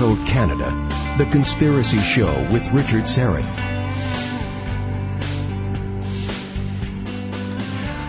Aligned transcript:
Toronto, 0.00 0.24
Canada. 0.24 0.88
The 1.18 1.26
Conspiracy 1.26 1.98
Show 1.98 2.32
with 2.50 2.66
Richard 2.72 3.02
Syrett. 3.02 3.44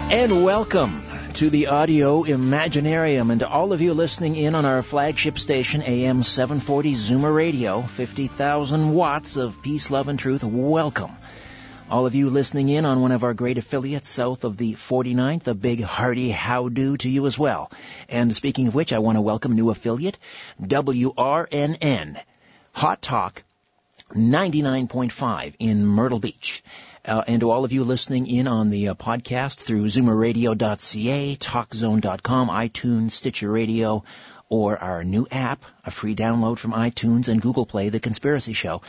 And 0.09 0.45
welcome 0.45 1.03
to 1.33 1.49
the 1.49 1.67
audio 1.67 2.23
Imaginarium 2.23 3.29
and 3.29 3.41
to 3.41 3.49
all 3.49 3.73
of 3.73 3.81
you 3.81 3.93
listening 3.93 4.37
in 4.37 4.55
on 4.55 4.63
our 4.63 4.81
flagship 4.81 5.37
station, 5.37 5.81
AM 5.81 6.23
740 6.23 6.93
Zoomer 6.93 7.35
Radio, 7.35 7.81
50,000 7.81 8.93
watts 8.93 9.35
of 9.35 9.61
peace, 9.61 9.91
love, 9.91 10.07
and 10.07 10.17
truth. 10.17 10.45
Welcome. 10.45 11.11
All 11.91 12.05
of 12.05 12.15
you 12.15 12.29
listening 12.29 12.69
in 12.69 12.85
on 12.85 13.01
one 13.01 13.11
of 13.11 13.25
our 13.25 13.33
great 13.33 13.57
affiliates 13.57 14.07
south 14.07 14.45
of 14.45 14.55
the 14.55 14.75
49th, 14.75 15.47
a 15.47 15.53
big 15.53 15.83
hearty 15.83 16.29
how 16.31 16.69
do 16.69 16.95
to 16.95 17.09
you 17.09 17.25
as 17.25 17.37
well. 17.37 17.69
And 18.07 18.33
speaking 18.33 18.69
of 18.69 18.75
which, 18.75 18.93
I 18.93 18.99
want 18.99 19.17
to 19.17 19.21
welcome 19.21 19.55
new 19.55 19.69
affiliate, 19.71 20.17
WRNN, 20.61 22.17
Hot 22.71 23.01
Talk 23.01 23.43
99.5 24.13 25.55
in 25.59 25.85
Myrtle 25.85 26.19
Beach. 26.19 26.63
Uh, 27.03 27.25
and 27.27 27.41
to 27.41 27.51
all 27.51 27.65
of 27.65 27.73
you 27.73 27.83
listening 27.83 28.25
in 28.25 28.47
on 28.47 28.69
the 28.69 28.87
uh, 28.87 28.93
podcast 28.93 29.61
through 29.61 29.87
zoomerradio.ca, 29.87 31.35
talkzone.com, 31.35 32.47
iTunes, 32.47 33.11
Stitcher 33.11 33.51
Radio, 33.51 34.05
or 34.51 34.77
our 34.77 35.01
new 35.05 35.25
app, 35.31 35.63
a 35.85 35.89
free 35.89 36.13
download 36.13 36.57
from 36.57 36.73
iTunes 36.73 37.29
and 37.29 37.41
Google 37.41 37.65
Play, 37.65 37.87
The 37.87 38.01
Conspiracy 38.01 38.51
Show. 38.51 38.81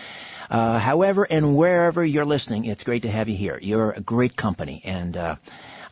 Uh, 0.51 0.81
however 0.81 1.25
and 1.25 1.57
wherever 1.57 2.05
you're 2.05 2.25
listening, 2.25 2.65
it's 2.65 2.83
great 2.83 3.03
to 3.03 3.11
have 3.11 3.29
you 3.29 3.37
here. 3.37 3.57
You're 3.63 3.93
a 3.93 4.01
great 4.01 4.37
company, 4.37 4.83
and 4.85 5.17
uh, 5.17 5.37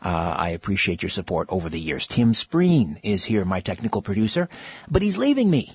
uh, 0.01 0.09
I 0.09 0.49
appreciate 0.49 1.03
your 1.03 1.09
support 1.09 1.47
over 1.49 1.69
the 1.69 1.79
years. 1.79 2.05
Tim 2.05 2.33
Spreen 2.33 2.99
is 3.01 3.23
here, 3.23 3.45
my 3.45 3.61
technical 3.61 4.01
producer, 4.01 4.49
but 4.89 5.01
he's 5.01 5.17
leaving 5.17 5.49
me. 5.49 5.71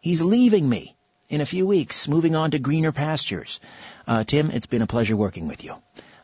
He's 0.00 0.22
leaving 0.22 0.66
me 0.66 0.96
in 1.28 1.42
a 1.42 1.46
few 1.46 1.66
weeks, 1.66 2.08
moving 2.08 2.34
on 2.34 2.52
to 2.52 2.58
greener 2.58 2.92
pastures. 2.92 3.60
Uh, 4.06 4.24
Tim, 4.24 4.50
it's 4.52 4.66
been 4.66 4.82
a 4.82 4.86
pleasure 4.86 5.18
working 5.18 5.48
with 5.48 5.64
you, 5.64 5.74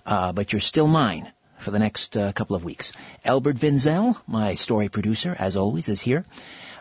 uh, 0.07 0.33
but 0.33 0.55
you're 0.55 0.61
still 0.61 0.89
mine 0.89 1.31
for 1.59 1.71
the 1.71 1.79
next 1.79 2.17
uh, 2.17 2.33
couple 2.33 2.57
of 2.57 2.65
weeks. 2.65 2.95
Albert 3.27 3.57
Vinzel, 3.57 4.19
my 4.27 4.55
story 4.55 4.89
producer, 4.89 5.37
as 5.39 5.57
always, 5.57 5.91
is 5.91 6.01
here. 6.01 6.25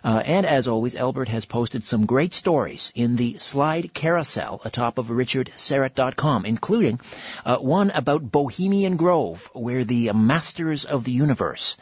Uh, 0.03 0.21
and 0.25 0.45
as 0.45 0.67
always, 0.67 0.95
Albert 0.95 1.27
has 1.27 1.45
posted 1.45 1.83
some 1.83 2.05
great 2.05 2.33
stories 2.33 2.91
in 2.95 3.15
the 3.15 3.37
slide 3.37 3.93
carousel 3.93 4.61
atop 4.63 4.97
of 4.97 5.07
richardsyrett.com, 5.07 6.45
including 6.45 6.99
uh, 7.45 7.57
one 7.57 7.91
about 7.91 8.31
Bohemian 8.31 8.95
Grove, 8.97 9.49
where 9.53 9.83
the 9.83 10.11
masters 10.13 10.85
of 10.85 11.03
the 11.03 11.11
universe, 11.11 11.77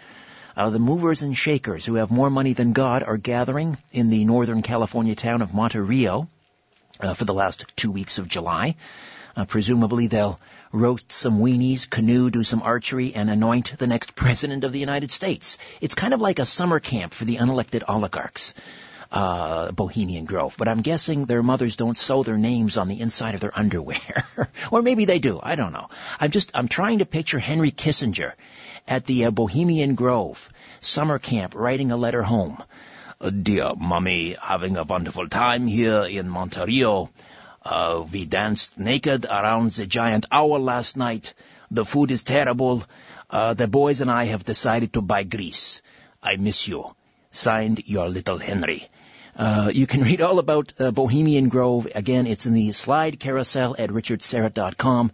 uh, 0.55 0.69
the 0.69 0.79
movers 0.79 1.21
and 1.21 1.37
shakers 1.37 1.85
who 1.85 1.95
have 1.95 2.09
more 2.09 2.29
money 2.29 2.53
than 2.53 2.73
God, 2.73 3.03
are 3.03 3.17
gathering 3.17 3.77
in 3.91 4.09
the 4.09 4.25
northern 4.25 4.63
California 4.63 5.15
town 5.15 5.41
of 5.41 5.53
Monte 5.53 5.77
Rio 5.77 6.27
uh, 6.99 7.13
for 7.13 7.25
the 7.25 7.33
last 7.33 7.65
two 7.75 7.91
weeks 7.91 8.17
of 8.17 8.27
July. 8.27 8.75
Uh, 9.35 9.45
presumably 9.45 10.07
they'll 10.07 10.39
roast 10.71 11.11
some 11.11 11.39
weenies, 11.39 11.89
canoe, 11.89 12.29
do 12.29 12.43
some 12.43 12.61
archery, 12.61 13.13
and 13.13 13.29
anoint 13.29 13.77
the 13.77 13.87
next 13.87 14.15
president 14.15 14.63
of 14.63 14.71
the 14.71 14.79
United 14.79 15.11
States. 15.11 15.57
It's 15.81 15.95
kind 15.95 16.13
of 16.13 16.21
like 16.21 16.39
a 16.39 16.45
summer 16.45 16.79
camp 16.79 17.13
for 17.13 17.25
the 17.25 17.37
unelected 17.37 17.83
oligarchs. 17.87 18.53
Uh, 19.09 19.71
Bohemian 19.71 20.25
Grove, 20.25 20.55
but 20.57 20.67
I'm 20.67 20.81
guessing 20.81 21.23
their 21.25 21.41
mothers 21.41 21.77
don't 21.77 21.97
sew 21.97 22.23
their 22.23 22.35
names 22.37 22.75
on 22.75 22.89
the 22.89 22.99
inside 22.99 23.35
of 23.35 23.39
their 23.39 23.57
underwear. 23.57 24.27
or 24.71 24.81
maybe 24.81 25.05
they 25.05 25.17
do, 25.17 25.39
I 25.41 25.55
don't 25.55 25.71
know. 25.71 25.87
I'm 26.19 26.29
just, 26.29 26.51
I'm 26.53 26.67
trying 26.67 26.99
to 26.99 27.05
picture 27.05 27.39
Henry 27.39 27.71
Kissinger 27.71 28.33
at 28.85 29.05
the 29.05 29.25
uh, 29.25 29.31
Bohemian 29.31 29.95
Grove 29.95 30.49
summer 30.81 31.19
camp 31.19 31.55
writing 31.55 31.91
a 31.93 31.95
letter 31.95 32.21
home. 32.21 32.61
Uh, 33.19 33.29
dear 33.29 33.73
mommy, 33.75 34.35
having 34.41 34.77
a 34.77 34.83
wonderful 34.83 35.27
time 35.27 35.67
here 35.67 36.03
in 36.03 36.29
Monte 36.29 36.63
Rio. 36.65 37.09
Uh, 37.69 38.05
we 38.13 38.23
danced 38.23 38.79
naked 38.79 39.25
around 39.25 39.71
the 39.71 39.85
giant 39.85 40.25
owl 40.31 40.57
last 40.57 40.95
night. 40.95 41.33
The 41.69 41.83
food 41.83 42.11
is 42.11 42.23
terrible. 42.23 42.85
Uh, 43.29 43.55
the 43.55 43.67
boys 43.67 43.99
and 43.99 44.09
I 44.09 44.23
have 44.25 44.45
decided 44.45 44.93
to 44.93 45.01
buy 45.01 45.23
Greece. 45.23 45.81
I 46.23 46.37
miss 46.37 46.65
you. 46.65 46.95
Signed, 47.29 47.83
your 47.85 48.07
little 48.07 48.37
Henry. 48.37 48.87
Uh, 49.35 49.69
you 49.73 49.85
can 49.85 50.01
read 50.01 50.21
all 50.21 50.39
about 50.39 50.71
uh, 50.79 50.91
Bohemian 50.91 51.49
Grove. 51.49 51.89
Again, 51.93 52.25
it's 52.25 52.45
in 52.45 52.53
the 52.53 52.71
slide 52.71 53.19
carousel 53.19 53.75
at 53.77 53.89
richardsyrett.com. 53.89 55.11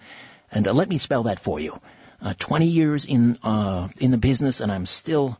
And 0.51 0.67
uh, 0.67 0.73
let 0.73 0.89
me 0.89 0.99
spell 0.99 1.23
that 1.23 1.39
for 1.39 1.59
you. 1.59 1.79
Uh, 2.21 2.35
20 2.37 2.67
years 2.67 3.05
in, 3.05 3.39
in 3.99 4.11
the 4.11 4.19
business 4.19 4.61
and 4.61 4.71
I'm 4.71 4.85
still 4.85 5.39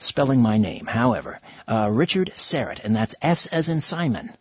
spelling 0.00 0.42
my 0.42 0.58
name. 0.58 0.86
However, 0.86 1.38
Richard 1.68 2.32
Syrett, 2.34 2.80
and 2.82 2.96
that's 2.96 3.14
S 3.22 3.46
as 3.46 3.68
in 3.68 3.80
Simon. 3.80 4.32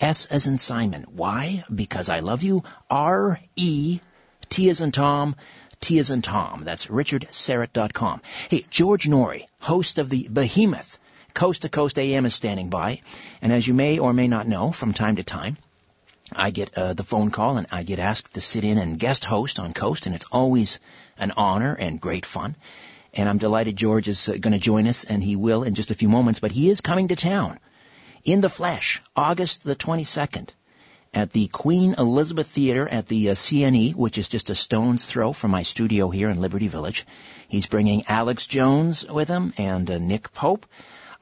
S 0.00 0.26
as 0.26 0.46
in 0.46 0.58
Simon. 0.58 1.04
Why? 1.08 1.64
Because 1.72 2.08
I 2.08 2.20
love 2.20 2.42
you. 2.42 2.64
R 2.90 3.40
E 3.56 4.00
T 4.48 4.68
as 4.68 4.80
in 4.80 4.92
Tom. 4.92 5.36
T 5.80 5.98
as 5.98 6.10
in 6.10 6.22
Tom. 6.22 6.64
That's 6.64 6.86
richardsyrett.com. 6.86 8.22
Hey, 8.48 8.64
George 8.70 9.06
Noory, 9.06 9.46
host 9.60 9.98
of 9.98 10.10
the 10.10 10.28
Behemoth 10.28 10.98
Coast 11.34 11.62
to 11.62 11.68
Coast 11.68 11.98
AM 11.98 12.26
is 12.26 12.34
standing 12.34 12.70
by. 12.70 13.00
And 13.42 13.52
as 13.52 13.66
you 13.66 13.74
may 13.74 13.98
or 13.98 14.12
may 14.12 14.28
not 14.28 14.46
know, 14.46 14.70
from 14.70 14.92
time 14.92 15.16
to 15.16 15.24
time, 15.24 15.56
I 16.32 16.50
get 16.50 16.76
uh, 16.78 16.94
the 16.94 17.04
phone 17.04 17.30
call 17.30 17.56
and 17.56 17.66
I 17.72 17.82
get 17.82 17.98
asked 17.98 18.34
to 18.34 18.40
sit 18.40 18.64
in 18.64 18.78
and 18.78 18.98
guest 18.98 19.24
host 19.24 19.58
on 19.58 19.72
Coast, 19.72 20.06
and 20.06 20.14
it's 20.14 20.26
always 20.30 20.78
an 21.18 21.32
honor 21.32 21.74
and 21.74 22.00
great 22.00 22.24
fun. 22.24 22.56
And 23.12 23.28
I'm 23.28 23.38
delighted 23.38 23.76
George 23.76 24.08
is 24.08 24.28
uh, 24.28 24.32
going 24.40 24.52
to 24.52 24.58
join 24.58 24.86
us, 24.86 25.04
and 25.04 25.22
he 25.22 25.36
will 25.36 25.64
in 25.64 25.74
just 25.74 25.90
a 25.90 25.94
few 25.94 26.08
moments, 26.08 26.40
but 26.40 26.52
he 26.52 26.70
is 26.70 26.80
coming 26.80 27.08
to 27.08 27.16
town 27.16 27.58
in 28.24 28.40
the 28.40 28.48
flesh, 28.48 29.02
August 29.14 29.64
the 29.64 29.76
22nd, 29.76 30.48
at 31.12 31.32
the 31.32 31.46
Queen 31.48 31.94
Elizabeth 31.98 32.48
Theater 32.48 32.88
at 32.88 33.06
the 33.06 33.30
uh, 33.30 33.34
CNE, 33.34 33.94
which 33.94 34.18
is 34.18 34.28
just 34.28 34.50
a 34.50 34.54
stone's 34.54 35.04
throw 35.04 35.32
from 35.32 35.50
my 35.50 35.62
studio 35.62 36.10
here 36.10 36.30
in 36.30 36.40
Liberty 36.40 36.68
Village. 36.68 37.06
He's 37.48 37.66
bringing 37.66 38.04
Alex 38.08 38.46
Jones 38.46 39.06
with 39.06 39.28
him 39.28 39.52
and 39.58 39.90
uh, 39.90 39.98
Nick 39.98 40.32
Pope 40.32 40.66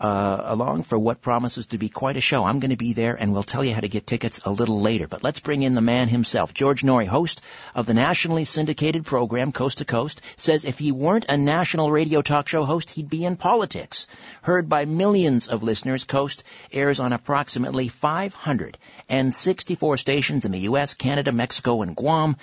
uh, 0.01 0.41
along 0.45 0.85
for 0.85 0.99
what 0.99 1.21
promises 1.21 1.67
to 1.69 1.79
be 1.79 1.89
quite 1.89 2.17
a 2.17 2.21
show. 2.21 2.45
I'm 2.45 2.61
going 2.61 2.71
to 2.71 2.77
be 2.77 2.93
there, 2.93 3.15
and 3.15 3.33
we'll 3.33 3.43
tell 3.43 3.65
you 3.65 3.75
how 3.75 3.81
to 3.81 3.89
get 3.89 4.07
tickets 4.07 4.43
a 4.45 4.51
little 4.51 4.81
later. 4.81 5.07
But 5.07 5.23
let's 5.23 5.41
bring 5.41 5.63
in 5.63 5.75
the 5.75 5.81
man 5.81 6.09
himself, 6.09 6.55
George 6.55 6.83
Noory, 6.83 7.07
host 7.07 7.43
of 7.75 7.87
the 7.87 7.95
nationally 7.95 8.45
syndicated 8.45 9.05
program 9.05 9.53
Coast 9.53 9.79
to 9.79 9.85
Coast, 9.85 10.23
says 10.37 10.65
if 10.65 10.79
he 10.79 10.93
weren't 10.93 11.27
a 11.29 11.37
national 11.37 11.91
radio 11.91 12.23
talk 12.23 12.49
show 12.49 12.65
host, 12.65 12.91
he'd 12.91 13.11
be 13.11 13.25
in 13.25 13.37
politics. 13.37 14.07
Heard 14.43 14.69
by 14.69 14.85
millions 14.85 15.49
of 15.49 15.63
listeners, 15.63 16.05
Coast 16.05 16.45
airs 16.73 17.01
on 17.01 17.13
approximately 17.13 17.89
564 17.89 19.97
stations 19.97 20.45
in 20.45 20.53
the 20.53 20.61
U.S., 20.61 20.95
Canada, 20.95 21.33
Mexico, 21.33 21.83
and 21.83 21.97
Guam. 21.97 22.37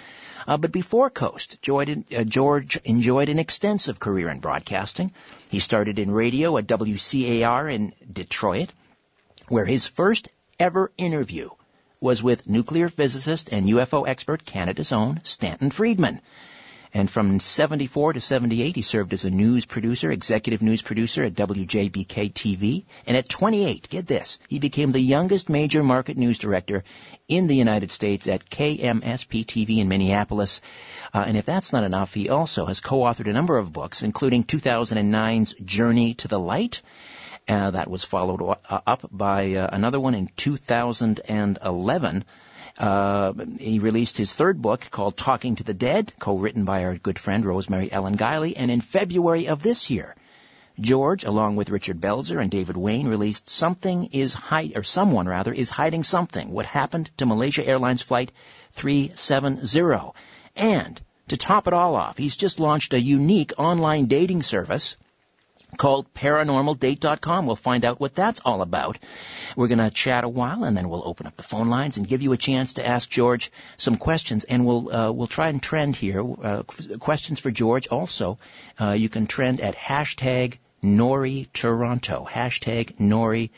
Uh, 0.50 0.58
but 0.58 0.72
before 0.72 1.12
Coast, 1.12 1.62
George, 1.62 1.92
uh, 2.12 2.24
George 2.24 2.78
enjoyed 2.84 3.30
an 3.30 3.38
extensive 3.38 4.00
career 4.00 4.30
in 4.30 4.40
broadcasting. 4.40 5.12
He 5.52 5.60
started 5.60 6.00
in 6.00 6.10
radio 6.10 6.58
at 6.58 6.66
WCAR 6.66 7.72
in 7.72 7.94
Detroit, 8.12 8.70
where 9.48 9.66
his 9.66 9.86
first 9.86 10.28
ever 10.60 10.92
interview 10.98 11.52
was 12.02 12.24
with 12.24 12.50
nuclear 12.50 12.90
physicist 12.90 13.50
and 13.52 13.68
UFO 13.68 14.08
expert 14.08 14.44
Canada's 14.44 14.92
own 14.92 15.20
Stanton 15.24 15.70
Friedman. 15.70 16.20
And 16.92 17.10
from 17.10 17.40
74 17.40 18.14
to 18.14 18.22
78, 18.22 18.76
he 18.76 18.82
served 18.82 19.14
as 19.14 19.24
a 19.24 19.30
news 19.30 19.66
producer, 19.66 20.10
executive 20.10 20.64
news 20.64 20.82
producer 20.82 21.24
at 21.24 21.36
WJBK 21.36 22.34
TV. 22.34 22.86
And 23.06 23.16
at 23.16 23.30
28, 23.30 23.90
get 23.90 24.08
this, 24.08 24.40
he 24.48 24.58
became 24.58 24.92
the 24.92 25.00
youngest 25.00 25.50
major 25.50 25.84
market 25.84 26.18
news 26.18 26.40
director 26.40 26.84
in 27.28 27.46
the 27.46 27.56
United 27.56 27.92
States 27.92 28.28
at 28.28 28.50
KMSP 28.50 29.46
TV 29.46 29.78
in 29.78 29.88
Minneapolis. 29.88 30.62
Uh, 31.14 31.24
and 31.28 31.38
if 31.38 31.46
that's 31.46 31.74
not 31.74 31.84
enough, 31.84 32.16
he 32.16 32.30
also 32.30 32.66
has 32.66 32.80
co-authored 32.80 33.30
a 33.30 33.34
number 33.34 33.58
of 33.58 33.72
books, 33.72 34.02
including 34.02 34.44
2009's 34.44 35.54
Journey 35.64 36.16
to 36.16 36.28
the 36.28 36.40
Light. 36.40 36.82
Uh, 37.48 37.72
that 37.72 37.90
was 37.90 38.04
followed 38.04 38.42
uh, 38.70 38.80
up 38.86 39.08
by 39.12 39.54
uh, 39.54 39.70
another 39.72 40.00
one 40.00 40.14
in 40.14 40.30
2011 40.38 42.26
uh, 42.80 43.34
he 43.60 43.80
released 43.80 44.18
his 44.18 44.32
third 44.32 44.62
book 44.62 44.90
called 44.90 45.18
Talking 45.18 45.58
to 45.58 45.64
the 45.64 45.74
Dead, 45.74 46.14
co-written 46.18 46.64
by 46.64 46.86
our 46.86 46.96
good 46.96 47.20
friend 47.20 47.44
Rosemary 47.44 47.92
Ellen 47.92 48.18
Guiley, 48.18 48.54
and 48.56 48.72
in 48.72 48.80
February 48.80 49.48
of 49.48 49.62
this 49.62 49.90
year, 49.90 50.16
George, 50.80 51.26
along 51.26 51.58
with 51.58 51.70
Richard 51.70 52.00
Belzer 52.00 52.42
and 52.42 52.50
David 52.50 52.78
Wayne, 52.78 53.10
released 53.10 53.50
Something 53.50 54.06
is 54.14 54.34
Hide, 54.34 54.78
or 54.78 54.84
Someone 54.84 55.28
rather, 55.28 55.52
is 55.52 55.70
Hiding 55.70 56.04
Something, 56.04 56.52
What 56.52 56.66
Happened 56.66 57.10
to 57.18 57.26
Malaysia 57.26 57.68
Airlines 57.68 58.02
Flight 58.02 58.32
370. 58.72 60.14
And, 60.56 61.02
to 61.28 61.36
top 61.36 61.68
it 61.68 61.74
all 61.74 61.98
off, 61.98 62.18
he's 62.18 62.38
just 62.38 62.62
launched 62.62 62.94
a 62.94 63.00
unique 63.00 63.52
online 63.58 64.06
dating 64.06 64.42
service 64.42 64.96
called 65.78 66.14
paranormaldate.com. 66.14 67.46
We'll 67.46 67.56
find 67.56 67.86
out 67.86 68.00
what 68.00 68.16
that's 68.16 68.42
all 68.44 68.62
about. 68.62 68.98
We're 69.56 69.68
going 69.68 69.80
to 69.80 69.90
chat 69.90 70.24
a 70.24 70.30
while 70.30 70.64
and 70.64 70.76
then 70.76 70.90
we'll 70.90 71.08
open 71.08 71.28
up 71.28 71.36
the 71.38 71.44
phone 71.44 71.70
lines 71.70 71.98
and 71.98 72.08
give 72.08 72.22
you 72.22 72.34
a 72.34 72.38
chance 72.38 72.74
to 72.74 72.88
ask 72.88 73.10
George 73.10 73.52
some 73.78 73.98
questions 73.98 74.44
and 74.44 74.66
we'll 74.66 74.94
uh, 74.94 75.12
we'll 75.12 75.28
try 75.28 75.50
and 75.50 75.62
trend 75.62 75.96
here 75.96 76.24
uh, 76.44 76.64
questions 76.64 77.40
for 77.40 77.52
George 77.52 77.88
also. 77.88 78.38
Uh, 78.80 78.92
you 78.92 79.10
can 79.10 79.28
trend 79.28 79.62
at 79.62 79.76
hashtag 79.76 80.58
Noory 80.84 81.48
Toronto. 81.54 82.28
Hashtag 82.30 82.98
Noory 82.98 83.50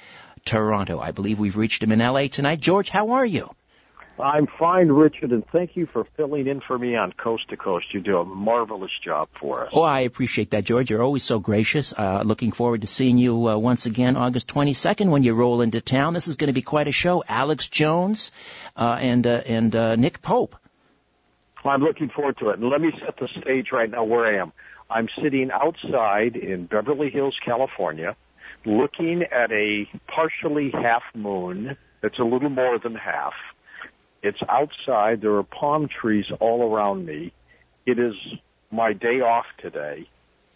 Toronto. 0.45 0.99
I 0.99 1.11
believe 1.11 1.39
we've 1.39 1.57
reached 1.57 1.83
him 1.83 1.91
in 1.91 1.99
LA 1.99 2.27
tonight. 2.27 2.59
George, 2.59 2.89
how 2.89 3.11
are 3.11 3.25
you? 3.25 3.53
I'm 4.21 4.47
fine, 4.59 4.89
Richard, 4.89 5.31
and 5.31 5.45
thank 5.47 5.75
you 5.75 5.88
for 5.88 6.06
filling 6.15 6.47
in 6.47 6.62
for 6.62 6.77
me 6.77 6.95
on 6.95 7.12
Coast 7.12 7.50
to 7.50 7.57
Coast. 7.57 7.94
You 7.94 8.01
do 8.01 8.19
a 8.19 8.25
marvelous 8.25 8.91
job 9.03 9.29
for 9.39 9.65
us. 9.65 9.71
Oh, 9.73 9.81
I 9.81 10.01
appreciate 10.01 10.51
that, 10.51 10.63
George. 10.63 10.91
You're 10.91 11.01
always 11.01 11.23
so 11.23 11.39
gracious. 11.39 11.91
Uh, 11.91 12.21
looking 12.23 12.51
forward 12.51 12.81
to 12.81 12.88
seeing 12.88 13.18
you 13.18 13.50
uh, 13.50 13.57
once 13.57 13.85
again 13.88 14.18
August 14.18 14.47
22nd 14.47 15.09
when 15.09 15.23
you 15.23 15.33
roll 15.33 15.62
into 15.62 15.81
town. 15.81 16.13
This 16.13 16.27
is 16.27 16.35
going 16.35 16.50
to 16.50 16.53
be 16.53 16.62
quite 16.62 16.88
a 16.88 16.91
show. 16.91 17.23
Alex 17.27 17.68
Jones 17.68 18.31
uh, 18.75 18.97
and 19.00 19.25
uh, 19.25 19.41
and 19.47 19.75
uh, 19.75 19.95
Nick 19.95 20.21
Pope. 20.21 20.56
I'm 21.65 21.81
looking 21.81 22.09
forward 22.09 22.38
to 22.39 22.50
it. 22.50 22.59
And 22.59 22.69
let 22.69 22.81
me 22.81 22.91
set 23.03 23.18
the 23.18 23.27
stage 23.41 23.68
right 23.71 23.89
now 23.89 24.03
where 24.03 24.25
I 24.25 24.41
am. 24.41 24.51
I'm 24.89 25.07
sitting 25.21 25.51
outside 25.51 26.35
in 26.35 26.65
Beverly 26.65 27.09
Hills, 27.09 27.38
California, 27.44 28.15
looking 28.65 29.23
at 29.23 29.51
a 29.51 29.88
partially 30.07 30.71
half 30.71 31.03
moon. 31.15 31.77
It's 32.03 32.19
a 32.19 32.23
little 32.23 32.50
more 32.50 32.77
than 32.79 32.95
half 32.95 33.33
it's 34.23 34.39
outside. 34.47 35.21
There 35.21 35.35
are 35.35 35.44
palm 35.44 35.88
trees 35.88 36.25
all 36.39 36.71
around 36.71 37.06
me. 37.06 37.33
It 37.85 38.00
is 38.00 38.13
my 38.71 38.94
day 38.94 39.21
off 39.21 39.45
today, 39.59 40.07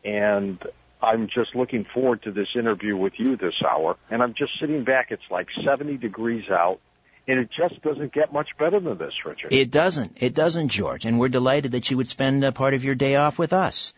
and 0.04 0.60
I'm 1.02 1.28
just 1.28 1.56
looking 1.56 1.86
forward 1.94 2.24
to 2.24 2.32
this 2.32 2.48
interview 2.56 2.98
with 2.98 3.14
you 3.18 3.38
this 3.38 3.54
hour. 3.68 3.98
And 4.10 4.24
I'm 4.24 4.34
just 4.34 4.54
sitting 4.60 4.84
back. 4.84 5.08
It's 5.12 5.24
like 5.30 5.48
70 5.64 5.98
degrees 5.98 6.50
out. 6.50 6.80
And 7.28 7.40
it 7.40 7.50
just 7.58 7.82
doesn't 7.82 8.14
get 8.14 8.32
much 8.32 8.50
better 8.60 8.80
than 8.80 9.00
this, 9.00 9.14
Richard. 9.26 9.52
It 9.52 9.72
doesn't. 9.72 10.22
It 10.22 10.36
doesn't, 10.36 10.70
George. 10.70 11.06
And 11.06 11.20
we're 11.20 11.30
delighted 11.30 11.72
that 11.72 11.90
you 11.90 11.98
would 11.98 12.08
spend 12.08 12.44
a 12.44 12.52
part 12.52 12.76
of 12.76 12.84
your 12.84 12.94
day 12.94 13.16
off 13.16 13.40
with 13.40 13.52
us. 13.52 13.94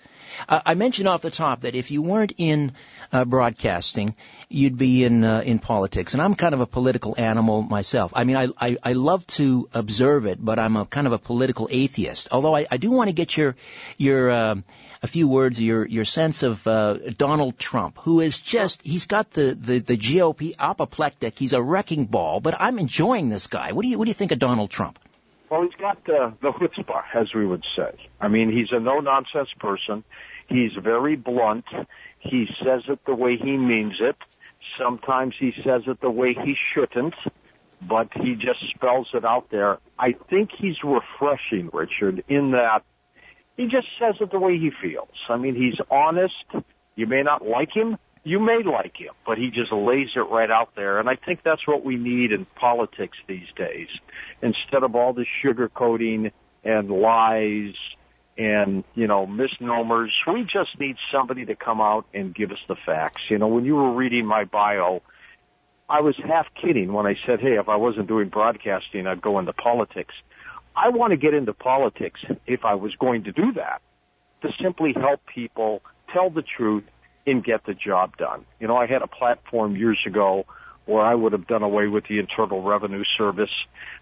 Uh, 0.48 0.62
I 0.66 0.76
mentioned 0.76 1.08
off 1.08 1.22
the 1.22 1.32
top 1.32 1.62
that 1.62 1.76
if 1.76 1.92
you 1.92 2.02
weren't 2.02 2.34
in 2.38 2.74
uh, 3.12 3.26
broadcasting, 3.26 4.16
you'd 4.50 4.78
be 4.78 5.04
in 5.04 5.24
uh, 5.24 5.42
in 5.42 5.60
politics. 5.60 6.14
And 6.14 6.22
I'm 6.22 6.36
kind 6.36 6.54
of 6.54 6.62
a 6.62 6.68
political 6.68 7.16
animal 7.18 7.62
myself. 7.62 8.12
I 8.16 8.24
mean, 8.24 8.38
I, 8.38 8.48
I, 8.60 8.78
I 8.84 8.94
love 8.94 9.26
to 9.28 9.70
observe 9.74 10.26
it, 10.26 10.44
but 10.44 10.60
I'm 10.60 10.76
a 10.76 10.86
kind 10.86 11.08
of 11.08 11.14
a 11.14 11.20
political 11.20 11.68
atheist. 11.72 12.30
Although 12.32 12.56
I, 12.56 12.66
I 12.70 12.78
do 12.78 12.92
want 12.92 13.10
to 13.10 13.14
get 13.14 13.36
your 13.36 13.56
your 13.98 14.30
uh, 14.30 14.56
a 15.02 15.08
few 15.08 15.28
words, 15.28 15.60
your 15.62 15.86
your 15.86 16.06
sense 16.06 16.44
of 16.44 16.66
uh, 16.68 16.98
Donald 17.18 17.58
Trump, 17.58 17.98
who 18.00 18.22
is 18.22 18.40
just 18.40 18.82
he's 18.82 19.06
got 19.06 19.32
the, 19.32 19.58
the, 19.60 19.80
the 19.80 19.98
GOP 19.98 20.56
apoplectic. 20.60 21.38
He's 21.38 21.54
a 21.54 21.62
wrecking 21.62 22.06
ball, 22.06 22.40
but 22.40 22.56
I'm 22.60 22.80
enjoying 22.80 23.30
this 23.30 23.48
guy. 23.48 23.72
What 23.72 23.84
do 23.84 23.90
you 23.90 23.98
what 23.98 24.06
do 24.06 24.10
you 24.10 24.16
think 24.16 24.32
of 24.32 24.40
Donald 24.40 24.70
Trump? 24.70 25.00
Well, 25.50 25.64
he's 25.64 25.80
got 25.80 25.98
uh, 26.10 26.32
the 26.42 26.52
chutzpah, 26.52 27.04
as 27.16 27.28
we 27.34 27.46
would 27.46 27.64
say. 27.76 27.98
I 28.20 28.28
mean, 28.28 28.52
he's 28.52 28.68
a 28.72 28.80
no 28.80 29.00
nonsense 29.00 29.50
person. 29.60 30.04
He's 30.50 30.72
very 30.82 31.16
blunt. 31.16 31.66
He 32.20 32.48
says 32.64 32.84
it 32.90 33.00
the 33.06 33.16
way 33.16 33.38
he 33.38 33.58
means 33.58 33.96
it. 34.02 34.18
Sometimes 34.78 35.36
he 35.40 35.52
says 35.64 35.84
it 35.88 36.02
the 36.02 36.10
way 36.10 36.34
he 36.34 36.56
shouldn't, 36.74 37.16
but 37.88 38.10
he 38.14 38.36
just 38.36 38.60
spells 38.76 39.08
it 39.14 39.24
out 39.24 39.48
there. 39.52 39.78
I 39.98 40.16
think 40.30 40.50
he's 40.58 40.76
refreshing, 40.84 41.70
Richard, 41.72 42.24
in 42.28 42.52
that 42.52 42.84
he 43.56 43.64
just 43.66 43.88
says 44.00 44.16
it 44.20 44.32
the 44.32 44.40
way 44.40 44.58
he 44.58 44.72
feels. 44.82 45.10
I 45.30 45.38
mean, 45.38 45.56
he's 45.56 45.80
honest. 45.90 46.66
You 46.96 47.08
may 47.08 47.24
not 47.24 47.46
like 47.46 47.70
him. 47.74 47.98
You 48.28 48.42
may 48.42 48.62
like 48.62 48.98
him, 48.98 49.14
but 49.26 49.38
he 49.38 49.52
just 49.52 49.72
lays 49.72 50.10
it 50.18 50.28
right 50.30 50.52
out 50.52 50.76
there. 50.76 51.00
And 51.00 51.08
I 51.08 51.16
think 51.16 51.44
that's 51.46 51.66
what 51.66 51.86
we 51.86 51.96
need 51.96 52.34
in 52.34 52.46
politics 52.60 53.18
these 53.26 53.48
days. 53.56 53.88
Instead 54.42 54.84
of 54.84 54.96
all 54.96 55.14
this 55.14 55.28
sugarcoating 55.42 56.34
and 56.62 56.90
lies 56.90 57.74
and, 58.38 58.84
you 58.96 59.08
know, 59.08 59.26
misnomers, 59.26 60.12
we 60.28 60.44
just 60.44 60.78
need 60.78 60.98
somebody 61.10 61.46
to 61.46 61.56
come 61.56 61.80
out 61.80 62.06
and 62.14 62.36
give 62.36 62.52
us 62.52 62.58
the 62.68 62.76
facts. 62.86 63.22
You 63.30 63.38
know, 63.38 63.48
when 63.48 63.64
you 63.64 63.76
were 63.76 63.94
reading 63.94 64.26
my 64.26 64.44
bio, 64.44 65.02
I 65.88 66.02
was 66.02 66.18
half 66.22 66.48
kidding 66.62 66.92
when 66.92 67.06
I 67.06 67.16
said, 67.26 67.40
hey, 67.40 67.58
if 67.58 67.70
I 67.70 67.78
wasn't 67.78 68.10
doing 68.10 68.28
broadcasting, 68.28 69.08
I'd 69.08 69.22
go 69.22 69.40
into 69.40 69.54
politics. 69.54 70.14
I 70.76 70.90
want 70.90 71.12
to 71.12 71.18
get 71.18 71.34
into 71.34 71.54
politics 71.54 72.20
if 72.46 72.66
I 72.66 72.76
was 72.76 72.94
going 73.00 73.24
to 73.24 73.32
do 73.32 73.54
that 73.54 73.82
to 74.42 74.50
simply 74.62 74.94
help 74.94 75.22
people 75.34 75.82
tell 76.14 76.30
the 76.30 76.44
truth 76.44 76.84
and 77.28 77.44
get 77.44 77.66
the 77.66 77.74
job 77.74 78.18
done. 78.18 78.46
You 78.60 78.68
know, 78.68 78.78
I 78.78 78.88
had 78.88 79.02
a 79.02 79.08
platform 79.08 79.76
years 79.76 80.00
ago 80.08 80.46
where 80.86 81.04
I 81.04 81.14
would 81.14 81.34
have 81.34 81.46
done 81.46 81.64
away 81.64 81.88
with 81.88 82.06
the 82.08 82.18
Internal 82.20 82.64
Revenue 82.64 83.04
Service. 83.18 83.52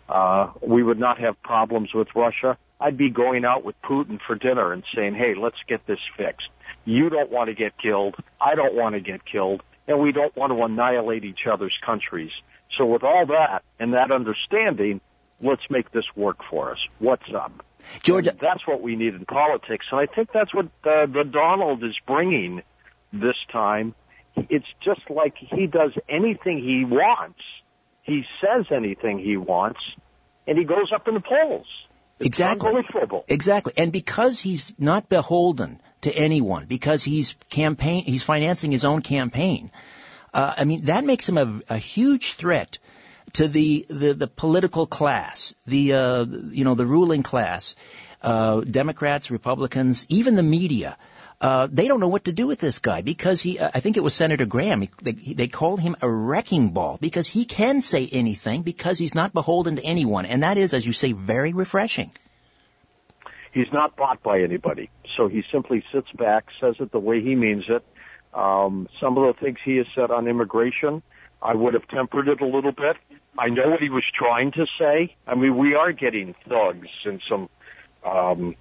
Uh, 0.08 0.52
we 0.62 0.84
would 0.84 1.00
not 1.00 1.20
have 1.20 1.42
problems 1.42 1.94
with 1.94 2.08
Russia. 2.16 2.58
I'd 2.80 2.98
be 2.98 3.10
going 3.10 3.44
out 3.44 3.66
with 3.66 3.76
Putin 3.82 4.20
for 4.26 4.36
dinner 4.36 4.72
and 4.72 4.84
saying, 4.96 5.16
hey, 5.16 5.34
let's 5.36 5.58
get 5.68 5.86
this 5.88 6.00
fixed. 6.16 6.48
You 6.86 7.10
don't 7.10 7.32
want 7.32 7.48
to 7.50 7.56
get 7.56 7.74
killed. 7.80 8.16
I 8.40 8.54
don't 8.54 8.76
want 8.76 8.94
to 8.94 9.02
get 9.02 9.26
killed. 9.26 9.64
And 9.88 10.00
we 10.00 10.12
don't 10.12 10.36
want 10.36 10.52
to 10.52 10.62
annihilate 10.64 11.26
each 11.26 11.48
other's 11.52 11.76
countries. 11.84 12.32
So 12.78 12.86
with 12.86 13.04
all 13.04 13.26
that 13.28 13.64
and 13.80 13.94
that 13.94 14.12
understanding, 14.12 15.02
let's 15.42 15.64
make 15.70 15.92
this 15.92 16.06
work 16.16 16.38
for 16.50 16.72
us. 16.72 16.80
What's 17.00 17.34
up? 17.34 17.66
Georgia. 18.04 18.32
And 18.32 18.40
that's 18.40 18.68
what 18.68 18.82
we 18.82 18.96
need 18.96 19.16
in 19.16 19.26
politics. 19.26 19.86
And 19.92 20.00
I 20.00 20.06
think 20.06 20.32
that's 20.32 20.54
what 20.54 20.66
uh, 20.84 21.06
the 21.08 21.24
Donald 21.24 21.84
is 21.84 21.96
bringing 22.06 22.62
this 23.20 23.36
time. 23.52 23.96
It's 24.36 24.66
just 24.84 25.10
like 25.10 25.36
he 25.38 25.68
does 25.68 25.92
anything 26.10 26.58
he 26.60 26.84
wants. 26.86 27.40
He 28.04 28.24
says 28.42 28.66
anything 28.72 29.20
he 29.20 29.38
wants, 29.38 29.80
and 30.46 30.58
he 30.58 30.66
goes 30.66 30.92
up 30.94 31.08
in 31.08 31.14
the 31.16 31.22
polls. 31.22 31.68
It's 32.20 32.28
exactly. 32.28 32.72
Exactly. 33.28 33.74
And 33.78 33.92
because 33.92 34.40
he's 34.40 34.74
not 34.78 35.10
beholden 35.10 35.82
to 36.02 36.14
anyone, 36.14 36.66
because 36.66 37.04
he's 37.04 37.36
campaign, 37.50 38.06
he's 38.06 38.24
financing 38.24 38.72
his 38.72 38.86
own 38.86 39.02
campaign. 39.02 39.72
Uh, 40.34 40.54
I 40.58 40.66
mean, 40.66 40.86
that 40.86 41.04
makes 41.04 41.28
him 41.28 41.38
a, 41.38 41.62
a 41.70 41.78
huge 41.78 42.34
threat 42.34 42.78
to 43.34 43.48
the, 43.48 43.86
the, 43.90 44.14
the 44.14 44.28
political 44.28 44.86
class, 44.86 45.56
the, 45.66 45.94
uh, 45.94 46.26
you 46.52 46.64
know, 46.64 46.76
the 46.76 46.86
ruling 46.86 47.24
class, 47.24 47.76
uh, 48.22 48.62
Democrats, 48.62 49.32
Republicans, 49.32 50.06
even 50.10 50.36
the 50.36 50.44
media. 50.44 50.98
Uh, 51.40 51.68
they 51.70 51.88
don't 51.88 52.00
know 52.00 52.08
what 52.08 52.26
to 52.26 52.32
do 52.32 52.48
with 52.48 52.60
this 52.60 52.80
guy 52.80 53.02
because 53.02 53.42
he, 53.42 53.60
uh, 53.60 53.70
I 53.74 53.82
think 53.82 53.98
it 53.98 54.04
was 54.04 54.14
Senator 54.14 54.46
Graham, 54.46 54.82
he, 54.82 54.90
they, 55.02 55.12
they 55.12 55.48
called 55.48 55.82
him 55.82 55.96
a 56.02 56.10
wrecking 56.10 56.70
ball 56.72 56.98
because 57.00 57.28
he 57.28 57.46
can 57.46 57.82
say 57.82 58.08
anything 58.10 58.62
because 58.62 58.98
he's 58.98 59.14
not 59.14 59.34
beholden 59.34 59.76
to 59.76 59.84
anyone. 59.84 60.26
And 60.26 60.44
that 60.44 60.58
is, 60.58 60.74
as 60.74 60.86
you 60.86 60.94
say, 60.94 61.12
very 61.12 61.52
refreshing. 61.54 62.12
He's 63.54 63.72
not 63.72 63.96
bought 63.96 64.24
by 64.24 64.42
anybody. 64.42 64.90
So 65.18 65.28
he 65.28 65.44
simply 65.52 65.84
sits 65.94 66.12
back, 66.18 66.46
says 66.60 66.76
it 66.80 66.92
the 66.92 67.00
way 67.00 67.22
he 67.22 67.36
means 67.36 67.64
it. 67.68 67.84
Um, 68.34 68.88
some 69.00 69.18
of 69.18 69.34
the 69.34 69.42
things 69.42 69.58
he 69.64 69.78
has 69.78 69.86
said 69.96 70.12
on 70.12 70.28
immigration, 70.28 71.02
I 71.42 71.54
would 71.54 71.74
have 71.74 71.88
tempered 71.88 72.28
it 72.28 72.42
a 72.42 72.46
little 72.46 72.74
bit. 72.74 72.98
I 73.38 73.50
know 73.50 73.70
what 73.70 73.82
he 73.82 73.90
was 73.90 74.04
trying 74.14 74.52
to 74.54 74.66
say. 74.80 75.16
I 75.28 75.36
mean, 75.36 75.58
we 75.58 75.76
are 75.76 75.92
getting 75.92 76.36
thugs 76.48 76.88
and 77.06 77.22
some 77.30 77.50
um, 78.06 78.56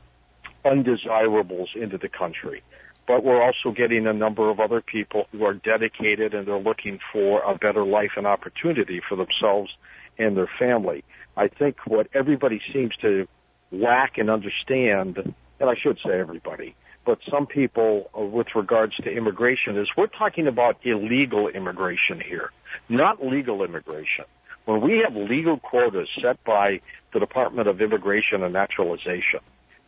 undesirables 0.65 1.71
into 1.75 1.99
the 1.99 2.09
country, 2.09 2.63
but 3.07 3.23
we're 3.25 3.43
also 3.43 3.71
getting 3.71 4.07
a 4.07 4.13
number 4.13 4.51
of 4.51 4.61
other 4.61 4.81
people 4.81 5.27
who 5.33 5.45
are 5.45 5.55
dedicated 5.55 6.35
and 6.35 6.47
they're 6.47 6.59
looking 6.59 6.99
for 7.13 7.43
a 7.43 7.57
better 7.57 7.85
life 7.85 8.13
and 8.17 8.27
opportunity 8.27 9.01
for 9.07 9.17
themselves 9.17 9.71
and 10.19 10.37
their 10.37 10.51
family. 10.59 11.05
I 11.37 11.49
think 11.49 11.77
what 11.87 12.09
everybody 12.15 12.61
seems 12.73 12.95
to 13.03 13.27
lack 13.73 14.19
and 14.19 14.31
understand, 14.31 15.19
and 15.61 15.71
I 15.71 15.75
should 15.81 15.99
say 16.05 16.19
everybody, 16.19 16.77
but 17.05 17.19
some 17.31 17.47
people 17.47 18.11
uh, 18.17 18.23
with 18.23 18.49
regards 18.55 18.97
to 18.97 19.11
immigration 19.11 19.77
is 19.77 19.89
we're 19.97 20.07
talking 20.07 20.47
about 20.47 20.79
illegal 20.85 21.49
immigration 21.49 22.21
here, 22.21 22.51
not 22.89 23.25
legal 23.25 23.63
immigration. 23.63 24.25
When 24.65 24.81
we 24.81 25.05
have 25.05 25.15
legal 25.15 25.59
quotas 25.59 26.09
set 26.23 26.43
by 26.45 26.81
the 27.13 27.21
Department 27.21 27.69
of 27.69 27.83
Immigration 27.83 28.43
and 28.43 28.55
Naturalization, 28.55 29.41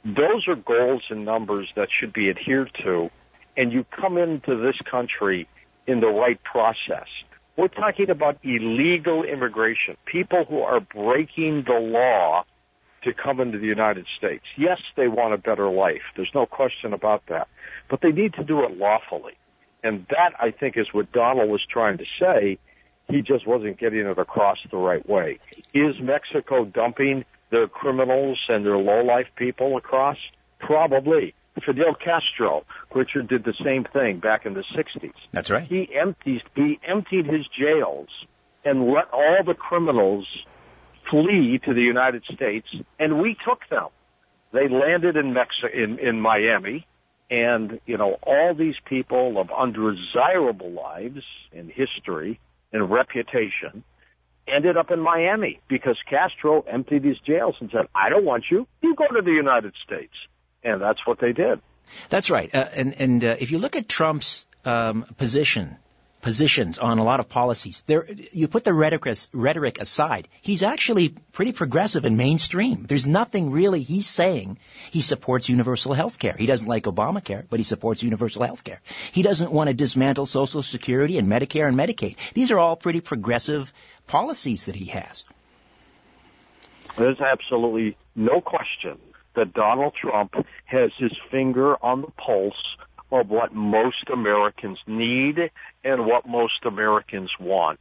those 0.07 0.47
are 0.47 0.55
goals 0.55 1.03
and 1.11 1.25
numbers 1.25 1.69
that 1.75 1.89
should 1.99 2.13
be 2.13 2.31
adhered 2.31 2.71
to, 2.85 3.11
and 3.57 3.73
you 3.73 3.85
come 3.85 4.19
into 4.19 4.57
this 4.57 4.77
country 4.89 5.49
in 5.87 6.01
the 6.01 6.07
right 6.07 6.41
process. 6.45 7.09
We're 7.57 7.69
talking 7.69 8.11
about 8.11 8.39
illegal 8.45 9.25
immigration, 9.25 9.97
people 10.05 10.45
who 10.49 10.61
are 10.61 10.81
breaking 10.81 11.65
the 11.67 11.81
law 11.81 12.45
to 13.03 13.13
come 13.13 13.41
into 13.41 13.59
the 13.59 13.67
United 13.67 14.07
States. 14.17 14.45
Yes, 14.57 14.79
they 14.97 15.09
want 15.09 15.35
a 15.35 15.39
better 15.39 15.69
life. 15.71 16.03
There's 16.15 16.31
no 16.35 16.47
question 16.47 16.93
about 16.93 17.23
that. 17.29 17.49
But 17.89 18.01
they 18.03 18.11
need 18.11 18.35
to 18.35 18.45
do 18.45 18.63
it 18.65 18.77
lawfully. 18.77 19.35
And 19.83 20.07
that, 20.11 20.33
I 20.41 20.51
think, 20.51 20.77
is 20.77 20.87
what 20.93 21.13
Donald 21.13 21.49
was 21.49 21.63
trying 21.69 21.99
to 21.99 22.05
say 22.21 22.59
he 23.09 23.23
just 23.23 23.47
wasn't 23.47 23.79
getting 23.79 24.01
it 24.01 24.19
across 24.19 24.59
the 24.71 24.77
right 24.77 25.09
way. 25.09 25.39
Is 25.73 26.01
Mexico 26.01 26.65
dumping 26.65 27.25
their 27.51 27.69
criminals 27.69 28.39
and 28.49 28.65
their 28.65 28.79
low-life 28.79 29.29
people 29.37 29.77
across? 29.77 30.17
Probably. 30.59 31.35
Fidel 31.65 31.95
Castro, 31.95 32.65
Richard 32.95 33.29
did 33.29 33.45
the 33.45 33.55
same 33.65 33.85
thing 33.85 34.21
back 34.21 34.45
in 34.45 34.55
the 34.55 34.65
60s. 34.77 35.13
That's 35.33 35.51
right. 35.51 35.67
He 35.67 35.89
emptied, 35.99 36.43
he 36.55 36.79
emptied 36.87 37.27
his 37.27 37.47
jails 37.59 38.09
and 38.65 38.89
let 38.93 39.11
all 39.13 39.39
the 39.47 39.55
criminals 39.55 40.27
flee 41.11 41.61
to 41.65 41.73
the 41.73 41.81
United 41.81 42.25
States, 42.25 42.67
and 42.99 43.21
we 43.21 43.37
took 43.47 43.61
them. 43.71 43.89
They 44.53 44.69
landed 44.69 45.17
in 45.17 45.33
Mexico, 45.33 45.69
in, 45.73 45.99
in 45.99 46.21
Miami, 46.21 46.87
and, 47.31 47.81
you 47.87 47.97
know, 47.97 48.17
all 48.23 48.55
these 48.55 48.77
people 48.85 49.41
of 49.41 49.51
undesirable 49.51 50.71
lives 50.71 51.23
in 51.53 51.69
history 51.69 52.41
and 52.73 52.91
reputation 52.91 53.83
ended 54.49 54.77
up 54.77 54.91
in 54.91 55.01
Miami 55.01 55.61
because 55.69 55.97
Castro 56.09 56.63
emptied 56.63 57.05
his 57.05 57.19
jails 57.21 57.57
and 57.61 57.71
said, 57.71 57.87
I 57.95 58.09
don't 58.09 58.25
want 58.25 58.45
you. 58.51 58.67
You 58.83 58.95
go 58.95 59.07
to 59.07 59.23
the 59.23 59.33
United 59.33 59.75
States. 59.85 60.13
And 60.63 60.81
that's 60.81 61.01
what 61.07 61.21
they 61.21 61.33
did. 61.33 61.61
That's 62.09 62.31
right. 62.31 62.53
Uh, 62.53 62.67
and 62.75 62.95
and 63.01 63.25
uh, 63.25 63.37
if 63.39 63.53
you 63.53 63.59
look 63.59 63.77
at 63.77 63.89
Trump's 63.89 64.45
um, 64.65 65.05
position 65.17 65.77
positions 66.21 66.79
on 66.79 66.99
a 66.99 67.05
lot 67.05 67.21
of 67.21 67.29
policies. 67.29 67.83
There, 67.87 68.07
you 68.33 68.49
put 68.49 68.65
the 68.65 68.73
rhetoric, 68.73 69.17
rhetoric 69.33 69.81
aside. 69.81 70.29
He's 70.41 70.63
actually 70.63 71.11
pretty 71.33 71.53
progressive 71.53 72.05
and 72.05 72.17
mainstream. 72.17 72.85
There's 72.85 73.07
nothing 73.07 73.51
really 73.51 73.83
he's 73.83 74.07
saying. 74.07 74.59
He 74.91 75.03
supports 75.03 75.49
universal 75.49 75.93
health 75.93 76.19
care. 76.19 76.35
He 76.37 76.47
doesn't 76.47 76.69
like 76.69 76.85
Obamacare, 76.85 77.47
but 77.49 77.61
he 77.61 77.65
supports 77.65 78.03
universal 78.03 78.45
health 78.45 78.65
care. 78.65 78.81
He 79.13 79.23
doesn't 79.23 79.53
want 79.53 79.69
to 79.69 79.75
dismantle 79.75 80.27
Social 80.27 80.63
Security 80.63 81.19
and 81.19 81.29
Medicare 81.29 81.69
and 81.69 81.77
Medicaid. 81.77 82.17
These 82.33 82.51
are 82.51 82.59
all 82.59 82.77
pretty 82.77 83.01
progressive 83.01 83.73
policies 84.07 84.67
that 84.67 84.75
he 84.75 84.87
has. 84.87 85.25
There's 86.97 87.21
absolutely 87.21 87.97
no 88.15 88.41
question 88.41 88.99
that 89.35 89.53
Donald 89.53 89.95
Trump 89.95 90.35
has 90.65 90.91
his 90.99 91.13
finger 91.31 91.77
on 91.85 92.01
the 92.01 92.11
pulse 92.13 92.77
of 93.11 93.29
what 93.29 93.55
most 93.55 94.09
Americans 94.13 94.79
need 94.87 95.51
and 95.85 96.07
what 96.07 96.27
most 96.27 96.65
Americans 96.65 97.31
want. 97.39 97.81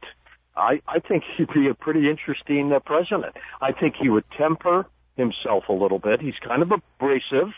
I, 0.56 0.80
I 0.88 1.00
think 1.00 1.24
he'd 1.36 1.52
be 1.52 1.68
a 1.68 1.74
pretty 1.74 2.08
interesting 2.08 2.72
uh, 2.72 2.80
president. 2.80 3.36
I 3.60 3.72
think 3.72 3.96
he 4.00 4.08
would 4.08 4.24
temper 4.36 4.86
himself 5.16 5.64
a 5.68 5.72
little 5.72 5.98
bit. 5.98 6.20
He's 6.20 6.38
kind 6.46 6.62
of 6.62 6.72
abrasive. 6.72 7.52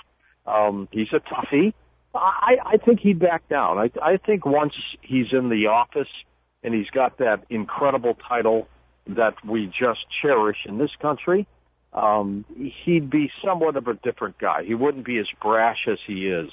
Um, 0.47 0.89
he's 0.91 1.09
a 1.13 1.21
toughie. 1.21 1.75
I, 2.15 2.57
I 2.65 2.77
think 2.79 3.01
he'd 3.01 3.19
back 3.19 3.49
down. 3.49 3.79
I, 3.79 3.91
I 4.03 4.17
think 4.17 4.47
once 4.47 4.73
he's 5.03 5.27
in 5.33 5.51
the 5.51 5.67
office 5.67 6.09
and 6.63 6.75
he's 6.75 6.89
got 6.91 7.19
that 7.19 7.45
incredible 7.51 8.17
title 8.29 8.67
that 9.09 9.35
we 9.45 9.67
just 9.67 10.01
cherish 10.23 10.59
in 10.67 10.79
this 10.79 10.91
country, 11.01 11.47
um, 11.93 12.45
he'd 12.85 13.11
be 13.11 13.31
somewhat 13.45 13.77
of 13.77 13.87
a 13.89 13.95
different 13.95 14.39
guy. 14.39 14.65
He 14.65 14.75
wouldn't 14.75 15.05
be 15.05 15.19
as 15.19 15.27
brash 15.41 15.87
as 15.87 15.99
he 16.07 16.29
is 16.29 16.51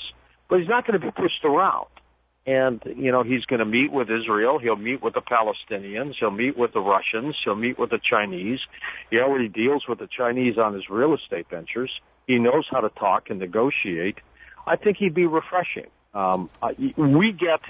but 0.49 0.59
he's 0.59 0.69
not 0.69 0.85
going 0.85 0.99
to 0.99 1.05
be 1.05 1.11
pushed 1.11 1.43
around. 1.43 1.87
And, 2.47 2.79
you 2.95 3.11
know, 3.11 3.23
he's 3.23 3.43
going 3.45 3.59
to 3.59 3.65
meet 3.65 3.91
with 3.91 4.07
Israel. 4.09 4.59
He'll 4.59 4.75
meet 4.75 5.01
with 5.01 5.15
the 5.15 5.21
Palestinians. 5.21 6.13
He'll 6.19 6.29
meet 6.29 6.55
with 6.55 6.73
the 6.73 6.79
Russians. 6.79 7.35
He'll 7.43 7.55
meet 7.55 7.79
with 7.79 7.89
the 7.89 7.99
Chinese. 8.07 8.59
He 9.09 9.17
already 9.17 9.47
deals 9.47 9.85
with 9.87 9.97
the 9.97 10.07
Chinese 10.07 10.57
on 10.59 10.75
his 10.75 10.87
real 10.87 11.15
estate 11.15 11.47
ventures. 11.49 11.91
He 12.27 12.37
knows 12.37 12.67
how 12.69 12.81
to 12.81 12.89
talk 12.89 13.31
and 13.31 13.39
negotiate. 13.39 14.19
I 14.67 14.75
think 14.75 14.97
he'd 14.97 15.15
be 15.15 15.25
refreshing. 15.25 15.87
Um, 16.13 16.49
we 16.97 17.31
get 17.31 17.61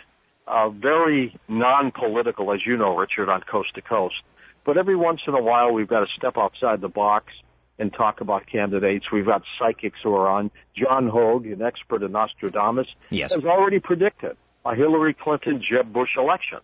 uh, 0.46 0.70
very 0.70 1.38
non-political, 1.48 2.52
as 2.54 2.60
you 2.66 2.76
know, 2.76 2.98
Richard, 2.98 3.30
on 3.30 3.42
Coast 3.42 3.76
to 3.76 3.82
Coast. 3.82 4.16
But 4.66 4.78
every 4.78 4.96
once 4.96 5.22
in 5.26 5.34
a 5.34 5.42
while, 5.42 5.72
we've 5.72 5.88
got 5.88 6.02
to 6.02 6.08
step 6.18 6.38
outside 6.38 6.82
the 6.82 6.90
box 6.90 7.28
and 7.78 7.94
talk 7.94 8.22
about 8.22 8.48
candidates. 8.48 9.12
We've 9.12 9.26
got 9.26 9.44
psychics 9.60 10.00
who 10.04 10.14
are 10.16 10.28
on. 10.28 10.52
John 10.76 11.08
Hogue, 11.08 11.46
an 11.46 11.62
expert 11.62 12.04
in 12.04 12.12
Nostradamus, 12.12 12.88
yes. 13.10 13.34
has 13.34 13.44
already 13.44 13.80
predicted 13.80 14.38
a 14.66 14.76
Hillary 14.76 15.14
Clinton 15.14 15.62
Jeb 15.70 15.92
Bush 15.92 16.12
election. 16.18 16.60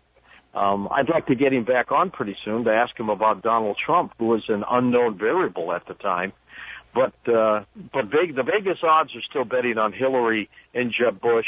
Um, 0.53 0.89
I'd 0.91 1.09
like 1.09 1.27
to 1.27 1.35
get 1.35 1.53
him 1.53 1.63
back 1.63 1.91
on 1.91 2.11
pretty 2.11 2.35
soon 2.43 2.65
to 2.65 2.71
ask 2.71 2.99
him 2.99 3.09
about 3.09 3.41
Donald 3.41 3.77
Trump, 3.83 4.13
who 4.17 4.25
was 4.27 4.43
an 4.49 4.63
unknown 4.69 5.17
variable 5.17 5.71
at 5.71 5.85
the 5.87 5.93
time. 5.93 6.33
But 6.93 7.13
uh, 7.25 7.63
but 7.93 8.09
big, 8.09 8.35
the 8.35 8.43
Vegas 8.43 8.79
odds 8.83 9.15
are 9.15 9.21
still 9.21 9.45
betting 9.45 9.77
on 9.77 9.93
Hillary 9.93 10.49
and 10.73 10.91
Jeb 10.91 11.21
Bush, 11.21 11.45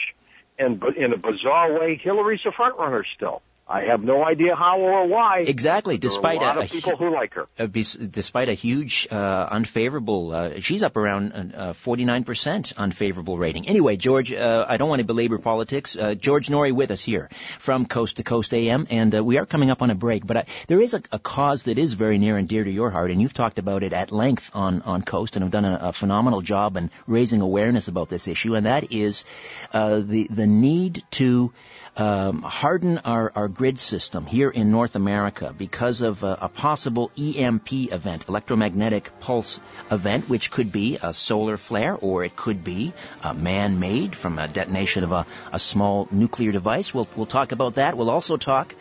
and 0.58 0.82
in 0.96 1.12
a 1.12 1.18
bizarre 1.18 1.78
way, 1.78 2.00
Hillary's 2.02 2.40
a 2.46 2.54
front 2.54 2.78
runner 2.78 3.06
still. 3.16 3.42
I 3.68 3.86
have 3.86 4.04
no 4.04 4.24
idea 4.26 4.56
how 4.56 4.80
or 4.80 5.08
why. 5.08 5.40
Exactly. 5.40 5.98
Despite 5.98 6.42
a, 6.42 6.60
a, 6.60 6.68
people 6.68 6.98
who 6.98 7.14
like 7.14 7.34
her. 7.36 7.48
A, 7.58 7.68
despite 7.68 8.50
a 8.50 8.54
huge 8.54 9.08
uh, 9.10 9.48
unfavorable, 9.50 10.34
uh, 10.34 10.60
she's 10.60 10.84
up 10.84 10.98
around 10.98 11.54
uh, 11.56 11.72
49% 11.72 12.76
unfavorable 12.76 13.38
rating. 13.38 13.68
Anyway, 13.70 13.96
George, 13.96 14.34
uh, 14.34 14.66
I 14.68 14.76
don't 14.76 14.90
want 14.90 15.00
to 15.00 15.06
belabor 15.06 15.38
politics. 15.38 15.96
Uh, 15.96 16.14
George 16.14 16.50
Noory 16.50 16.74
with 16.74 16.92
us 16.92 17.02
here 17.02 17.30
from 17.58 17.86
Coast 17.86 18.18
to 18.18 18.24
Coast 18.24 18.54
AM, 18.54 18.86
and 18.90 19.16
uh, 19.16 19.24
we 19.24 19.38
are 19.38 19.46
coming 19.46 19.72
up 19.72 19.82
on 19.82 19.90
a 19.92 19.96
break. 19.96 20.28
But 20.28 20.38
I, 20.38 20.46
there 20.68 20.82
is 20.82 20.94
a, 20.94 21.02
a, 21.14 21.20
cause 21.20 21.64
that 21.64 21.78
is 21.78 21.94
very 21.94 22.18
near 22.18 22.38
and 22.38 22.50
dear 22.50 22.66
to 22.66 22.72
your 22.72 22.90
heart, 22.90 23.12
and 23.12 23.22
you've 23.22 23.34
talked 23.34 23.60
about 23.60 23.84
it 23.84 23.94
at 23.94 24.12
length 24.12 24.52
on 24.54 24.82
on 24.82 25.04
Coast, 25.04 25.38
and 25.38 25.44
have 25.44 25.52
done 25.52 25.66
a, 25.66 25.80
a 25.84 25.94
phenomenal 25.94 26.42
job 26.42 26.76
in 26.76 26.92
raising 27.08 27.40
awareness 27.40 27.88
about 27.88 28.10
this 28.10 28.28
issue, 28.28 28.56
and 28.56 28.66
that 28.66 28.92
is 28.92 29.24
the 29.72 30.28
the 30.30 30.48
need 30.48 31.02
to 31.12 31.54
um, 31.96 32.42
harden 32.42 32.98
our, 33.00 33.32
our 33.36 33.48
grid 33.48 33.78
system 33.78 34.26
here 34.26 34.50
in 34.50 34.72
North 34.72 34.96
America 34.96 35.54
because 35.56 36.02
of 36.02 36.24
a, 36.24 36.38
a 36.42 36.50
possible 36.50 37.12
EMP 37.18 37.72
event, 37.72 38.26
electromagnetic 38.28 39.20
pulse 39.20 39.60
event, 39.92 40.28
which 40.28 40.50
could 40.50 40.72
be 40.72 40.98
a 41.02 41.14
solar 41.14 41.58
flare 41.58 41.96
or 41.96 42.24
it 42.24 42.36
could 42.36 42.64
be 42.64 42.94
a 43.24 43.34
man-made 43.34 44.16
from 44.16 44.40
a 44.40 44.48
detonation 44.48 45.04
of 45.04 45.12
a, 45.12 45.26
a, 45.52 45.60
small 45.60 46.08
nuclear 46.12 46.52
device. 46.52 46.94
We'll, 46.94 47.08
we'll 47.16 47.26
talk 47.26 47.52
about 47.52 47.76
that. 47.76 47.96
We'll 47.96 48.10
also 48.10 48.38
talk 48.38 48.74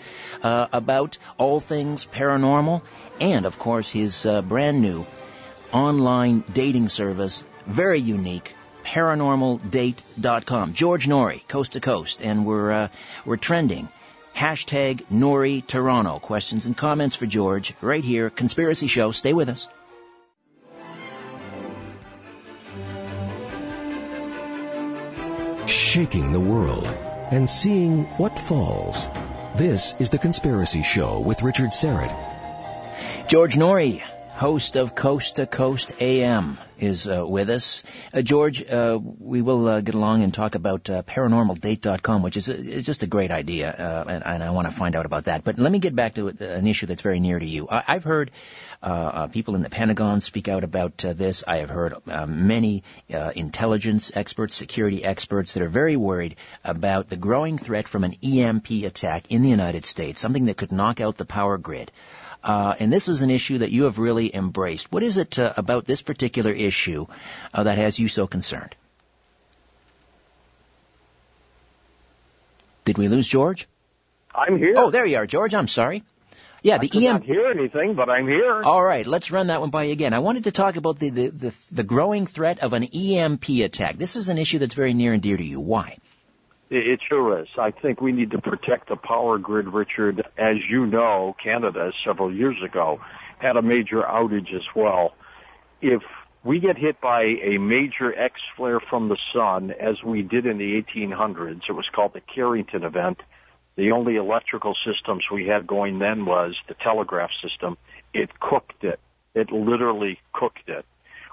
uh, 0.42 0.68
about 0.72 1.18
all 1.38 1.60
things 1.60 2.06
paranormal 2.06 2.82
and, 3.20 3.44
of 3.46 3.58
course, 3.58 3.90
his 3.90 4.24
uh, 4.24 4.42
brand 4.42 4.80
new 4.80 5.06
online 5.72 6.44
dating 6.52 6.88
service, 6.88 7.44
very 7.66 8.00
unique, 8.00 8.54
paranormaldate.com. 8.84 10.74
George 10.74 11.06
Noory, 11.06 11.46
coast 11.48 11.72
to 11.72 11.80
coast, 11.80 12.22
and 12.22 12.46
we're 12.46 12.72
uh, 12.72 12.88
we're 13.24 13.36
trending. 13.36 13.88
Hashtag 14.34 15.04
Noory 15.12 15.66
Toronto. 15.66 16.18
Questions 16.18 16.66
and 16.66 16.76
comments 16.76 17.16
for 17.16 17.26
George 17.26 17.74
right 17.80 18.02
here. 18.02 18.30
Conspiracy 18.30 18.86
Show. 18.86 19.12
Stay 19.12 19.32
with 19.32 19.48
us. 19.48 19.68
Shaking 25.66 26.32
the 26.32 26.40
world 26.40 26.86
and 27.30 27.48
seeing 27.48 28.04
what 28.18 28.38
falls. 28.38 29.08
This 29.56 29.94
is 29.98 30.10
The 30.10 30.18
Conspiracy 30.18 30.82
Show 30.82 31.20
with 31.20 31.42
Richard 31.42 31.70
Syrett. 31.70 32.14
George 33.28 33.54
Noory, 33.56 34.02
host 34.32 34.76
of 34.76 34.94
Coast 34.94 35.36
to 35.36 35.46
Coast 35.46 35.92
AM, 36.00 36.58
is 36.82 37.08
uh, 37.08 37.24
with 37.26 37.48
us. 37.48 37.84
Uh, 38.12 38.22
George, 38.22 38.62
uh, 38.68 38.98
we 39.00 39.40
will 39.40 39.68
uh, 39.68 39.80
get 39.80 39.94
along 39.94 40.22
and 40.22 40.34
talk 40.34 40.54
about 40.54 40.90
uh, 40.90 41.02
paranormaldate.com, 41.02 42.22
which 42.22 42.36
is, 42.36 42.48
is 42.48 42.84
just 42.84 43.02
a 43.02 43.06
great 43.06 43.30
idea, 43.30 43.70
uh, 43.70 44.04
and, 44.08 44.26
and, 44.26 44.42
I 44.42 44.50
want 44.50 44.68
to 44.68 44.74
find 44.74 44.96
out 44.96 45.06
about 45.06 45.24
that. 45.24 45.44
But 45.44 45.58
let 45.58 45.70
me 45.70 45.78
get 45.78 45.94
back 45.94 46.14
to 46.14 46.28
an 46.28 46.66
issue 46.66 46.86
that's 46.86 47.02
very 47.02 47.20
near 47.20 47.38
to 47.38 47.46
you. 47.46 47.68
I, 47.70 47.92
have 47.92 48.04
heard 48.04 48.32
people 49.32 49.54
in 49.54 49.62
the 49.62 49.70
Pentagon 49.70 50.20
speak 50.20 50.48
out 50.48 50.64
about 50.64 50.98
this. 50.98 51.44
I 51.46 51.58
have 51.58 51.70
heard 51.70 51.94
many 52.26 52.82
intelligence 53.08 54.10
experts, 54.14 54.56
security 54.56 55.04
experts 55.04 55.54
that 55.54 55.62
are 55.62 55.68
very 55.68 55.96
worried 55.96 56.36
about 56.64 57.08
the 57.08 57.16
growing 57.16 57.58
threat 57.58 57.86
from 57.86 58.02
an 58.02 58.14
EMP 58.24 58.70
attack 58.84 59.30
in 59.30 59.42
the 59.42 59.50
United 59.50 59.84
States, 59.84 60.20
something 60.20 60.46
that 60.46 60.56
could 60.56 60.72
knock 60.72 61.00
out 61.00 61.16
the 61.16 61.24
power 61.24 61.58
grid. 61.58 61.92
Uh, 62.42 62.74
and 62.80 62.92
this 62.92 63.08
is 63.08 63.22
an 63.22 63.30
issue 63.30 63.58
that 63.58 63.70
you 63.70 63.84
have 63.84 63.98
really 63.98 64.34
embraced. 64.34 64.90
What 64.90 65.02
is 65.02 65.16
it 65.16 65.38
uh, 65.38 65.52
about 65.56 65.86
this 65.86 66.02
particular 66.02 66.50
issue 66.50 67.06
uh, 67.54 67.62
that 67.64 67.78
has 67.78 67.98
you 67.98 68.08
so 68.08 68.26
concerned? 68.26 68.74
Did 72.84 72.98
we 72.98 73.08
lose 73.08 73.26
George? 73.26 73.68
I'm 74.34 74.58
here. 74.58 74.74
Oh, 74.76 74.90
there 74.90 75.06
you 75.06 75.18
are, 75.18 75.26
George. 75.26 75.54
I'm 75.54 75.68
sorry. 75.68 76.02
Yeah, 76.62 76.78
the 76.78 76.90
I 76.94 76.96
EM. 76.96 77.12
Not 77.14 77.24
hear 77.24 77.46
anything, 77.48 77.94
but 77.94 78.08
I'm 78.08 78.26
here. 78.26 78.62
All 78.62 78.82
right, 78.82 79.06
let's 79.06 79.30
run 79.32 79.48
that 79.48 79.60
one 79.60 79.70
by 79.70 79.84
you 79.84 79.92
again. 79.92 80.14
I 80.14 80.20
wanted 80.20 80.44
to 80.44 80.52
talk 80.52 80.76
about 80.76 80.98
the, 80.98 81.10
the 81.10 81.28
the 81.28 81.54
the 81.72 81.82
growing 81.82 82.26
threat 82.26 82.60
of 82.60 82.72
an 82.72 82.84
EMP 82.84 83.48
attack. 83.64 83.96
This 83.96 84.14
is 84.14 84.28
an 84.28 84.38
issue 84.38 84.58
that's 84.60 84.74
very 84.74 84.94
near 84.94 85.12
and 85.12 85.22
dear 85.22 85.36
to 85.36 85.44
you. 85.44 85.60
Why? 85.60 85.96
It 86.74 87.00
sure 87.06 87.38
is. 87.38 87.48
I 87.58 87.70
think 87.70 88.00
we 88.00 88.12
need 88.12 88.30
to 88.30 88.40
protect 88.40 88.88
the 88.88 88.96
power 88.96 89.36
grid, 89.36 89.68
Richard. 89.68 90.22
As 90.38 90.56
you 90.70 90.86
know, 90.86 91.36
Canada 91.42 91.92
several 92.02 92.34
years 92.34 92.56
ago 92.64 92.98
had 93.40 93.58
a 93.58 93.62
major 93.62 94.00
outage 94.00 94.54
as 94.54 94.62
well. 94.74 95.12
If 95.82 96.00
we 96.42 96.60
get 96.60 96.78
hit 96.78 96.98
by 96.98 97.24
a 97.24 97.58
major 97.58 98.18
X 98.18 98.40
flare 98.56 98.80
from 98.80 99.10
the 99.10 99.18
sun, 99.34 99.72
as 99.72 100.02
we 100.02 100.22
did 100.22 100.46
in 100.46 100.56
the 100.56 100.82
1800s, 100.82 101.60
it 101.68 101.72
was 101.72 101.84
called 101.94 102.14
the 102.14 102.22
Carrington 102.22 102.84
event. 102.84 103.18
The 103.76 103.90
only 103.92 104.16
electrical 104.16 104.74
systems 104.74 105.24
we 105.30 105.46
had 105.46 105.66
going 105.66 105.98
then 105.98 106.24
was 106.24 106.54
the 106.68 106.74
telegraph 106.82 107.32
system. 107.42 107.76
It 108.14 108.40
cooked 108.40 108.82
it. 108.82 108.98
It 109.34 109.52
literally 109.52 110.20
cooked 110.32 110.68
it. 110.68 110.86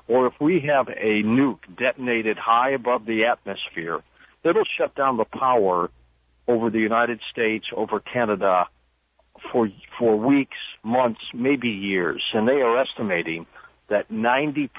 Or 0.10 0.28
if 0.28 0.34
we 0.42 0.68
have 0.68 0.90
a 0.90 1.24
nuke 1.24 1.60
detonated 1.78 2.38
high 2.38 2.72
above 2.72 3.06
the 3.06 3.24
atmosphere, 3.24 4.02
it'll 4.44 4.64
shut 4.78 4.96
down 4.96 5.18
the 5.18 5.26
power 5.26 5.90
over 6.48 6.70
the 6.70 6.80
United 6.80 7.20
States, 7.32 7.66
over 7.76 8.00
Canada 8.00 8.68
for 9.52 9.70
for 9.98 10.16
weeks, 10.16 10.58
months, 10.84 11.22
maybe 11.34 11.70
years, 11.70 12.24
and 12.34 12.48
they 12.48 12.62
are 12.62 12.82
estimating 12.82 13.46
that 13.90 14.10
90% 14.10 14.70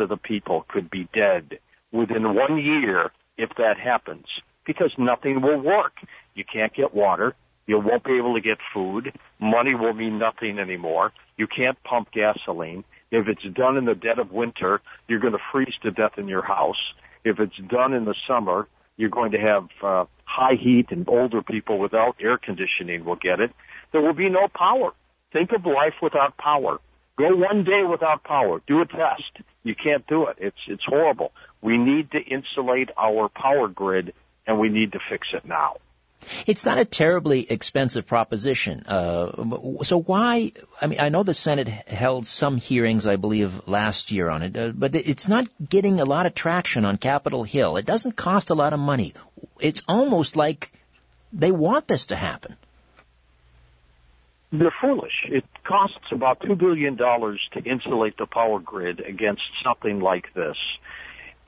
of 0.00 0.08
the 0.08 0.16
people 0.16 0.64
could 0.68 0.90
be 0.90 1.08
dead 1.12 1.58
within 1.92 2.34
one 2.34 2.58
year 2.58 3.10
if 3.36 3.50
that 3.56 3.78
happens 3.82 4.26
because 4.64 4.92
nothing 4.96 5.42
will 5.42 5.60
work. 5.60 5.92
You 6.34 6.44
can't 6.44 6.72
get 6.72 6.94
water, 6.94 7.34
You 7.66 7.78
won't 7.78 8.04
be 8.04 8.16
able 8.18 8.34
to 8.34 8.40
get 8.40 8.58
food. 8.74 9.12
Money 9.40 9.74
will 9.74 9.92
mean 9.92 10.18
nothing 10.18 10.58
anymore. 10.58 11.12
You 11.36 11.46
can't 11.46 11.82
pump 11.84 12.08
gasoline. 12.12 12.84
If 13.10 13.28
it's 13.28 13.44
done 13.54 13.76
in 13.76 13.84
the 13.84 13.94
dead 13.94 14.18
of 14.18 14.30
winter, 14.30 14.80
you're 15.08 15.20
going 15.20 15.32
to 15.32 15.44
freeze 15.52 15.74
to 15.82 15.90
death 15.90 16.12
in 16.16 16.28
your 16.28 16.42
house. 16.42 16.80
If 17.24 17.38
it's 17.38 17.56
done 17.68 17.92
in 17.92 18.04
the 18.04 18.14
summer, 18.26 18.68
you're 19.00 19.08
going 19.08 19.32
to 19.32 19.38
have 19.38 19.68
uh, 19.82 20.04
high 20.24 20.56
heat 20.60 20.86
and 20.90 21.08
older 21.08 21.42
people 21.42 21.78
without 21.78 22.16
air 22.20 22.36
conditioning 22.38 23.04
will 23.04 23.16
get 23.16 23.40
it. 23.40 23.50
There 23.92 24.02
will 24.02 24.14
be 24.14 24.28
no 24.28 24.46
power. 24.54 24.92
Think 25.32 25.52
of 25.52 25.64
life 25.64 25.94
without 26.02 26.36
power. 26.36 26.78
Go 27.18 27.34
one 27.34 27.64
day 27.64 27.82
without 27.88 28.24
power. 28.24 28.60
Do 28.66 28.80
a 28.80 28.86
test. 28.86 29.32
You 29.62 29.74
can't 29.74 30.06
do 30.06 30.26
it. 30.26 30.36
It's 30.38 30.62
it's 30.68 30.84
horrible. 30.86 31.32
We 31.62 31.76
need 31.76 32.10
to 32.12 32.18
insulate 32.18 32.90
our 32.98 33.28
power 33.28 33.68
grid, 33.68 34.14
and 34.46 34.58
we 34.58 34.68
need 34.68 34.92
to 34.92 34.98
fix 35.10 35.28
it 35.34 35.44
now. 35.44 35.76
It's 36.46 36.66
not 36.66 36.78
a 36.78 36.84
terribly 36.84 37.50
expensive 37.50 38.06
proposition. 38.06 38.84
Uh, 38.86 39.82
so 39.82 40.00
why? 40.00 40.52
I 40.80 40.86
mean, 40.86 41.00
I 41.00 41.08
know 41.08 41.22
the 41.22 41.34
Senate 41.34 41.68
held 41.68 42.26
some 42.26 42.56
hearings, 42.56 43.06
I 43.06 43.16
believe, 43.16 43.66
last 43.66 44.10
year 44.10 44.28
on 44.28 44.42
it, 44.42 44.56
uh, 44.56 44.72
but 44.74 44.94
it's 44.94 45.28
not 45.28 45.46
getting 45.66 46.00
a 46.00 46.04
lot 46.04 46.26
of 46.26 46.34
traction 46.34 46.84
on 46.84 46.98
Capitol 46.98 47.44
Hill. 47.44 47.76
It 47.76 47.86
doesn't 47.86 48.16
cost 48.16 48.50
a 48.50 48.54
lot 48.54 48.72
of 48.72 48.80
money. 48.80 49.14
It's 49.60 49.82
almost 49.88 50.36
like 50.36 50.70
they 51.32 51.52
want 51.52 51.88
this 51.88 52.06
to 52.06 52.16
happen. 52.16 52.56
They're 54.52 54.74
foolish. 54.80 55.26
It 55.28 55.44
costs 55.64 56.10
about 56.10 56.40
$2 56.40 56.58
billion 56.58 56.96
to 56.96 57.62
insulate 57.64 58.16
the 58.16 58.26
power 58.26 58.58
grid 58.58 59.00
against 59.00 59.42
something 59.62 60.00
like 60.00 60.34
this. 60.34 60.56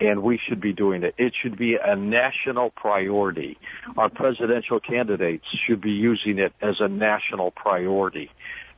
And 0.03 0.25
we 0.25 0.41
should 0.49 0.61
be 0.61 0.73
doing 0.73 1.05
it. 1.05 1.15
It 1.17 1.33
should 1.41 1.57
be 1.57 1.77
a 1.83 1.95
national 1.95 2.71
priority. 2.71 3.57
Our 3.97 4.11
presidential 4.11 4.81
candidates 4.81 5.45
should 5.65 5.81
be 5.81 5.93
using 5.93 6.41
it 6.41 6.53
as 6.61 6.77
a 6.81 6.89
national 6.89 7.53
priority. 7.53 8.29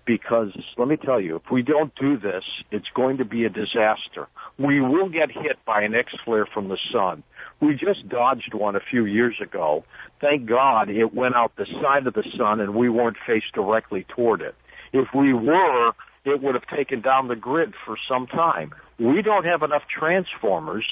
Because 0.07 0.53
let 0.77 0.87
me 0.87 0.99
tell 0.99 1.19
you, 1.19 1.37
if 1.37 1.51
we 1.51 1.63
don't 1.63 1.95
do 1.95 2.19
this, 2.19 2.45
it's 2.71 2.89
going 2.95 3.17
to 3.17 3.25
be 3.25 3.47
a 3.47 3.49
disaster. 3.49 4.29
We 4.59 4.83
will 4.83 5.09
get 5.09 5.31
hit 5.31 5.57
by 5.65 5.81
an 5.81 5.95
X 5.95 6.13
flare 6.27 6.47
from 6.53 6.69
the 6.69 6.77
sun. 6.93 7.23
We 7.61 7.73
just 7.73 8.07
dodged 8.07 8.53
one 8.53 8.77
a 8.77 8.81
few 8.91 9.07
years 9.07 9.37
ago. 9.41 9.85
Thank 10.21 10.47
God 10.47 10.91
it 10.91 11.15
went 11.15 11.37
out 11.37 11.53
the 11.57 11.67
side 11.81 12.07
of 12.07 12.13
the 12.13 12.25
sun 12.37 12.61
and 12.61 12.75
we 12.75 12.91
weren't 12.91 13.17
faced 13.27 13.53
directly 13.55 14.05
toward 14.15 14.43
it. 14.43 14.55
If 14.93 15.09
we 15.15 15.33
were, 15.33 15.93
it 16.25 16.43
would 16.43 16.55
have 16.55 16.67
taken 16.67 17.01
down 17.01 17.29
the 17.29 17.37
grid 17.37 17.75
for 17.85 17.97
some 18.09 18.27
time. 18.27 18.75
We 18.99 19.23
don't 19.23 19.45
have 19.45 19.63
enough 19.63 19.83
transformers 19.89 20.87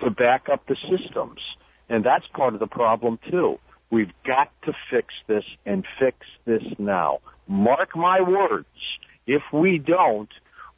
to 0.00 0.10
back 0.10 0.48
up 0.50 0.66
the 0.66 0.76
systems. 0.76 1.40
And 1.88 2.04
that's 2.04 2.26
part 2.28 2.54
of 2.54 2.60
the 2.60 2.66
problem 2.66 3.18
too. 3.30 3.58
We've 3.90 4.12
got 4.26 4.50
to 4.64 4.72
fix 4.90 5.14
this 5.26 5.44
and 5.64 5.84
fix 5.98 6.18
this 6.44 6.62
now. 6.78 7.20
Mark 7.46 7.96
my 7.96 8.20
words. 8.20 8.66
If 9.26 9.42
we 9.52 9.78
don't, 9.78 10.28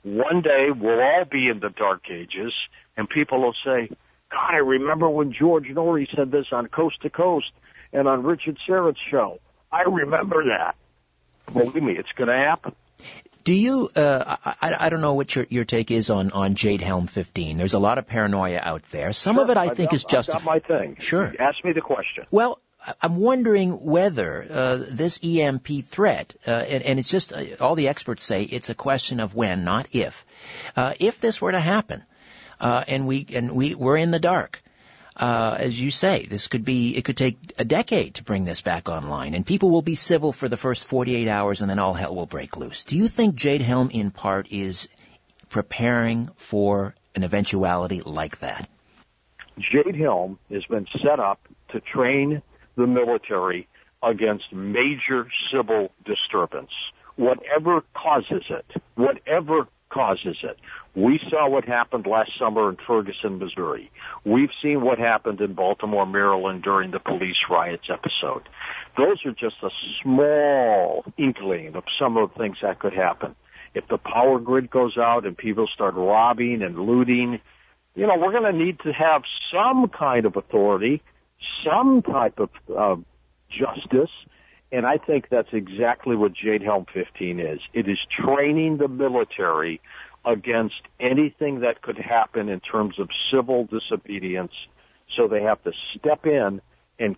one 0.03 0.43
day 0.43 0.69
we'll 0.75 1.01
all 1.01 1.25
be 1.25 1.49
in 1.49 1.61
the 1.61 1.71
dark 1.71 2.03
ages 2.11 2.53
and 2.97 3.09
people 3.09 3.41
will 3.41 3.55
say, 3.65 3.89
God, 4.31 4.55
I 4.55 4.59
remember 4.59 5.09
when 5.09 5.33
George 5.33 5.67
Noory 5.67 6.07
said 6.15 6.31
this 6.31 6.47
on 6.53 6.69
Coast 6.69 7.03
to 7.03 7.11
Coast 7.11 7.51
and 7.93 8.07
on 8.07 8.23
Richard 8.23 8.59
Syrett's 8.67 8.99
show. 9.11 9.41
I 9.73 9.83
remember 9.83 10.45
that. 10.45 10.77
Believe 11.53 11.83
me, 11.83 11.97
it's 11.99 12.13
going 12.17 12.29
to 12.29 12.35
happen. 12.35 12.75
Do 13.45 13.55
you? 13.55 13.89
Uh, 13.95 14.37
I, 14.45 14.77
I 14.79 14.89
don't 14.91 15.01
know 15.01 15.15
what 15.15 15.35
your 15.35 15.47
your 15.49 15.65
take 15.65 15.91
is 15.91 16.11
on 16.11 16.31
on 16.33 16.55
Jade 16.55 16.81
Helm 16.81 17.07
15. 17.07 17.57
There's 17.57 17.75
a 17.75 17.79
lot 17.79 17.99
of 17.99 18.07
paranoia 18.07 18.61
out 18.63 18.83
there. 18.91 19.13
Some 19.13 19.37
sure, 19.37 19.45
of 19.45 19.51
it 19.51 19.57
I 19.57 19.67
I've 19.67 19.77
think 19.77 19.91
got, 19.91 19.97
is 19.97 20.05
justified. 20.05 20.45
my 20.45 20.59
thing. 20.59 20.97
Sure. 21.01 21.33
Ask 21.39 21.65
me 21.65 21.73
the 21.73 21.81
question. 21.81 22.27
Well, 22.31 22.61
I'm 23.03 23.17
wondering 23.17 23.73
whether 23.85 24.47
uh, 24.51 24.77
this 24.89 25.21
EMP 25.23 25.85
threat, 25.85 26.35
uh, 26.47 26.51
and, 26.51 26.83
and, 26.83 26.99
it's 26.99 27.11
just 27.11 27.33
uh, 27.33 27.45
all 27.61 27.75
the 27.75 27.89
experts 27.89 28.25
say 28.25 28.43
it's 28.43 28.71
a 28.71 28.75
question 28.75 29.21
of 29.21 29.35
when, 29.35 29.65
not 29.65 29.89
if. 29.93 30.25
Uh, 30.77 30.95
if 30.99 31.21
this 31.21 31.41
were 31.41 31.53
to 31.53 31.61
happen, 31.61 32.03
uh, 32.59 32.85
and 32.89 33.07
we 33.07 33.27
and 33.35 33.53
we 33.53 33.75
we're 33.75 33.97
in 33.97 34.11
the 34.11 34.19
dark. 34.19 34.63
Uh, 35.17 35.57
as 35.59 35.79
you 35.79 35.91
say, 35.91 36.25
this 36.25 36.47
could 36.47 36.65
be 36.65 36.97
it 36.97 37.05
could 37.05 37.17
take 37.17 37.37
a 37.59 37.65
decade 37.65 38.15
to 38.15 38.25
bring 38.25 38.45
this 38.45 38.63
back 38.63 38.89
online, 38.89 39.35
and 39.35 39.45
people 39.45 39.71
will 39.71 39.83
be 39.83 39.95
civil 39.95 40.33
for 40.33 40.49
the 40.49 40.57
first 40.57 40.87
48 40.87 41.29
hours, 41.29 41.61
and 41.61 41.71
then 41.71 41.79
all 41.79 41.95
hell 41.95 42.15
will 42.15 42.27
break 42.27 42.57
loose. 42.57 42.85
Do 42.85 42.97
you 42.97 43.09
think 43.09 43.35
Jade 43.35 43.63
Helm, 43.63 43.91
in 43.91 44.11
part, 44.11 44.49
is 44.51 44.89
preparing 45.49 46.31
for 46.37 46.95
an 47.15 47.25
eventuality 47.25 48.01
like 48.03 48.39
that? 48.39 48.69
Jade 49.59 49.97
Helm 49.97 50.39
has 50.51 50.65
been 50.67 50.87
set 51.03 51.21
up 51.21 51.41
to 51.73 51.81
train 51.81 52.43
the 52.77 52.87
military 52.87 53.69
against 54.03 54.53
major 54.53 55.29
civil 55.53 55.91
disturbance, 56.05 56.71
whatever 57.17 57.83
causes 57.95 58.45
it, 58.49 58.65
whatever 58.95 59.67
causes 59.91 60.39
it. 60.43 60.57
We 60.95 61.21
saw 61.31 61.49
what 61.49 61.65
happened 61.65 62.07
last 62.07 62.33
summer 62.39 62.69
in 62.69 62.77
Ferguson, 62.85 63.39
Missouri. 63.39 63.91
We've 64.25 64.51
seen 64.61 64.81
what 64.83 64.99
happened 64.99 65.41
in 65.41 65.55
Baltimore, 65.55 66.07
Maryland 66.07 66.63
during 66.63 66.91
the 66.91 66.99
police 66.99 67.37
riots 67.49 67.89
episode. 67.89 68.49
Those 68.97 69.25
are 69.25 69.33
just 69.33 69.57
a 69.63 69.71
small 70.03 71.05
inkling 71.17 71.77
of 71.77 71.85
some 71.99 72.17
of 72.17 72.31
the 72.33 72.39
things 72.39 72.57
that 72.63 72.81
could 72.81 72.93
happen. 72.93 73.37
If 73.73 73.87
the 73.87 73.99
power 73.99 74.41
grid 74.41 74.69
goes 74.69 74.99
out 74.99 75.25
and 75.25 75.37
people 75.37 75.69
start 75.73 75.95
robbing 75.95 76.61
and 76.63 76.77
looting, 76.77 77.41
you 77.95 78.07
know, 78.07 78.17
we're 78.19 78.33
going 78.33 78.53
to 78.53 78.59
need 78.59 78.81
to 78.81 78.93
have 78.93 79.23
some 79.53 79.89
kind 79.89 80.27
of 80.27 80.37
authority, 80.37 81.03
some 81.65 82.03
type 82.03 82.41
of 82.41 82.51
uh, 82.77 82.97
justice, 83.49 84.11
and 84.73 84.87
I 84.87 84.99
think 84.99 85.29
that's 85.31 85.53
exactly 85.53 86.15
what 86.15 86.33
Jade 86.33 86.63
Helm 86.63 86.87
15 86.93 87.41
is. 87.41 87.61
It 87.73 87.89
is 87.89 87.99
training 88.25 88.79
the 88.79 88.89
military 88.89 89.81
against 90.25 90.83
anything 90.99 91.61
that 91.61 91.83
could 91.83 91.99
happen 91.99 92.49
in 92.49 92.61
terms 92.61 92.99
of 92.99 93.09
civil 93.33 93.67
disobedience. 93.67 94.53
So 95.17 95.29
they 95.29 95.43
have 95.43 95.63
to 95.65 95.73
step 95.99 96.27
in 96.27 96.61
and 96.99 97.17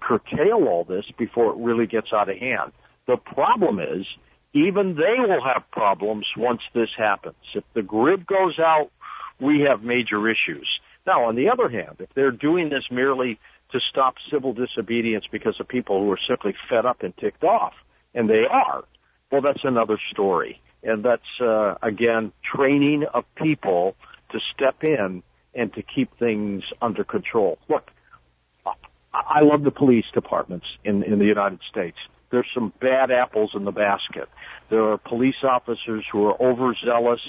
curtail 0.00 0.66
all 0.68 0.84
this 0.84 1.04
before 1.18 1.52
it 1.52 1.58
really 1.58 1.86
gets 1.86 2.08
out 2.12 2.28
of 2.28 2.38
hand. 2.38 2.72
The 3.06 3.16
problem 3.16 3.78
is, 3.78 4.06
even 4.54 4.94
they 4.94 5.20
will 5.20 5.42
have 5.44 5.68
problems 5.72 6.26
once 6.36 6.60
this 6.74 6.88
happens. 6.96 7.34
If 7.54 7.64
the 7.74 7.82
grid 7.82 8.26
goes 8.26 8.58
out, 8.58 8.90
we 9.40 9.66
have 9.68 9.82
major 9.82 10.28
issues. 10.30 10.68
Now, 11.06 11.24
on 11.24 11.34
the 11.34 11.50
other 11.50 11.68
hand, 11.68 11.96
if 11.98 12.08
they're 12.14 12.30
doing 12.30 12.70
this 12.70 12.84
merely 12.90 13.38
to 13.72 13.80
stop 13.90 14.14
civil 14.30 14.54
disobedience 14.54 15.24
because 15.30 15.56
of 15.60 15.68
people 15.68 16.00
who 16.00 16.10
are 16.12 16.18
simply 16.28 16.54
fed 16.70 16.86
up 16.86 17.02
and 17.02 17.14
ticked 17.16 17.42
off, 17.44 17.74
and 18.14 18.30
they 18.30 18.44
are, 18.48 18.84
well, 19.30 19.42
that's 19.42 19.64
another 19.64 19.98
story 20.12 20.60
and 20.84 21.04
that's 21.04 21.22
uh, 21.40 21.74
again 21.82 22.32
training 22.54 23.04
of 23.12 23.24
people 23.36 23.96
to 24.30 24.38
step 24.54 24.82
in 24.82 25.22
and 25.54 25.72
to 25.74 25.82
keep 25.82 26.16
things 26.18 26.64
under 26.82 27.04
control. 27.04 27.58
Look, 27.68 27.90
I 29.12 29.40
love 29.42 29.62
the 29.62 29.70
police 29.70 30.06
departments 30.12 30.66
in 30.84 31.02
in 31.02 31.18
the 31.18 31.26
United 31.26 31.60
States. 31.70 31.96
There's 32.30 32.48
some 32.52 32.72
bad 32.80 33.12
apples 33.12 33.52
in 33.54 33.64
the 33.64 33.70
basket. 33.70 34.28
There 34.68 34.82
are 34.90 34.98
police 34.98 35.44
officers 35.44 36.04
who 36.10 36.26
are 36.26 36.42
overzealous. 36.42 37.20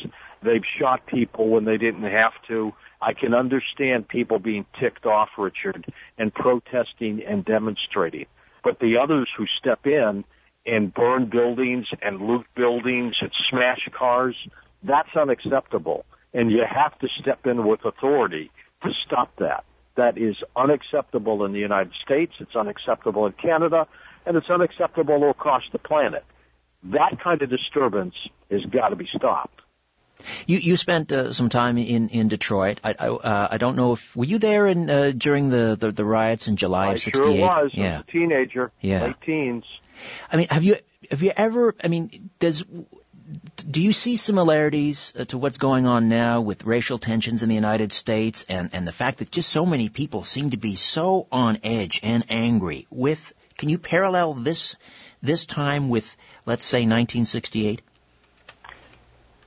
They've 0.42 0.64
shot 0.80 1.06
people 1.06 1.50
when 1.50 1.66
they 1.66 1.78
didn't 1.78 2.04
have 2.04 2.34
to. 2.48 2.74
I 3.02 3.14
can 3.14 3.36
understand 3.36 4.08
people 4.08 4.40
being 4.40 4.66
ticked 4.80 5.06
off, 5.06 5.30
Richard, 5.38 5.86
and 6.18 6.34
protesting 6.34 7.22
and 7.28 7.46
demonstrating. 7.46 8.26
But 8.64 8.80
the 8.80 8.98
others 8.98 9.30
who 9.38 9.46
step 9.60 9.86
in 9.86 10.24
and 10.66 10.94
burn 10.94 11.30
buildings 11.30 11.88
and 12.02 12.20
loot 12.22 12.46
buildings 12.56 13.16
and 13.22 13.32
smash 13.50 13.88
cars. 13.98 14.36
That's 14.84 15.16
unacceptable. 15.16 16.06
And 16.34 16.52
you 16.52 16.64
have 16.68 16.98
to 17.00 17.08
step 17.22 17.46
in 17.46 17.66
with 17.66 17.86
authority 17.86 18.52
to 18.84 18.90
stop 19.06 19.36
that. 19.38 19.64
That 19.96 20.18
is 20.18 20.36
unacceptable 20.56 21.46
in 21.46 21.54
the 21.54 21.60
United 21.60 21.94
States. 22.04 22.34
It's 22.40 22.56
unacceptable 22.56 23.26
in 23.28 23.34
Canada 23.34 23.88
and 24.26 24.36
it's 24.36 24.50
unacceptable 24.50 25.30
across 25.30 25.64
the 25.72 25.80
planet. 25.80 26.24
That 26.84 27.20
kind 27.24 27.42
of 27.42 27.50
disturbance 27.50 28.16
has 28.52 28.62
got 28.66 28.90
to 28.90 28.96
be 28.96 29.08
stopped. 29.16 29.62
You 30.48 30.58
you 30.58 30.78
spent 30.78 31.12
uh, 31.12 31.34
some 31.34 31.50
time 31.50 31.78
in 31.78 32.10
in 32.10 32.28
Detroit. 32.30 32.80
I 32.84 32.96
I, 32.98 33.08
uh, 33.10 33.48
I 33.52 33.58
don't 33.58 33.76
know 33.76 33.94
if 33.94 34.16
were 34.16 34.26
you 34.26 34.40
there 34.40 34.66
in 34.66 34.90
uh, 34.90 35.12
during 35.16 35.50
the, 35.50 35.76
the, 35.80 35.92
the 35.92 36.06
riots 36.06 36.48
in 36.48 36.56
July 36.56 36.88
I 36.88 36.94
of 36.94 37.02
'68. 37.02 37.24
Sure 37.24 37.48
was. 37.48 37.72
Yeah. 37.74 37.84
I 37.84 37.98
was 37.98 38.06
a 38.08 38.12
teenager. 38.12 38.72
Yeah. 38.82 39.04
Late 39.04 39.22
teens. 39.26 39.66
I 40.32 40.38
mean, 40.38 40.48
have 40.50 40.64
you 40.64 40.78
have 41.12 41.24
you 41.24 41.32
ever? 41.36 41.76
I 41.84 41.88
mean, 41.88 42.30
does 42.40 42.64
do 43.70 43.82
you 43.82 43.94
see 43.94 44.18
similarities 44.18 45.14
uh, 45.18 45.26
to 45.26 45.38
what's 45.38 45.58
going 45.58 45.88
on 45.88 46.10
now 46.10 46.42
with 46.42 46.66
racial 46.66 46.98
tensions 46.98 47.42
in 47.42 47.50
the 47.50 47.56
United 47.56 47.92
States 47.92 48.46
and 48.48 48.70
and 48.74 48.88
the 48.88 48.92
fact 48.92 49.20
that 49.20 49.32
just 49.32 49.50
so 49.50 49.66
many 49.66 49.90
people 49.90 50.24
seem 50.24 50.52
to 50.52 50.58
be 50.58 50.76
so 50.76 51.28
on 51.32 51.58
edge 51.64 52.00
and 52.04 52.26
angry 52.30 52.88
with? 52.90 53.34
Can 53.58 53.70
you 53.70 53.78
parallel 53.78 54.34
this 54.34 54.76
this 55.22 55.46
time 55.46 55.90
with 55.90 56.16
let's 56.46 56.66
say 56.66 56.80
1968? 56.80 57.82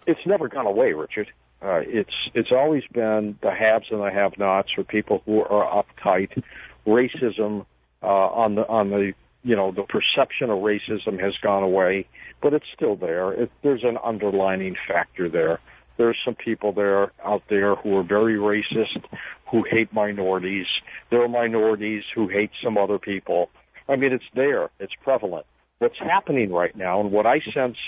It's 0.07 0.27
never 0.27 0.49
gone 0.49 0.67
away, 0.67 0.95
Richard. 0.95 1.31
Uh, 1.61 1.81
it's 1.85 2.15
it's 2.35 2.53
always 2.53 2.83
been 2.93 3.39
the 3.43 3.51
haves 3.51 3.87
and 3.91 4.01
the 4.01 4.11
have-nots, 4.11 4.71
or 4.79 4.85
people 4.85 5.23
who 5.27 5.41
are 5.43 5.85
uptight. 5.85 6.43
Racism 6.87 7.67
uh, 8.03 8.07
on 8.07 8.55
the 8.55 8.67
on 8.67 8.91
the 8.91 9.13
you 9.49 9.57
know, 9.57 9.73
the 9.73 9.83
perception 9.83 10.51
of 10.51 10.59
racism 10.59 11.19
has 11.19 11.33
gone 11.43 11.63
away, 11.63 12.07
but 12.43 12.53
it's 12.53 12.67
still 12.77 12.97
there. 12.97 13.33
It, 13.33 13.51
there's 13.63 13.83
an 13.83 13.97
underlining 14.05 14.77
factor 14.87 15.31
there. 15.31 15.59
There's 15.97 16.19
some 16.23 16.35
people 16.35 16.75
there 16.75 17.13
out 17.25 17.43
there 17.49 17.75
who 17.75 17.97
are 17.97 18.03
very 18.03 18.35
racist, 18.35 19.03
who 19.51 19.65
hate 19.69 19.91
minorities. 19.91 20.67
There 21.11 21.23
are 21.23 21.29
minorities 21.29 22.03
who 22.15 22.29
hate 22.29 22.51
some 22.63 22.77
other 22.77 22.99
people. 22.99 23.49
I 23.89 23.97
mean, 23.97 24.13
it's 24.13 24.31
there. 24.35 24.69
It's 24.79 24.93
prevalent. 25.03 25.47
What's 25.79 25.99
happening 25.99 26.53
right 26.53 26.77
now, 26.77 27.01
and 27.01 27.11
what 27.11 27.25
I 27.25 27.41
sense 27.55 27.79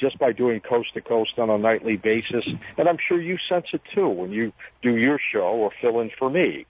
just 0.00 0.18
by 0.18 0.32
doing 0.32 0.60
coast 0.68 0.94
to 0.94 1.00
coast 1.00 1.38
on 1.38 1.48
a 1.48 1.58
nightly 1.58 1.96
basis, 1.96 2.44
and 2.76 2.88
I'm 2.88 2.98
sure 3.06 3.22
you 3.22 3.36
sense 3.48 3.66
it 3.72 3.82
too 3.94 4.08
when 4.08 4.32
you 4.32 4.52
do 4.82 4.96
your 4.96 5.20
show 5.32 5.38
or 5.62 5.70
fill 5.80 6.00
in 6.00 6.10
for 6.18 6.28
me. 6.28 6.66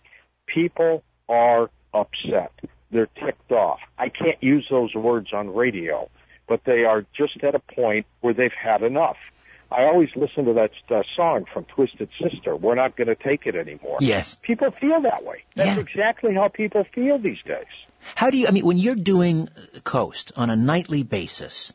People 0.46 1.02
are 1.30 1.70
upset. 1.94 2.52
They're 2.94 3.08
ticked 3.26 3.50
off. 3.50 3.80
I 3.98 4.08
can't 4.08 4.40
use 4.40 4.66
those 4.70 4.94
words 4.94 5.32
on 5.32 5.52
radio, 5.52 6.08
but 6.48 6.60
they 6.64 6.84
are 6.84 7.04
just 7.16 7.42
at 7.42 7.54
a 7.56 7.58
point 7.58 8.06
where 8.20 8.32
they've 8.32 8.52
had 8.58 8.82
enough. 8.82 9.16
I 9.72 9.82
always 9.86 10.10
listen 10.14 10.44
to 10.44 10.52
that 10.52 10.70
uh, 10.94 11.02
song 11.16 11.46
from 11.52 11.64
Twisted 11.64 12.08
Sister. 12.22 12.54
We're 12.54 12.76
not 12.76 12.96
going 12.96 13.08
to 13.08 13.16
take 13.16 13.46
it 13.46 13.56
anymore. 13.56 13.98
Yes. 14.00 14.36
People 14.40 14.70
feel 14.70 15.00
that 15.02 15.24
way. 15.24 15.42
That's 15.56 15.76
Yeah. 15.76 15.80
exactly 15.80 16.34
how 16.34 16.46
people 16.48 16.84
feel 16.94 17.18
these 17.18 17.42
days. 17.44 17.66
How 18.14 18.30
do 18.30 18.36
you, 18.38 18.46
I 18.46 18.52
mean, 18.52 18.64
when 18.64 18.78
you're 18.78 18.94
doing 18.94 19.48
Coast 19.82 20.30
on 20.36 20.50
a 20.50 20.54
nightly 20.56 21.02
basis, 21.02 21.72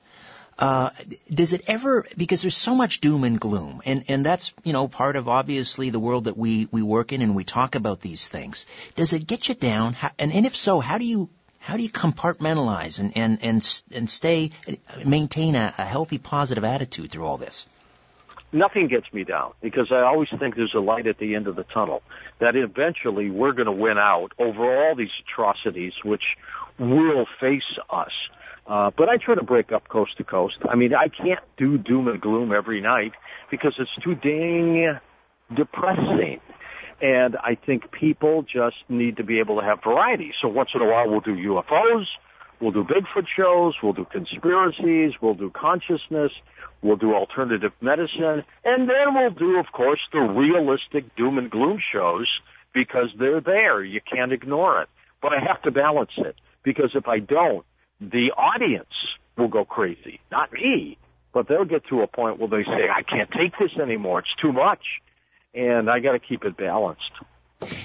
uh, 0.60 0.90
does 1.34 1.54
it 1.54 1.62
ever, 1.68 2.06
because 2.18 2.42
there's 2.42 2.58
so 2.58 2.76
much 2.76 3.00
doom 3.00 3.24
and 3.24 3.40
gloom, 3.40 3.82
and, 3.86 4.04
and 4.10 4.26
that's, 4.26 4.54
you 4.64 4.74
know, 4.74 4.88
part 4.88 5.16
of 5.16 5.28
obviously 5.28 5.90
the 5.90 6.00
world 6.00 6.26
that 6.26 6.38
we, 6.38 6.68
we 6.72 6.84
work 6.84 7.14
in 7.14 7.22
and 7.22 7.36
we 7.36 7.44
talk 7.44 7.76
about 7.76 8.02
these 8.02 8.28
things. 8.28 8.66
Does 8.96 9.14
it 9.14 9.26
get 9.26 9.48
you 9.48 9.56
down? 9.56 9.94
How, 9.94 10.12
and, 10.20 10.34
and 10.34 10.46
if 10.46 10.56
so, 10.56 10.80
how 10.82 10.98
do 10.98 11.06
you, 11.06 11.30
how 11.60 11.78
do 11.78 11.84
you 11.84 11.90
compartmentalize 11.90 13.00
and, 13.00 13.16
and, 13.16 13.40
and, 13.42 13.84
and 13.94 14.10
stay, 14.10 14.52
maintain 15.06 15.56
a, 15.56 15.74
a 15.78 15.86
healthy 15.86 16.18
positive 16.18 16.66
attitude 16.66 17.12
through 17.12 17.26
all 17.26 17.38
this? 17.38 17.66
nothing 18.52 18.88
gets 18.88 19.12
me 19.14 19.24
down 19.24 19.54
because 19.62 19.92
I 19.92 20.02
always 20.02 20.30
think 20.40 20.56
there's 20.56 20.74
a 20.74 20.80
light 20.80 21.08
at 21.08 21.18
the 21.18 21.36
end 21.36 21.48
of 21.48 21.56
the 21.56 21.64
tunnel. 21.64 22.02
That 22.40 22.56
eventually 22.56 23.30
we're 23.30 23.52
going 23.52 23.68
to 23.68 23.72
win 23.72 23.98
out 23.98 24.32
over 24.40 24.88
all 24.88 24.96
these 24.96 25.12
atrocities 25.22 25.94
which 26.04 26.24
will 26.78 27.26
face 27.40 27.62
us. 27.90 28.12
Uh, 28.70 28.92
but 28.96 29.10
I 29.10 29.18
try 29.18 29.34
to 29.34 29.44
break 29.44 29.72
up 29.72 29.90
coast 29.90 30.12
to 30.18 30.24
coast. 30.24 30.58
I 30.70 30.76
mean, 30.76 30.92
I 30.94 31.08
can't 31.08 31.44
do 31.58 31.80
doom 31.80 32.08
and 32.08 32.22
gloom 32.22 32.52
every 32.56 32.82
night 32.82 33.14
because 33.50 33.74
it's 33.80 33.90
too 34.04 34.14
dang 34.14 35.00
depressing. 35.56 36.40
And 37.02 37.36
I 37.38 37.58
think 37.66 37.92
people 37.92 38.44
just 38.44 38.76
need 38.88 39.18
to 39.18 39.24
be 39.24 39.40
able 39.40 39.60
to 39.60 39.66
have 39.66 39.80
variety. 39.84 40.34
So 40.40 40.48
once 40.48 40.70
in 40.76 40.82
a 40.82 40.86
while 40.86 41.10
we'll 41.10 41.22
do 41.22 41.36
UFOs, 41.36 42.06
we'll 42.62 42.72
do 42.72 42.84
Bigfoot 42.84 43.26
shows, 43.36 43.74
we'll 43.82 43.94
do 43.94 44.06
conspiracies, 44.12 45.14
we'll 45.20 45.34
do 45.34 45.50
consciousness, 45.50 46.32
we'll 46.84 46.98
do 46.98 47.16
alternative 47.16 47.72
medicine, 47.82 48.44
and 48.66 48.88
then 48.88 49.16
we'll 49.16 49.32
do, 49.32 49.58
of 49.58 49.68
course, 49.74 50.02
the 50.14 50.20
realistic 50.20 51.16
doom 51.16 51.40
and 51.40 51.50
gloom 51.50 51.80
shows 51.92 52.28
because 52.76 53.08
they're 53.18 53.42
there. 53.42 53.84
You 53.84 54.02
can't 54.02 54.32
ignore 54.32 54.84
it. 54.84 54.90
But 55.24 55.32
I 55.34 55.40
have 55.48 55.62
to 55.64 55.72
balance 55.72 56.12
it 56.18 56.36
because 56.64 56.92
if 56.94 57.08
I 57.08 57.20
don't, 57.20 57.66
the 58.00 58.32
audience 58.38 58.94
will 59.38 59.48
go 59.48 59.66
crazy. 59.66 60.20
Not 60.32 60.52
me, 60.54 60.98
but 61.34 61.48
they'll 61.48 61.66
get 61.66 61.86
to 61.88 62.02
a 62.02 62.08
point 62.08 62.40
where 62.40 62.50
they 62.50 62.64
say, 62.64 62.90
I 62.90 63.04
can't 63.04 63.30
take 63.32 63.54
this 63.60 63.72
anymore. 63.82 64.20
It's 64.20 64.36
too 64.42 64.52
much. 64.52 64.82
And 65.54 65.90
I 65.90 66.00
got 66.00 66.14
to 66.14 66.20
keep 66.20 66.44
it 66.46 66.58
balanced. 66.58 67.12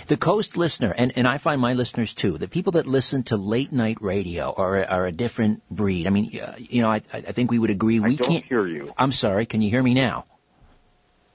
The 0.07 0.17
Coast 0.17 0.57
listener, 0.57 0.95
and, 0.97 1.13
and 1.17 1.27
I 1.27 1.39
find 1.39 1.61
my 1.61 1.73
listeners 1.73 2.15
too, 2.15 2.39
the 2.39 2.47
people 2.47 2.73
that 2.73 2.87
listen 2.87 3.25
to 3.25 3.37
late 3.37 3.73
night 3.73 3.99
radio 4.01 4.53
are, 4.53 4.85
are 4.85 5.07
a 5.07 5.13
different 5.13 5.63
breed. 5.69 6.07
I 6.07 6.11
mean, 6.11 6.31
uh, 6.41 6.55
you 6.59 6.83
know, 6.83 6.91
I, 6.91 6.97
I 7.13 7.21
think 7.21 7.51
we 7.51 7.59
would 7.59 7.71
agree 7.71 7.99
we 7.99 8.13
I 8.13 8.15
don't 8.15 8.29
can't. 8.29 8.45
hear 8.45 8.67
you. 8.69 8.93
I'm 8.97 9.11
sorry, 9.11 9.47
can 9.47 9.63
you 9.63 9.71
hear 9.71 9.83
me 9.83 9.95
now? 9.95 10.27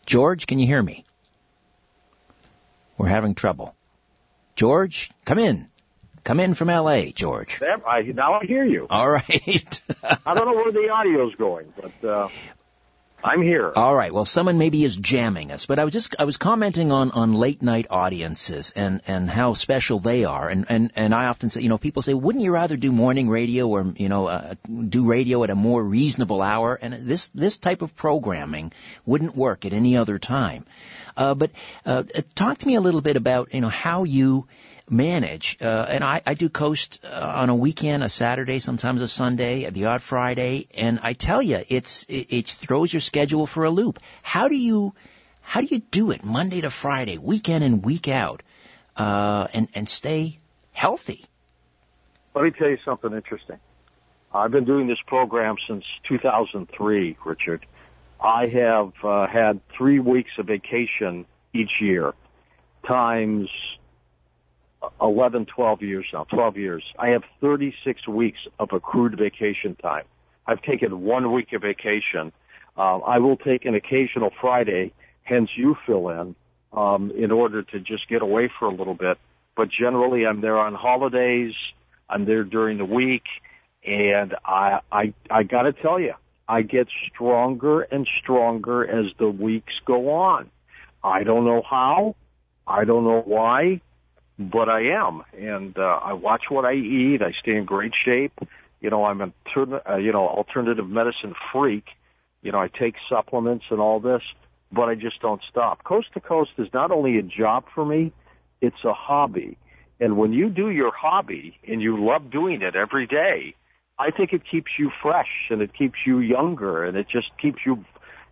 George, 0.06 0.48
can 0.48 0.58
you 0.58 0.68
hear 0.68 0.82
me? 0.82 1.04
We're 2.98 3.08
having 3.08 3.36
trouble. 3.36 3.76
George, 4.56 5.12
come 5.26 5.40
in. 5.40 5.68
Come 6.30 6.40
in 6.42 6.54
from 6.54 6.68
LA, 6.68 7.06
George. 7.06 7.60
I, 7.88 8.04
now 8.04 8.36
I 8.36 8.46
hear 8.46 8.64
you. 8.64 8.86
All 8.88 9.10
right. 9.10 9.82
I 10.28 10.36
don't 10.36 10.46
know 10.46 10.54
where 10.54 10.72
the 10.72 10.88
audio's 10.92 11.34
going, 11.34 11.74
but 11.76 12.08
uh, 12.08 12.28
I'm 13.24 13.42
here. 13.42 13.72
All 13.76 13.96
right. 13.96 14.14
Well, 14.14 14.26
someone 14.26 14.60
maybe 14.60 14.84
is 14.84 14.96
jamming 14.96 15.52
us, 15.52 15.66
but 15.66 15.80
I 15.80 15.86
was 15.86 15.92
just 15.92 16.14
I 16.20 16.26
was 16.26 16.38
commenting 16.38 16.92
on 16.92 17.10
on 17.10 17.34
late 17.34 17.64
night 17.64 17.88
audiences 17.90 18.72
and 18.76 19.02
and 19.08 19.28
how 19.28 19.56
special 19.56 19.98
they 19.98 20.24
are, 20.24 20.48
and 20.48 20.68
and 20.70 20.92
and 20.96 21.16
I 21.16 21.26
often 21.26 21.50
say, 21.50 21.62
you 21.62 21.70
know, 21.70 21.80
people 21.80 22.04
say, 22.04 22.14
wouldn't 22.14 22.44
you 22.44 22.52
rather 22.52 22.78
do 22.78 22.92
morning 22.92 23.28
radio 23.28 23.68
or 23.68 23.92
you 23.98 24.08
know 24.08 24.28
uh, 24.28 24.54
do 24.88 25.08
radio 25.08 25.44
at 25.44 25.50
a 25.50 25.56
more 25.56 25.84
reasonable 25.84 26.44
hour? 26.44 26.78
And 26.80 26.94
this 26.94 27.30
this 27.30 27.58
type 27.58 27.82
of 27.82 27.96
programming 27.96 28.72
wouldn't 29.04 29.36
work 29.36 29.66
at 29.66 29.74
any 29.74 29.98
other 29.98 30.20
time. 30.20 30.68
Uh, 31.18 31.34
but 31.34 31.50
uh, 31.88 32.04
talk 32.36 32.60
to 32.60 32.68
me 32.68 32.76
a 32.76 32.82
little 32.82 33.02
bit 33.02 33.18
about 33.18 33.52
you 33.52 33.62
know 33.62 33.70
how 33.70 34.04
you 34.04 34.46
manage. 34.92 35.58
Uh, 35.62 35.86
and 35.88 36.04
I, 36.04 36.22
I 36.26 36.34
do 36.34 36.50
coast 36.50 37.00
uh, 37.04 37.34
on 37.36 37.50
a 37.50 37.56
weekend, 37.56 38.04
a 38.04 38.10
Saturday, 38.10 38.60
sometimes 38.60 39.02
a 39.02 39.08
Sunday, 39.08 39.70
the 39.70 39.86
odd 39.86 40.02
Friday, 40.02 40.68
and 40.76 41.00
I 41.02 41.14
tell 41.14 41.42
you, 41.42 41.62
it's 41.68 42.04
it, 42.06 42.34
it 42.34 42.48
throws 42.48 42.92
your 42.92 43.00
schedule 43.00 43.46
for 43.46 43.64
a 43.64 43.70
loop. 43.70 44.00
How 44.22 44.48
do 44.48 44.56
you 44.56 44.94
how 45.42 45.62
do 45.62 45.68
you 45.68 45.80
do 45.80 46.12
it 46.12 46.24
Monday 46.24 46.62
to 46.62 46.70
Friday, 46.70 47.18
weekend 47.18 47.64
and 47.64 47.84
week 47.84 48.08
out, 48.08 48.44
uh, 48.98 49.48
and 49.54 49.68
and 49.76 49.88
stay 49.88 50.40
healthy? 50.72 51.26
Let 52.36 52.44
me 52.44 52.52
tell 52.52 52.70
you 52.70 52.78
something 52.86 53.12
interesting. 53.14 53.58
I've 54.34 54.52
been 54.52 54.66
doing 54.66 54.88
this 54.88 55.00
program 55.08 55.56
since 55.68 55.84
2003, 56.08 57.18
Richard. 57.26 57.66
I 58.22 58.48
have 58.48 58.92
uh, 59.04 59.28
had 59.28 59.60
three 59.76 60.00
weeks 60.00 60.32
of 60.38 60.46
vacation 60.46 61.26
each 61.54 61.72
year, 61.82 62.14
times 62.86 63.50
11, 65.02 65.46
12 65.46 65.82
years 65.82 66.06
now, 66.14 66.26
12 66.26 66.58
years. 66.58 66.84
I 66.98 67.10
have 67.10 67.24
36 67.42 68.08
weeks 68.08 68.40
of 68.60 68.70
accrued 68.72 69.18
vacation 69.18 69.76
time. 69.76 70.06
I've 70.48 70.62
taken 70.62 71.02
one 71.02 71.32
week 71.34 71.54
of 71.54 71.62
vacation. 71.62 72.32
Um, 72.78 73.02
I 73.06 73.20
will 73.20 73.38
take 73.38 73.66
an 73.66 73.76
occasional 73.76 74.32
Friday, 74.40 74.94
hence 75.24 75.50
you 75.56 75.76
fill 75.86 76.10
in, 76.10 76.36
um, 76.74 77.12
in 77.12 77.32
order 77.32 77.62
to 77.62 77.80
just 77.80 78.08
get 78.10 78.22
away 78.22 78.50
for 78.58 78.68
a 78.68 78.74
little 78.74 78.94
bit. 78.94 79.18
But 79.56 79.70
generally, 79.70 80.26
I'm 80.26 80.42
there 80.42 80.58
on 80.58 80.74
holidays. 80.74 81.54
I'm 82.10 82.26
there 82.26 82.44
during 82.44 82.78
the 82.78 82.86
week, 82.86 83.24
and 83.86 84.34
I 84.46 84.80
I 84.92 85.14
I 85.30 85.44
got 85.44 85.64
to 85.64 85.74
tell 85.74 86.00
you, 86.00 86.14
I 86.48 86.64
get 86.64 86.88
stronger 87.14 87.82
and 87.82 88.08
stronger 88.22 88.84
as 88.84 89.12
the 89.20 89.30
weeks 89.30 89.74
go 89.86 90.10
on. 90.10 90.50
I 91.04 91.24
don't 91.24 91.46
know 91.46 91.62
how, 91.70 92.16
I 92.66 92.86
don't 92.86 93.04
know 93.04 93.22
why, 93.24 93.82
but 94.40 94.70
I 94.70 94.84
am, 94.84 95.24
and 95.38 95.78
uh, 95.78 96.00
I 96.02 96.14
watch 96.14 96.44
what 96.48 96.64
I 96.64 96.74
eat. 96.74 97.22
I 97.22 97.34
stay 97.42 97.58
in 97.58 97.66
great 97.66 97.92
shape. 98.06 98.40
You 98.80 98.90
know, 98.90 99.04
I'm 99.04 99.20
a 99.20 99.34
turn- 99.54 99.82
uh, 99.88 99.98
you 99.98 100.14
know 100.14 100.28
alternative 100.28 100.88
medicine 100.88 101.36
freak. 101.52 101.86
You 102.42 102.54
know, 102.54 102.60
I 102.60 102.70
take 102.70 102.96
supplements 103.10 103.66
and 103.70 103.82
all 103.82 104.00
this, 104.00 104.22
but 104.72 104.84
I 104.84 104.96
just 104.96 105.20
don't 105.20 105.42
stop. 105.50 105.84
Coast 105.84 106.08
to 106.14 106.22
coast 106.22 106.52
is 106.58 106.70
not 106.74 106.90
only 106.90 107.18
a 107.18 107.22
job 107.22 107.66
for 107.76 107.86
me, 107.86 108.14
it's 108.62 108.84
a 108.86 108.94
hobby. 108.94 109.58
And 110.00 110.18
when 110.18 110.32
you 110.32 110.48
do 110.48 110.70
your 110.70 110.94
hobby 110.96 111.58
and 111.68 111.82
you 111.82 112.02
love 112.02 112.32
doing 112.32 112.62
it 112.62 112.78
every 112.78 113.06
day, 113.06 113.56
I 113.98 114.12
think 114.12 114.32
it 114.32 114.44
keeps 114.50 114.72
you 114.80 114.90
fresh 115.02 115.50
and 115.50 115.62
it 115.62 115.74
keeps 115.78 116.00
you 116.06 116.20
younger 116.20 116.86
and 116.86 116.96
it 116.96 117.08
just 117.12 117.28
keeps 117.42 117.60
you, 117.66 117.84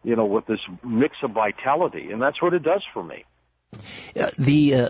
you 0.05 0.15
know, 0.15 0.25
with 0.25 0.45
this 0.45 0.61
mix 0.85 1.17
of 1.21 1.31
vitality. 1.31 2.09
And 2.11 2.21
that's 2.21 2.41
what 2.41 2.53
it 2.53 2.63
does 2.63 2.83
for 2.93 3.03
me. 3.03 3.25
Uh, 3.73 4.30
the 4.39 4.75
uh, 4.75 4.89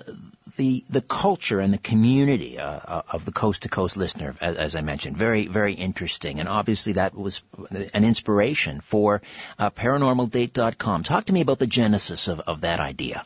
the 0.55 0.83
the 0.89 1.01
culture 1.01 1.59
and 1.59 1.73
the 1.73 1.77
community 1.79 2.59
uh, 2.59 3.01
of 3.11 3.25
the 3.25 3.31
coast 3.31 3.63
to 3.63 3.69
coast 3.69 3.97
listener, 3.97 4.35
as, 4.39 4.55
as, 4.55 4.75
I 4.75 4.81
mentioned, 4.81 5.17
very 5.17 5.47
very 5.47 5.73
interesting, 5.73 6.39
and 6.39 6.47
obviously 6.47 6.93
that 6.93 7.15
was 7.15 7.43
an 7.93 8.05
inspiration 8.05 8.81
for 8.81 9.21
uh, 9.57 9.71
ParanormalDate.com. 9.71 11.03
Talk 11.03 11.25
to 11.25 11.33
me 11.33 11.41
about 11.41 11.59
the 11.59 11.67
genesis 11.67 12.27
of, 12.27 12.39
of 12.41 12.61
that 12.61 12.79
idea. 12.79 13.25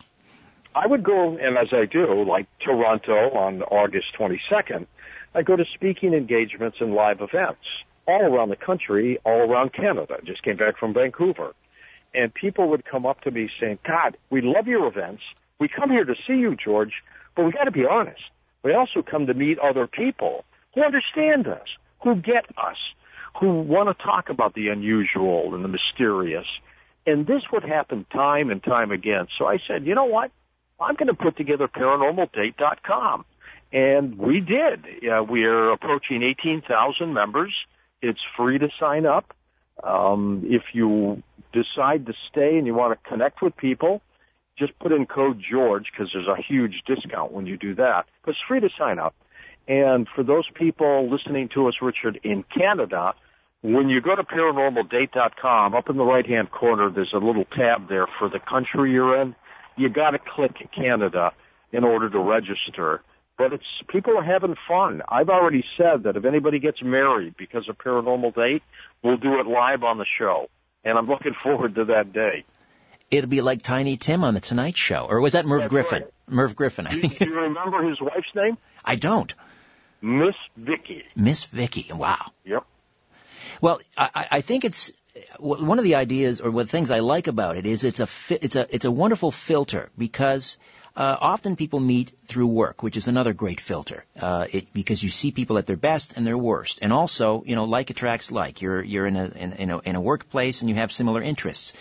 I 0.74 0.88
would 0.88 1.04
go, 1.04 1.38
and 1.38 1.58
as 1.58 1.68
I 1.74 1.86
do, 1.86 2.24
like 2.24 2.48
Toronto 2.60 3.32
on 3.32 3.62
August 3.64 4.08
22nd, 4.18 4.88
I 5.36 5.42
go 5.42 5.58
to 5.58 5.66
speaking 5.76 6.14
engagements 6.14 6.78
and 6.80 6.94
live 6.94 7.20
events 7.20 7.66
all 8.08 8.22
around 8.22 8.50
the 8.50 8.56
country, 8.56 9.20
all 9.26 9.42
around 9.42 9.74
Canada. 9.74 10.18
Just 10.24 10.44
came 10.44 10.56
back 10.56 10.78
from 10.78 10.94
Vancouver. 10.94 11.54
And 12.14 12.34
people 12.34 12.70
would 12.70 12.84
come 12.86 13.06
up 13.06 13.22
to 13.22 13.32
me 13.32 13.50
saying, 13.60 13.80
God, 13.86 14.18
we 14.30 14.42
love 14.42 14.68
your 14.68 14.88
events. 14.88 15.22
We 15.62 15.68
come 15.68 15.92
here 15.92 16.04
to 16.04 16.16
see 16.26 16.34
you, 16.34 16.56
George, 16.56 16.92
but 17.36 17.46
we 17.46 17.52
got 17.52 17.66
to 17.66 17.72
be 17.72 17.86
honest. 17.86 18.24
We 18.64 18.74
also 18.74 19.04
come 19.04 19.28
to 19.28 19.36
meet 19.36 19.60
other 19.60 19.86
people 19.86 20.44
who 20.74 20.84
understand 20.84 21.46
us, 21.48 21.68
who 22.04 22.16
get 22.16 22.46
us, 22.58 22.78
who 23.40 23.62
want 23.62 23.96
to 23.96 24.04
talk 24.04 24.30
about 24.30 24.56
the 24.56 24.70
unusual 24.70 25.54
and 25.54 25.64
the 25.64 25.68
mysterious. 25.68 26.48
And 27.06 27.28
this 27.28 27.44
would 27.54 27.64
happen 27.64 28.08
time 28.12 28.50
and 28.50 28.64
time 28.64 28.92
again. 28.92 29.28
So 29.38 29.46
I 29.46 29.60
said, 29.68 29.86
you 29.86 29.94
know 29.94 30.06
what? 30.06 30.32
I'm 30.80 30.96
going 30.96 31.10
to 31.10 31.14
put 31.14 31.38
together 31.38 31.68
paranormaldate.com. 31.68 33.24
And 33.72 34.18
we 34.18 34.40
did. 34.40 34.84
Uh, 35.08 35.24
we're 35.24 35.72
approaching 35.72 36.24
18,000 36.24 37.14
members. 37.14 37.54
It's 38.02 38.20
free 38.36 38.58
to 38.58 38.70
sign 38.80 39.06
up. 39.06 39.32
Um, 39.84 40.42
if 40.46 40.64
you 40.74 41.22
decide 41.54 42.08
to 42.08 42.14
stay 42.32 42.58
and 42.58 42.66
you 42.66 42.74
want 42.74 43.00
to 43.00 43.10
connect 43.10 43.44
with 43.44 43.56
people, 43.58 44.02
just 44.62 44.78
put 44.78 44.92
in 44.92 45.08
code 45.08 45.42
George 45.42 45.86
because 45.92 46.12
there's 46.14 46.28
a 46.28 46.40
huge 46.40 46.84
discount 46.86 47.32
when 47.32 47.48
you 47.48 47.58
do 47.58 47.74
that. 47.76 48.06
But 48.24 48.32
it's 48.32 48.40
free 48.48 48.60
to 48.60 48.70
sign 48.78 49.00
up. 49.00 49.16
And 49.68 50.08
for 50.14 50.24
those 50.24 50.46
people 50.54 51.10
listening 51.10 51.50
to 51.56 51.68
us, 51.68 51.76
Richard, 51.82 52.20
in 52.24 52.44
Canada, 52.56 53.14
when 53.62 53.90
you 53.90 54.02
go 54.02 54.16
to 54.16 54.24
paranormaldate.com, 54.24 55.74
up 55.74 55.90
in 55.90 55.98
the 55.98 56.04
right 56.04 56.28
hand 56.28 56.52
corner, 56.52 56.92
there's 56.92 57.14
a 57.14 57.18
little 57.18 57.46
tab 57.46 57.90
there 57.90 58.08
for 58.20 58.30
the 58.30 58.40
country 58.40 58.92
you're 58.92 59.20
in. 59.20 59.36
You 59.78 59.90
got 59.90 60.12
to 60.12 60.20
click 60.20 60.52
Canada 60.76 61.32
in 61.72 61.84
order 61.84 62.10
to 62.10 62.20
register. 62.20 63.02
But 63.38 63.54
it's 63.54 63.64
people 63.88 64.16
are 64.18 64.24
having 64.24 64.56
fun. 64.68 65.02
I've 65.10 65.30
already 65.30 65.64
said 65.76 66.04
that 66.04 66.16
if 66.16 66.26
anybody 66.26 66.60
gets 66.60 66.84
married 66.84 67.36
because 67.38 67.68
of 67.68 67.78
Paranormal 67.78 68.36
Date, 68.36 68.62
we'll 69.04 69.18
do 69.18 69.40
it 69.40 69.48
live 69.48 69.84
on 69.84 69.98
the 69.98 70.06
show, 70.20 70.48
and 70.84 70.98
I'm 70.98 71.08
looking 71.08 71.34
forward 71.34 71.74
to 71.76 71.86
that 71.86 72.14
day. 72.14 72.44
It'll 73.12 73.30
be 73.30 73.42
like 73.42 73.62
Tiny 73.62 73.98
Tim 73.98 74.24
on 74.24 74.34
the 74.34 74.40
Tonight 74.40 74.78
Show, 74.78 75.06
or 75.10 75.20
was 75.20 75.34
that 75.34 75.46
Merv 75.46 75.62
That's 75.62 75.70
Griffin? 75.70 76.04
right. 76.04 76.12
Merv 76.28 76.56
Griffin. 76.56 76.86
Do 76.90 76.98
you, 76.98 77.10
do 77.10 77.30
you 77.30 77.42
remember 77.42 77.84
his 77.88 78.00
wife's 78.00 78.34
name? 78.34 78.58
I 78.86 78.96
don't. 78.96 79.34
Miss 80.02 80.36
Vicky. 80.58 81.04
Miss 81.16 81.44
Vicky. 81.44 81.92
Wow. 81.94 82.32
Yep. 82.46 82.66
Well, 83.62 83.82
I, 83.98 84.28
I 84.32 84.42
think 84.42 84.66
it's 84.66 84.94
one 85.40 85.78
of 85.78 85.84
the 85.84 85.96
ideas 85.96 86.42
or 86.42 86.50
one 86.52 86.62
of 86.62 86.68
the 86.68 86.72
things 86.72 86.90
I 86.90 87.00
like 87.00 87.28
about 87.28 87.58
it 87.58 87.66
is 87.66 87.84
it's 87.84 88.00
a 88.00 88.08
it's 88.30 88.56
a 88.56 88.66
it's 88.74 88.86
a 88.86 88.92
wonderful 88.92 89.30
filter 89.30 89.90
because 89.98 90.58
uh, 90.96 91.18
often 91.20 91.56
people 91.56 91.80
meet 91.80 92.12
through 92.26 92.48
work, 92.48 92.84
which 92.84 92.98
is 92.98 93.08
another 93.08 93.34
great 93.34 93.62
filter. 93.62 94.04
Uh, 94.20 94.46
it, 94.52 94.74
because 94.74 95.02
you 95.02 95.10
see 95.10 95.32
people 95.32 95.58
at 95.58 95.66
their 95.66 95.78
best 95.78 96.18
and 96.18 96.28
their 96.28 96.38
worst, 96.38 96.80
and 96.82 96.92
also 96.92 97.44
you 97.46 97.56
know 97.56 97.66
like 97.66 97.90
attracts 97.90 98.32
like. 98.32 98.62
You're 98.62 98.84
you're 98.84 99.08
in 99.08 99.16
a 99.16 99.26
in, 99.26 99.54
in 99.54 99.70
a 99.70 99.80
in 99.80 99.96
a 99.96 100.02
workplace 100.02 100.62
and 100.62 100.70
you 100.70 100.76
have 100.76 100.92
similar 100.92 101.22
interests, 101.22 101.74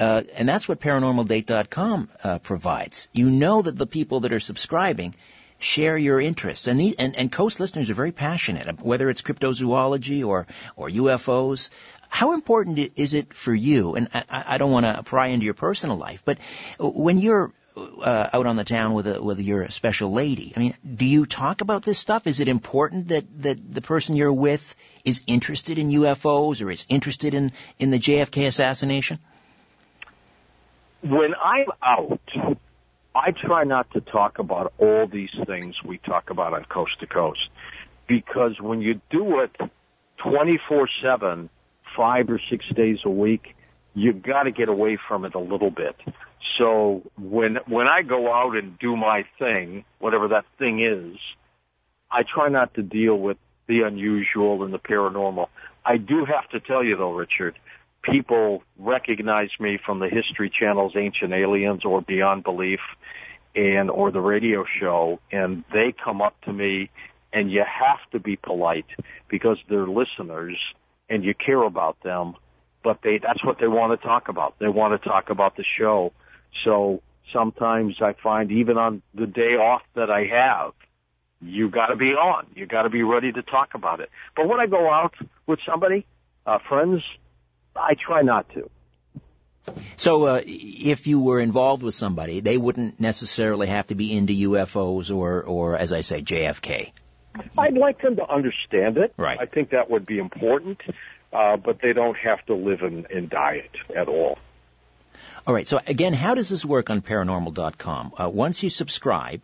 uh, 0.00 0.22
and 0.34 0.48
that's 0.48 0.68
what 0.68 0.80
ParanormalDate.com 0.80 2.08
uh, 2.24 2.38
provides. 2.40 3.08
You 3.12 3.30
know 3.30 3.62
that 3.62 3.78
the 3.78 3.86
people 3.86 4.20
that 4.20 4.32
are 4.32 4.40
subscribing 4.40 5.14
share 5.58 5.96
your 5.96 6.20
interests. 6.20 6.66
And, 6.66 6.78
the, 6.78 6.94
and, 6.98 7.16
and 7.16 7.32
Coast 7.32 7.60
listeners 7.60 7.88
are 7.88 7.94
very 7.94 8.12
passionate, 8.12 8.82
whether 8.82 9.08
it's 9.08 9.22
cryptozoology 9.22 10.26
or, 10.26 10.46
or 10.76 10.90
UFOs. 10.90 11.70
How 12.10 12.34
important 12.34 12.78
is 12.96 13.14
it 13.14 13.32
for 13.32 13.54
you? 13.54 13.94
And 13.94 14.08
I, 14.12 14.44
I 14.48 14.58
don't 14.58 14.70
want 14.70 14.84
to 14.86 15.02
pry 15.02 15.28
into 15.28 15.44
your 15.44 15.54
personal 15.54 15.96
life, 15.96 16.22
but 16.24 16.38
when 16.78 17.18
you're 17.18 17.52
uh, 17.76 18.30
out 18.32 18.46
on 18.46 18.56
the 18.56 18.64
town 18.64 18.94
with 18.94 19.06
a, 19.06 19.22
with 19.22 19.40
your 19.40 19.68
special 19.70 20.12
lady, 20.12 20.52
I 20.56 20.60
mean, 20.60 20.74
do 20.82 21.04
you 21.04 21.26
talk 21.26 21.60
about 21.60 21.82
this 21.82 21.98
stuff? 21.98 22.26
Is 22.26 22.40
it 22.40 22.48
important 22.48 23.08
that, 23.08 23.24
that 23.42 23.74
the 23.74 23.82
person 23.82 24.16
you're 24.16 24.32
with 24.32 24.74
is 25.04 25.22
interested 25.26 25.78
in 25.78 25.88
UFOs 25.88 26.64
or 26.64 26.70
is 26.70 26.86
interested 26.88 27.34
in, 27.34 27.52
in 27.78 27.90
the 27.90 27.98
JFK 27.98 28.46
assassination? 28.46 29.18
When 31.02 31.34
I'm 31.34 31.66
out, 31.82 32.56
I 33.14 33.30
try 33.30 33.64
not 33.64 33.90
to 33.92 34.00
talk 34.00 34.38
about 34.38 34.72
all 34.78 35.06
these 35.06 35.30
things 35.46 35.74
we 35.84 35.98
talk 35.98 36.30
about 36.30 36.52
on 36.52 36.64
Coast 36.64 36.98
to 37.00 37.06
Coast 37.06 37.48
because 38.06 38.60
when 38.60 38.80
you 38.80 39.00
do 39.10 39.40
it 39.40 39.54
24/7, 40.24 41.48
5 41.96 42.30
or 42.30 42.40
6 42.50 42.64
days 42.74 42.98
a 43.04 43.10
week, 43.10 43.54
you've 43.94 44.22
got 44.22 44.44
to 44.44 44.50
get 44.50 44.68
away 44.68 44.98
from 45.08 45.24
it 45.24 45.34
a 45.34 45.38
little 45.38 45.70
bit. 45.70 45.96
So 46.58 47.02
when 47.18 47.58
when 47.66 47.86
I 47.86 48.02
go 48.02 48.32
out 48.32 48.56
and 48.56 48.78
do 48.78 48.96
my 48.96 49.24
thing, 49.38 49.84
whatever 49.98 50.28
that 50.28 50.44
thing 50.58 50.84
is, 50.84 51.18
I 52.10 52.22
try 52.22 52.48
not 52.48 52.74
to 52.74 52.82
deal 52.82 53.16
with 53.16 53.36
the 53.66 53.82
unusual 53.82 54.62
and 54.62 54.72
the 54.72 54.78
paranormal. 54.78 55.48
I 55.84 55.96
do 55.96 56.24
have 56.24 56.48
to 56.50 56.60
tell 56.60 56.82
you 56.84 56.96
though, 56.96 57.12
Richard, 57.12 57.56
people 58.02 58.62
recognize 58.78 59.50
me 59.58 59.78
from 59.84 59.98
the 59.98 60.08
History 60.08 60.50
Channel's 60.50 60.94
Ancient 60.96 61.32
Aliens 61.32 61.84
or 61.84 62.00
Beyond 62.00 62.44
Belief 62.44 62.80
and 63.54 63.90
or 63.90 64.10
the 64.10 64.20
radio 64.20 64.64
show 64.80 65.18
and 65.32 65.64
they 65.72 65.94
come 66.04 66.20
up 66.20 66.40
to 66.42 66.52
me 66.52 66.90
and 67.32 67.50
you 67.50 67.64
have 67.64 67.98
to 68.12 68.20
be 68.20 68.36
polite 68.36 68.86
because 69.28 69.56
they're 69.68 69.88
listeners 69.88 70.58
and 71.08 71.24
you 71.24 71.34
care 71.34 71.62
about 71.62 71.96
them 72.02 72.34
but 72.84 72.98
they 73.02 73.18
that's 73.18 73.42
what 73.44 73.56
they 73.58 73.66
want 73.66 73.98
to 73.98 74.06
talk 74.06 74.28
about 74.28 74.54
they 74.60 74.68
want 74.68 75.00
to 75.00 75.08
talk 75.08 75.30
about 75.30 75.56
the 75.56 75.64
show 75.78 76.12
so 76.64 77.02
sometimes 77.32 77.96
i 78.00 78.14
find 78.22 78.50
even 78.50 78.76
on 78.76 79.02
the 79.14 79.26
day 79.26 79.54
off 79.56 79.82
that 79.94 80.10
i 80.10 80.24
have 80.24 80.72
you 81.40 81.68
got 81.68 81.86
to 81.86 81.96
be 81.96 82.12
on 82.12 82.46
you 82.54 82.66
got 82.66 82.82
to 82.82 82.90
be 82.90 83.02
ready 83.02 83.32
to 83.32 83.42
talk 83.42 83.74
about 83.74 84.00
it 84.00 84.10
but 84.34 84.48
when 84.48 84.60
i 84.60 84.66
go 84.66 84.90
out 84.90 85.14
with 85.46 85.58
somebody 85.66 86.06
uh 86.46 86.58
friends 86.68 87.02
i 87.74 87.94
try 87.94 88.22
not 88.22 88.48
to 88.50 88.70
So, 89.96 90.26
uh, 90.26 90.40
if 90.44 91.06
you 91.06 91.18
were 91.18 91.40
involved 91.40 91.82
with 91.82 91.94
somebody, 91.94 92.38
they 92.38 92.56
wouldn't 92.56 93.00
necessarily 93.00 93.66
have 93.66 93.88
to 93.88 93.94
be 93.94 94.16
into 94.16 94.32
UFOs 94.50 95.14
or, 95.14 95.42
or 95.42 95.76
as 95.76 95.92
I 95.92 96.02
say, 96.02 96.22
JFK. 96.22 96.92
I'd 97.58 97.74
like 97.74 98.00
them 98.00 98.16
to 98.16 98.28
understand 98.28 98.96
it. 98.96 99.12
Right. 99.16 99.38
I 99.40 99.46
think 99.46 99.70
that 99.70 99.90
would 99.90 100.06
be 100.06 100.18
important, 100.18 100.80
uh, 101.32 101.56
but 101.56 101.80
they 101.82 101.92
don't 101.92 102.16
have 102.16 102.44
to 102.46 102.54
live 102.54 102.82
and, 102.82 103.06
and 103.10 103.28
die 103.28 103.64
it 103.64 103.96
at 103.96 104.08
all. 104.08 104.38
All 105.46 105.54
right. 105.54 105.66
So 105.66 105.80
again, 105.86 106.12
how 106.12 106.34
does 106.34 106.48
this 106.48 106.64
work 106.64 106.90
on 106.90 107.02
Paranormal.com? 107.02 108.12
Uh, 108.18 108.28
once 108.28 108.62
you 108.62 108.70
subscribe, 108.70 109.40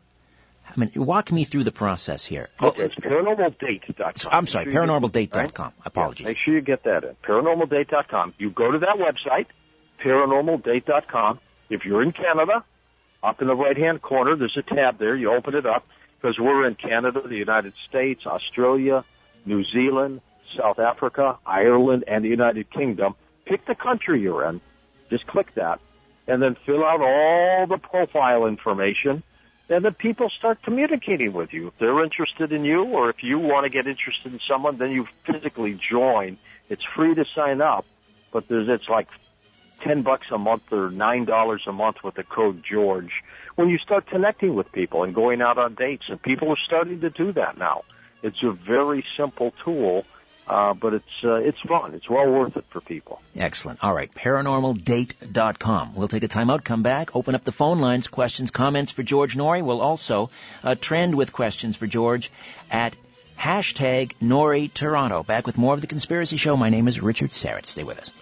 I 0.69 0.81
mean, 0.81 0.91
walk 0.97 1.31
me 1.31 1.45
through 1.45 1.65
the 1.65 1.73
process 1.73 2.25
here. 2.25 2.49
Okay, 2.63 2.83
it's 2.85 2.95
paranormaldate.com. 2.95 4.13
So- 4.17 4.31
I'm 4.31 4.47
sorry, 4.47 4.73
sure 4.73 4.83
ParanormalDate.com. 4.87 5.67
right? 5.67 5.73
Apologies. 5.85 6.25
Yeah, 6.25 6.31
make 6.31 6.39
sure 6.39 6.55
you 6.55 6.61
get 6.61 6.85
that 6.85 7.05
in. 7.05 7.15
Paranormaldate.com. 7.25 8.35
You 8.39 8.51
go 8.51 8.71
to 8.71 8.79
that 8.79 8.97
website, 8.97 9.47
paranormaldate.com. 10.03 11.41
If 11.71 11.85
you're 11.85 12.03
in 12.03 12.13
Canada, 12.13 12.65
up 13.23 13.41
in 13.41 13.49
the 13.49 13.55
right-hand 13.55 14.03
corner, 14.03 14.37
there's 14.37 14.57
a 14.57 14.63
tab 14.63 14.99
there. 14.99 15.17
You 15.17 15.33
open 15.35 15.55
it 15.55 15.67
up 15.67 15.87
because 16.21 16.39
we're 16.39 16.67
in 16.67 16.75
Canada, 16.75 17.23
the 17.27 17.37
United 17.37 17.73
States, 17.89 18.27
Australia, 18.27 19.05
New 19.47 19.65
Zealand, 19.65 20.21
South 20.57 20.79
Africa, 20.79 21.39
Ireland, 21.47 22.05
and 22.07 22.25
the 22.25 22.29
United 22.29 22.71
Kingdom. 22.71 23.15
Pick 23.47 23.65
the 23.67 23.75
country 23.75 24.21
you're 24.21 24.49
in. 24.49 24.61
Just 25.13 25.27
click 25.27 25.53
that. 25.57 25.79
And 26.27 26.41
then 26.41 26.57
fill 26.65 26.83
out 26.83 27.03
all 27.03 27.67
the 27.67 27.77
profile 27.77 28.47
information. 28.47 29.23
And 29.69 29.85
then 29.85 29.93
people 29.93 30.31
start 30.31 30.63
communicating 30.63 31.35
with 31.35 31.53
you. 31.53 31.69
If 31.69 31.79
they're 31.79 32.03
interested 32.03 32.51
in 32.51 32.65
you 32.65 32.85
or 32.85 33.11
if 33.11 33.23
you 33.23 33.39
want 33.39 33.65
to 33.65 33.69
get 33.69 33.87
interested 33.87 34.33
in 34.33 34.41
someone, 34.41 34.79
then 34.79 34.91
you 34.91 35.07
physically 35.25 35.75
join. 35.75 36.39
It's 36.71 36.83
free 36.97 37.15
to 37.15 37.27
sign 37.35 37.61
up, 37.61 37.85
but 38.33 38.49
there's, 38.49 38.71
it's 38.71 38.89
like 38.89 39.09
10 39.81 40.01
bucks 40.01 40.29
a 40.31 40.39
month 40.39 40.73
or 40.73 40.89
$9 40.89 41.67
a 41.67 41.73
month 41.73 42.03
with 42.03 42.15
the 42.15 42.23
code 42.23 42.65
George. 42.65 43.23
When 43.57 43.69
you 43.69 43.77
start 43.77 44.07
connecting 44.07 44.55
with 44.55 44.73
people 44.73 45.03
and 45.03 45.15
going 45.15 45.43
out 45.43 45.59
on 45.59 45.75
dates, 45.75 46.05
and 46.09 46.23
people 46.23 46.49
are 46.49 46.65
starting 46.65 47.01
to 47.01 47.11
do 47.11 47.33
that 47.33 47.59
now. 47.59 47.83
It's 48.23 48.43
a 48.43 48.53
very 48.53 49.05
simple 49.17 49.53
tool, 49.63 50.07
uh, 50.47 50.75
but 50.75 50.95
it's, 50.95 51.25
uh, 51.25 51.35
it's 51.35 51.61
fun. 51.61 51.95
It's 51.95 52.09
well 52.09 52.31
worth 52.31 52.57
it 52.57 52.65
for 52.71 52.81
people. 52.81 53.21
Excellent. 53.37 53.83
All 53.83 53.95
right. 53.95 54.13
ParanormalDate.com. 54.13 55.95
We'll 55.95 56.09
take 56.09 56.23
a 56.23 56.29
time 56.29 56.51
out, 56.51 56.65
come 56.65 56.83
back, 56.83 57.15
open 57.15 57.35
up 57.35 57.45
the 57.45 57.53
phone 57.53 57.79
lines, 57.79 58.09
questions, 58.09 58.51
comments 58.51 58.93
for 58.93 59.03
George 59.03 59.37
Noory. 59.37 59.63
We'll 59.63 59.81
also 59.81 60.31
uh, 60.65 60.75
trend 60.75 61.15
with 61.15 61.33
questions 61.33 61.77
for 61.77 61.87
George 61.87 62.31
at 62.71 62.97
hashtag 63.39 64.13
Noory 64.23 64.73
Toronto. 64.73 65.23
Back 65.23 65.47
with 65.47 65.59
more 65.59 65.75
of 65.75 65.81
The 65.81 65.87
Conspiracy 65.87 66.37
Show. 66.37 66.57
My 66.57 66.71
name 66.71 66.89
is 66.89 67.01
Richard 67.01 67.31
Syrett. 67.31 67.67
Stay 67.67 67.85
with 67.85 67.99
us. 67.99 68.13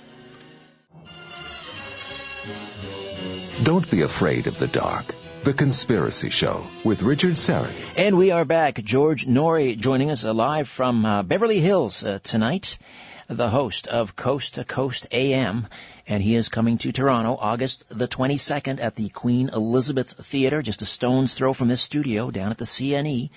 Don't 3.62 3.90
be 3.90 4.00
afraid 4.00 4.46
of 4.46 4.58
the 4.58 4.66
dark. 4.66 5.14
The 5.42 5.54
Conspiracy 5.54 6.28
Show 6.28 6.66
with 6.84 7.00
Richard 7.00 7.36
Syrett. 7.36 7.72
And 7.96 8.18
we 8.18 8.30
are 8.30 8.44
back. 8.44 8.82
George 8.84 9.26
Noory 9.26 9.78
joining 9.78 10.10
us 10.10 10.22
live 10.22 10.68
from 10.68 11.06
uh, 11.06 11.22
Beverly 11.22 11.60
Hills 11.60 12.04
uh, 12.04 12.18
tonight, 12.22 12.78
the 13.26 13.48
host 13.48 13.86
of 13.86 14.14
Coast 14.14 14.56
to 14.56 14.64
Coast 14.64 15.06
AM. 15.12 15.66
And 16.06 16.22
he 16.22 16.34
is 16.34 16.50
coming 16.50 16.76
to 16.78 16.92
Toronto 16.92 17.38
August 17.40 17.86
the 17.88 18.06
22nd 18.06 18.82
at 18.82 18.96
the 18.96 19.08
Queen 19.08 19.48
Elizabeth 19.48 20.12
Theatre, 20.12 20.60
just 20.60 20.82
a 20.82 20.86
stone's 20.86 21.32
throw 21.32 21.54
from 21.54 21.68
this 21.68 21.80
studio 21.80 22.30
down 22.30 22.50
at 22.50 22.58
the 22.58 22.66
CNE, 22.66 23.30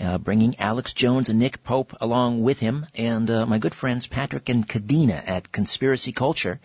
uh, 0.00 0.16
bringing 0.16 0.58
Alex 0.60 0.94
Jones 0.94 1.28
and 1.28 1.38
Nick 1.38 1.62
Pope 1.62 1.94
along 2.00 2.42
with 2.42 2.58
him 2.58 2.86
and 2.94 3.30
uh, 3.30 3.44
my 3.44 3.58
good 3.58 3.74
friends 3.74 4.06
Patrick 4.06 4.48
and 4.48 4.66
Kadena 4.66 5.22
at 5.28 5.52
Conspiracy 5.52 6.12
Culture. 6.12 6.58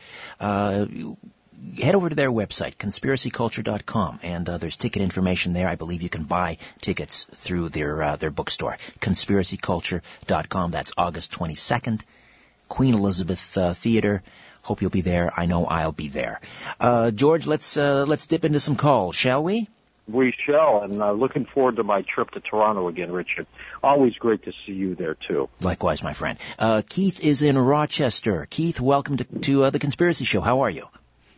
Head 1.82 1.96
over 1.96 2.10
to 2.10 2.16
their 2.16 2.32
website, 2.32 2.76
conspiracyculture.com, 2.76 4.20
and 4.22 4.48
uh, 4.48 4.58
there's 4.58 4.78
ticket 4.78 5.02
information 5.02 5.54
there. 5.54 5.68
I 5.68 5.76
believe 5.76 6.02
you 6.04 6.10
can 6.10 6.24
buy 6.24 6.58
tickets 6.80 7.26
through 7.34 7.70
their 7.70 8.02
uh, 8.04 8.16
their 8.18 8.30
bookstore, 8.30 8.78
conspiracyculture.com. 9.00 10.72
That's 10.72 10.92
August 10.98 11.32
22nd, 11.32 12.02
Queen 12.70 12.94
Elizabeth 12.94 13.58
uh, 13.58 13.74
Theater. 13.74 14.22
Hope 14.64 14.82
you'll 14.82 14.92
be 14.92 15.02
there. 15.02 15.32
I 15.36 15.48
know 15.48 15.66
I'll 15.66 15.92
be 15.92 16.08
there. 16.08 16.40
Uh, 16.80 17.12
George, 17.12 17.46
let's 17.46 17.78
uh, 17.78 18.06
let's 18.08 18.28
dip 18.28 18.46
into 18.46 18.60
some 18.60 18.76
calls, 18.76 19.16
shall 19.16 19.44
we? 19.44 19.68
We 20.08 20.34
shall, 20.46 20.84
and 20.84 21.02
uh, 21.02 21.14
looking 21.14 21.46
forward 21.46 21.78
to 21.78 21.84
my 21.84 22.04
trip 22.04 22.30
to 22.32 22.40
Toronto 22.40 22.88
again, 22.88 23.12
Richard. 23.12 23.48
Always 23.82 24.14
great 24.16 24.44
to 24.44 24.52
see 24.66 24.74
you 24.74 24.94
there 24.94 25.16
too. 25.16 25.50
Likewise, 25.62 26.04
my 26.04 26.14
friend. 26.14 26.38
Uh, 26.60 26.84
Keith 26.88 27.20
is 27.22 27.42
in 27.42 27.58
Rochester. 27.58 28.46
Keith, 28.50 28.80
welcome 28.80 29.18
to, 29.18 29.24
to 29.24 29.64
uh, 29.64 29.70
the 29.72 29.80
Conspiracy 29.80 30.26
Show. 30.26 30.42
How 30.42 30.62
are 30.62 30.70
you? 30.70 30.88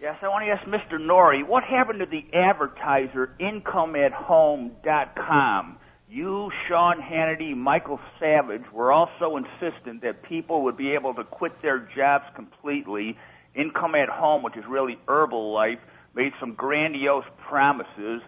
Yes, 0.08 0.16
I 0.22 0.30
want 0.30 0.46
to 0.46 0.52
ask 0.52 0.64
Mr. 0.70 0.98
Noory, 0.98 1.46
what 1.46 1.66
happened 1.66 2.00
to 2.00 2.06
the 2.06 2.24
advertiser 2.34 3.36
IncomeAtHome.com? 3.42 5.78
You, 6.10 6.50
Sean 6.70 7.02
Hannity, 7.02 7.54
Michael 7.54 8.00
Savage 8.18 8.64
were 8.72 8.94
also 8.94 9.36
insistent 9.36 10.02
that 10.04 10.24
people 10.24 10.64
would 10.64 10.78
be 10.78 10.94
able 10.94 11.14
to 11.16 11.26
quit 11.26 11.62
their 11.62 11.90
jobs 11.94 12.24
completely. 12.38 13.18
Income 13.54 13.96
at 13.96 14.08
Home, 14.08 14.44
which 14.44 14.56
is 14.56 14.64
really 14.70 14.98
Herbalife, 15.10 15.82
made 16.16 16.32
some 16.40 16.54
grandiose 16.54 17.26
promises. 17.50 18.22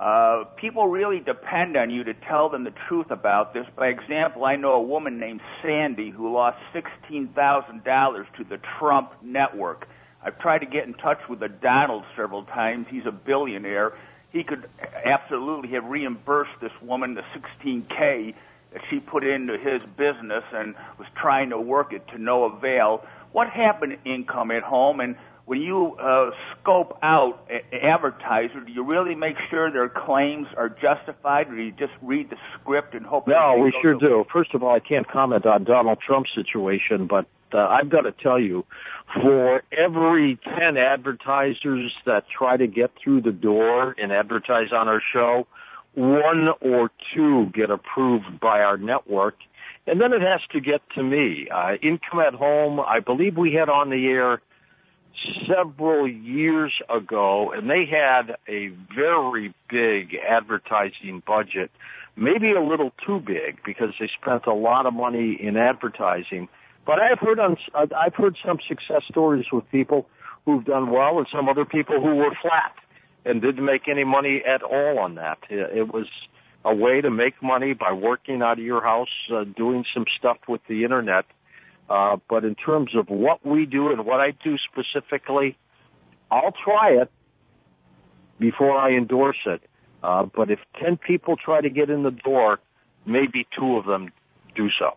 Uh, 0.00 0.46
people 0.60 0.88
really 0.88 1.20
depend 1.20 1.76
on 1.76 1.90
you 1.90 2.02
to 2.02 2.14
tell 2.28 2.48
them 2.48 2.64
the 2.64 2.74
truth 2.88 3.12
about 3.12 3.54
this. 3.54 3.66
By 3.76 3.86
example, 3.86 4.44
I 4.44 4.56
know 4.56 4.72
a 4.72 4.82
woman 4.82 5.20
named 5.20 5.42
Sandy 5.62 6.10
who 6.10 6.34
lost 6.34 6.58
$16,000 6.74 8.24
to 8.36 8.42
the 8.42 8.58
Trump 8.80 9.12
network. 9.22 9.86
I've 10.22 10.38
tried 10.38 10.58
to 10.58 10.66
get 10.66 10.86
in 10.86 10.94
touch 10.94 11.18
with 11.28 11.40
the 11.40 11.48
Donald 11.48 12.04
several 12.16 12.44
times. 12.44 12.86
He's 12.90 13.06
a 13.06 13.12
billionaire. 13.12 13.92
He 14.32 14.44
could 14.44 14.68
absolutely 15.04 15.70
have 15.70 15.84
reimbursed 15.84 16.60
this 16.60 16.72
woman 16.82 17.14
the 17.14 17.22
16K 17.34 18.34
that 18.72 18.82
she 18.88 19.00
put 19.00 19.24
into 19.24 19.58
his 19.58 19.82
business 19.96 20.44
and 20.52 20.74
was 20.98 21.08
trying 21.20 21.50
to 21.50 21.60
work 21.60 21.92
it 21.92 22.06
to 22.08 22.18
no 22.18 22.44
avail. 22.44 23.04
What 23.32 23.48
happened 23.48 23.96
to 24.04 24.10
income 24.10 24.50
at 24.50 24.62
home? 24.62 25.00
And 25.00 25.16
when 25.46 25.60
you 25.60 25.96
uh, 25.96 26.30
scope 26.60 26.98
out 27.02 27.48
a- 27.50 27.84
advertiser, 27.84 28.60
do 28.60 28.70
you 28.70 28.84
really 28.84 29.16
make 29.16 29.36
sure 29.50 29.72
their 29.72 29.88
claims 29.88 30.46
are 30.56 30.68
justified, 30.68 31.48
or 31.48 31.56
do 31.56 31.62
you 31.62 31.72
just 31.72 31.92
read 32.02 32.30
the 32.30 32.36
script 32.54 32.94
and 32.94 33.04
hope? 33.04 33.26
No, 33.26 33.56
we 33.60 33.72
sure 33.82 33.94
do. 33.94 34.24
First 34.32 34.54
of 34.54 34.62
all, 34.62 34.72
I 34.72 34.78
can't 34.78 35.08
comment 35.08 35.46
on 35.46 35.64
Donald 35.64 35.98
Trump's 36.06 36.30
situation, 36.36 37.08
but 37.08 37.26
uh, 37.54 37.58
I've 37.58 37.90
got 37.90 38.02
to 38.02 38.12
tell 38.12 38.38
you, 38.40 38.64
for 39.14 39.62
every 39.72 40.38
10 40.44 40.76
advertisers 40.76 41.92
that 42.06 42.24
try 42.36 42.56
to 42.56 42.66
get 42.66 42.92
through 43.02 43.22
the 43.22 43.32
door 43.32 43.94
and 43.98 44.12
advertise 44.12 44.72
on 44.72 44.88
our 44.88 45.02
show, 45.12 45.46
one 45.94 46.48
or 46.60 46.90
two 47.14 47.46
get 47.52 47.70
approved 47.70 48.40
by 48.40 48.60
our 48.60 48.76
network. 48.76 49.36
And 49.86 50.00
then 50.00 50.12
it 50.12 50.20
has 50.20 50.40
to 50.52 50.60
get 50.60 50.82
to 50.94 51.02
me. 51.02 51.48
Uh, 51.52 51.72
Income 51.82 52.20
at 52.20 52.34
Home, 52.34 52.78
I 52.80 53.00
believe 53.00 53.36
we 53.36 53.54
had 53.54 53.68
on 53.68 53.90
the 53.90 54.06
air 54.06 54.40
several 55.48 56.08
years 56.08 56.72
ago 56.88 57.52
and 57.52 57.68
they 57.68 57.84
had 57.90 58.36
a 58.48 58.68
very 58.94 59.52
big 59.68 60.16
advertising 60.28 61.22
budget, 61.26 61.70
maybe 62.16 62.52
a 62.52 62.62
little 62.62 62.92
too 63.04 63.20
big 63.20 63.58
because 63.64 63.92
they 63.98 64.08
spent 64.20 64.46
a 64.46 64.54
lot 64.54 64.86
of 64.86 64.94
money 64.94 65.36
in 65.40 65.56
advertising 65.56 66.48
but 66.86 66.98
I've 66.98 67.18
heard 67.18 67.38
on 67.38 67.56
I've 67.74 68.14
heard 68.14 68.36
some 68.44 68.58
success 68.68 69.02
stories 69.08 69.46
with 69.52 69.68
people 69.70 70.06
who've 70.44 70.64
done 70.64 70.90
well, 70.90 71.18
and 71.18 71.26
some 71.34 71.48
other 71.48 71.64
people 71.64 72.00
who 72.00 72.16
were 72.16 72.34
flat 72.40 72.74
and 73.24 73.42
didn't 73.42 73.64
make 73.64 73.82
any 73.88 74.04
money 74.04 74.42
at 74.46 74.62
all 74.62 74.98
on 74.98 75.16
that. 75.16 75.38
It 75.50 75.92
was 75.92 76.06
a 76.64 76.74
way 76.74 77.00
to 77.00 77.10
make 77.10 77.42
money 77.42 77.74
by 77.74 77.92
working 77.92 78.42
out 78.42 78.58
of 78.58 78.64
your 78.64 78.82
house, 78.82 79.08
uh, 79.32 79.44
doing 79.44 79.84
some 79.94 80.04
stuff 80.18 80.38
with 80.48 80.60
the 80.68 80.84
internet. 80.84 81.24
Uh, 81.88 82.16
but 82.28 82.44
in 82.44 82.54
terms 82.54 82.94
of 82.94 83.08
what 83.08 83.44
we 83.44 83.66
do 83.66 83.90
and 83.90 84.06
what 84.06 84.20
I 84.20 84.30
do 84.44 84.56
specifically, 84.72 85.56
I'll 86.30 86.54
try 86.64 86.90
it 86.90 87.10
before 88.38 88.76
I 88.78 88.92
endorse 88.92 89.38
it. 89.46 89.62
Uh, 90.02 90.24
but 90.24 90.50
if 90.50 90.60
10 90.82 90.96
people 90.96 91.36
try 91.36 91.60
to 91.60 91.68
get 91.68 91.90
in 91.90 92.04
the 92.04 92.10
door, 92.10 92.60
maybe 93.04 93.46
two 93.58 93.76
of 93.76 93.86
them 93.86 94.12
do 94.54 94.68
so. 94.78 94.96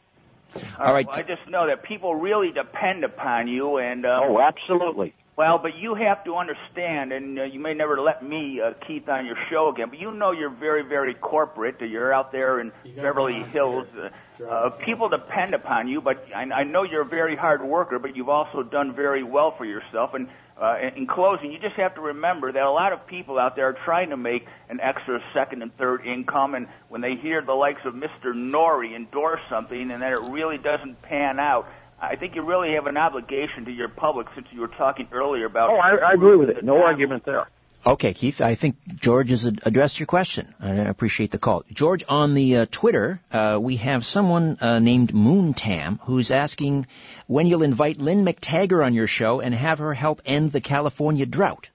All 0.79 0.93
right. 0.93 1.05
Well, 1.05 1.15
I 1.15 1.23
just 1.23 1.47
know 1.49 1.67
that 1.67 1.83
people 1.83 2.15
really 2.15 2.51
depend 2.51 3.03
upon 3.03 3.47
you, 3.47 3.77
and 3.77 4.05
uh, 4.05 4.21
oh, 4.23 4.39
absolutely. 4.39 5.13
Well, 5.35 5.57
but 5.57 5.75
you 5.75 5.95
have 5.95 6.23
to 6.25 6.35
understand, 6.35 7.11
and 7.11 7.39
uh, 7.39 7.43
you 7.43 7.59
may 7.59 7.73
never 7.73 7.99
let 7.99 8.23
me, 8.23 8.61
uh, 8.61 8.73
Keith, 8.85 9.09
on 9.09 9.25
your 9.25 9.37
show 9.49 9.69
again. 9.69 9.89
But 9.89 9.99
you 9.99 10.11
know, 10.11 10.31
you're 10.31 10.51
very, 10.51 10.83
very 10.83 11.15
corporate. 11.15 11.81
You're 11.81 12.13
out 12.13 12.31
there 12.31 12.59
in 12.59 12.71
Beverly 12.95 13.41
Hills. 13.41 13.87
Uh, 13.97 14.45
uh, 14.45 14.69
people 14.69 15.09
depend 15.09 15.55
upon 15.55 15.87
you, 15.87 16.01
but 16.01 16.27
I, 16.35 16.43
I 16.43 16.63
know 16.63 16.83
you're 16.83 17.01
a 17.01 17.05
very 17.05 17.35
hard 17.35 17.63
worker. 17.63 17.97
But 17.97 18.15
you've 18.15 18.29
also 18.29 18.61
done 18.61 18.93
very 18.93 19.23
well 19.23 19.55
for 19.57 19.65
yourself, 19.65 20.13
and 20.13 20.27
uh, 20.61 20.75
in 20.95 21.07
closing, 21.07 21.51
you 21.51 21.59
just 21.59 21.75
have 21.75 21.95
to 21.95 22.01
remember 22.01 22.51
that 22.51 22.61
a 22.61 22.71
lot 22.71 22.93
of 22.93 23.07
people 23.07 23.39
out 23.39 23.55
there 23.55 23.69
are 23.69 23.77
trying 23.85 24.11
to 24.11 24.17
make 24.17 24.45
an 24.69 24.79
extra 24.79 25.19
second 25.33 25.61
and 25.61 25.75
third 25.77 26.05
income, 26.05 26.53
and 26.53 26.67
when 26.89 27.01
they 27.01 27.15
hear 27.15 27.41
the 27.41 27.53
likes 27.53 27.81
of 27.85 27.93
Mr. 27.93 28.33
Noory 28.33 28.95
endorse 28.95 29.41
something 29.49 29.91
and 29.91 30.01
then 30.01 30.11
it 30.11 30.21
really 30.21 30.57
doesn't 30.57 31.01
pan 31.01 31.39
out, 31.39 31.67
I 31.99 32.15
think 32.17 32.35
you 32.35 32.43
really 32.43 32.73
have 32.73 32.85
an 32.85 32.97
obligation 32.97 33.65
to 33.65 33.71
your 33.71 33.87
public 33.87 34.27
since 34.35 34.47
you 34.51 34.61
were 34.61 34.67
talking 34.67 35.07
earlier 35.11 35.45
about. 35.45 35.69
Oh, 35.69 35.77
I, 35.77 35.95
I 35.95 36.13
agree 36.13 36.35
with 36.35 36.49
it. 36.49 36.63
No 36.63 36.83
argument 36.83 37.23
there. 37.25 37.47
Okay, 37.85 38.13
Keith, 38.13 38.39
I 38.39 38.55
think 38.55 38.77
George 38.95 39.29
has 39.31 39.43
addressed 39.45 39.99
your 39.99 40.07
question. 40.07 40.53
I 40.61 40.69
appreciate 40.69 41.31
the 41.31 41.37
call. 41.37 41.65
George, 41.69 42.05
on 42.07 42.33
the 42.33 42.57
uh, 42.57 42.65
Twitter, 42.71 43.19
uh, 43.29 43.59
we 43.61 43.75
have 43.75 44.05
someone 44.05 44.57
uh, 44.61 44.79
named 44.79 45.11
Moontam 45.13 45.99
who's 46.03 46.31
asking 46.31 46.87
when 47.27 47.45
you'll 47.45 47.63
invite 47.63 47.97
Lynne 47.97 48.25
McTaggart 48.25 48.85
on 48.85 48.93
your 48.93 49.07
show 49.07 49.41
and 49.41 49.53
have 49.53 49.79
her 49.79 49.93
help 49.93 50.21
end 50.25 50.53
the 50.53 50.61
California 50.61 51.25
drought. 51.25 51.69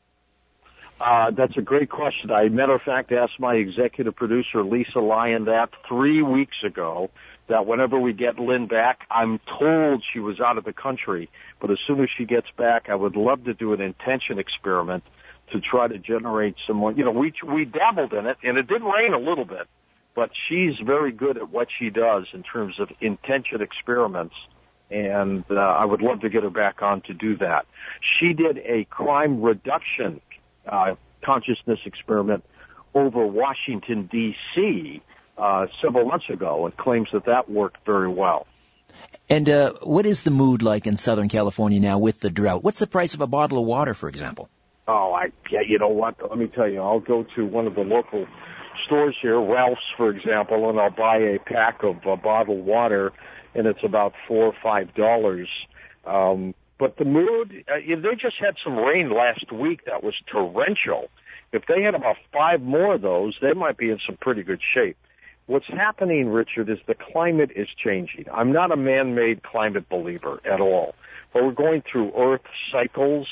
Uh, 0.98 1.30
that's 1.30 1.58
a 1.58 1.62
great 1.62 1.90
question. 1.90 2.30
I, 2.30 2.48
matter 2.48 2.74
of 2.74 2.82
fact, 2.82 3.12
asked 3.12 3.38
my 3.38 3.56
executive 3.56 4.16
producer, 4.16 4.64
Lisa 4.64 5.00
Lyon, 5.00 5.44
that 5.44 5.68
three 5.86 6.22
weeks 6.22 6.56
ago, 6.64 7.10
that 7.48 7.66
whenever 7.66 7.98
we 7.98 8.14
get 8.14 8.38
Lynne 8.38 8.66
back, 8.66 9.00
I'm 9.10 9.40
told 9.58 10.02
she 10.12 10.20
was 10.20 10.40
out 10.40 10.56
of 10.56 10.64
the 10.64 10.72
country, 10.72 11.28
but 11.60 11.70
as 11.70 11.78
soon 11.86 12.00
as 12.00 12.08
she 12.16 12.24
gets 12.24 12.46
back, 12.56 12.88
I 12.88 12.94
would 12.94 13.14
love 13.14 13.44
to 13.44 13.54
do 13.54 13.74
an 13.74 13.80
intention 13.82 14.38
experiment 14.38 15.04
to 15.52 15.60
try 15.60 15.88
to 15.88 15.98
generate 15.98 16.56
some 16.66 16.76
more. 16.76 16.92
You 16.92 17.04
know, 17.04 17.10
we 17.10 17.32
we 17.46 17.64
dabbled 17.64 18.12
in 18.12 18.26
it, 18.26 18.36
and 18.42 18.58
it 18.58 18.66
did 18.66 18.82
rain 18.82 19.12
a 19.14 19.18
little 19.18 19.44
bit, 19.44 19.66
but 20.14 20.30
she's 20.48 20.74
very 20.84 21.12
good 21.12 21.36
at 21.36 21.50
what 21.50 21.68
she 21.78 21.90
does 21.90 22.26
in 22.32 22.42
terms 22.42 22.78
of 22.80 22.88
intention 23.00 23.60
experiments, 23.60 24.34
and 24.90 25.44
uh, 25.50 25.54
I 25.54 25.84
would 25.84 26.02
love 26.02 26.20
to 26.20 26.28
get 26.28 26.42
her 26.42 26.50
back 26.50 26.82
on 26.82 27.02
to 27.02 27.14
do 27.14 27.36
that. 27.38 27.66
She 28.18 28.32
did 28.32 28.58
a 28.58 28.84
crime 28.84 29.42
reduction 29.42 30.20
uh, 30.66 30.94
consciousness 31.24 31.80
experiment 31.84 32.44
over 32.94 33.26
Washington 33.26 34.08
D.C. 34.10 35.02
Uh, 35.36 35.66
several 35.82 36.06
months 36.06 36.28
ago, 36.30 36.66
and 36.66 36.76
claims 36.76 37.08
that 37.12 37.26
that 37.26 37.50
worked 37.50 37.84
very 37.86 38.08
well. 38.08 38.46
And 39.28 39.48
uh, 39.48 39.74
what 39.82 40.06
is 40.06 40.22
the 40.22 40.30
mood 40.30 40.62
like 40.62 40.86
in 40.86 40.96
Southern 40.96 41.28
California 41.28 41.80
now 41.80 41.98
with 41.98 42.20
the 42.20 42.30
drought? 42.30 42.64
What's 42.64 42.78
the 42.78 42.86
price 42.86 43.14
of 43.14 43.20
a 43.20 43.26
bottle 43.26 43.58
of 43.58 43.64
water, 43.64 43.94
for 43.94 44.08
example? 44.08 44.48
Oh, 44.90 45.12
I 45.12 45.26
yeah, 45.50 45.60
you 45.60 45.78
know 45.78 45.88
what? 45.88 46.16
Let 46.28 46.38
me 46.38 46.46
tell 46.46 46.66
you, 46.68 46.80
I'll 46.80 46.98
go 46.98 47.26
to 47.36 47.44
one 47.44 47.66
of 47.66 47.74
the 47.74 47.82
local 47.82 48.26
stores 48.86 49.14
here, 49.20 49.38
Ralph's, 49.38 49.82
for 49.98 50.08
example, 50.08 50.70
and 50.70 50.80
I'll 50.80 50.90
buy 50.90 51.18
a 51.18 51.38
pack 51.38 51.82
of 51.82 51.96
uh, 52.06 52.16
bottled 52.16 52.64
water, 52.64 53.12
and 53.54 53.66
it's 53.66 53.84
about 53.84 54.14
four 54.26 54.46
or 54.46 54.54
five 54.62 54.94
dollars. 54.94 55.48
Um, 56.06 56.54
but 56.78 56.96
the 56.96 57.04
mood, 57.04 57.64
uh, 57.68 57.74
they 57.86 58.14
just 58.18 58.36
had 58.40 58.54
some 58.64 58.76
rain 58.76 59.10
last 59.10 59.52
week 59.52 59.84
that 59.84 60.02
was 60.02 60.14
torrential. 60.32 61.08
If 61.52 61.64
they 61.66 61.82
had 61.82 61.94
about 61.94 62.16
five 62.32 62.62
more 62.62 62.94
of 62.94 63.02
those, 63.02 63.36
they 63.42 63.52
might 63.52 63.76
be 63.76 63.90
in 63.90 63.98
some 64.06 64.16
pretty 64.18 64.42
good 64.42 64.60
shape. 64.74 64.96
What's 65.46 65.66
happening, 65.68 66.28
Richard, 66.30 66.70
is 66.70 66.78
the 66.86 66.94
climate 66.94 67.50
is 67.54 67.68
changing. 67.82 68.24
I'm 68.32 68.52
not 68.52 68.70
a 68.70 68.76
man-made 68.76 69.42
climate 69.42 69.88
believer 69.90 70.40
at 70.50 70.60
all, 70.60 70.94
but 71.34 71.42
we're 71.44 71.52
going 71.52 71.82
through 71.90 72.12
Earth 72.16 72.42
cycles 72.72 73.26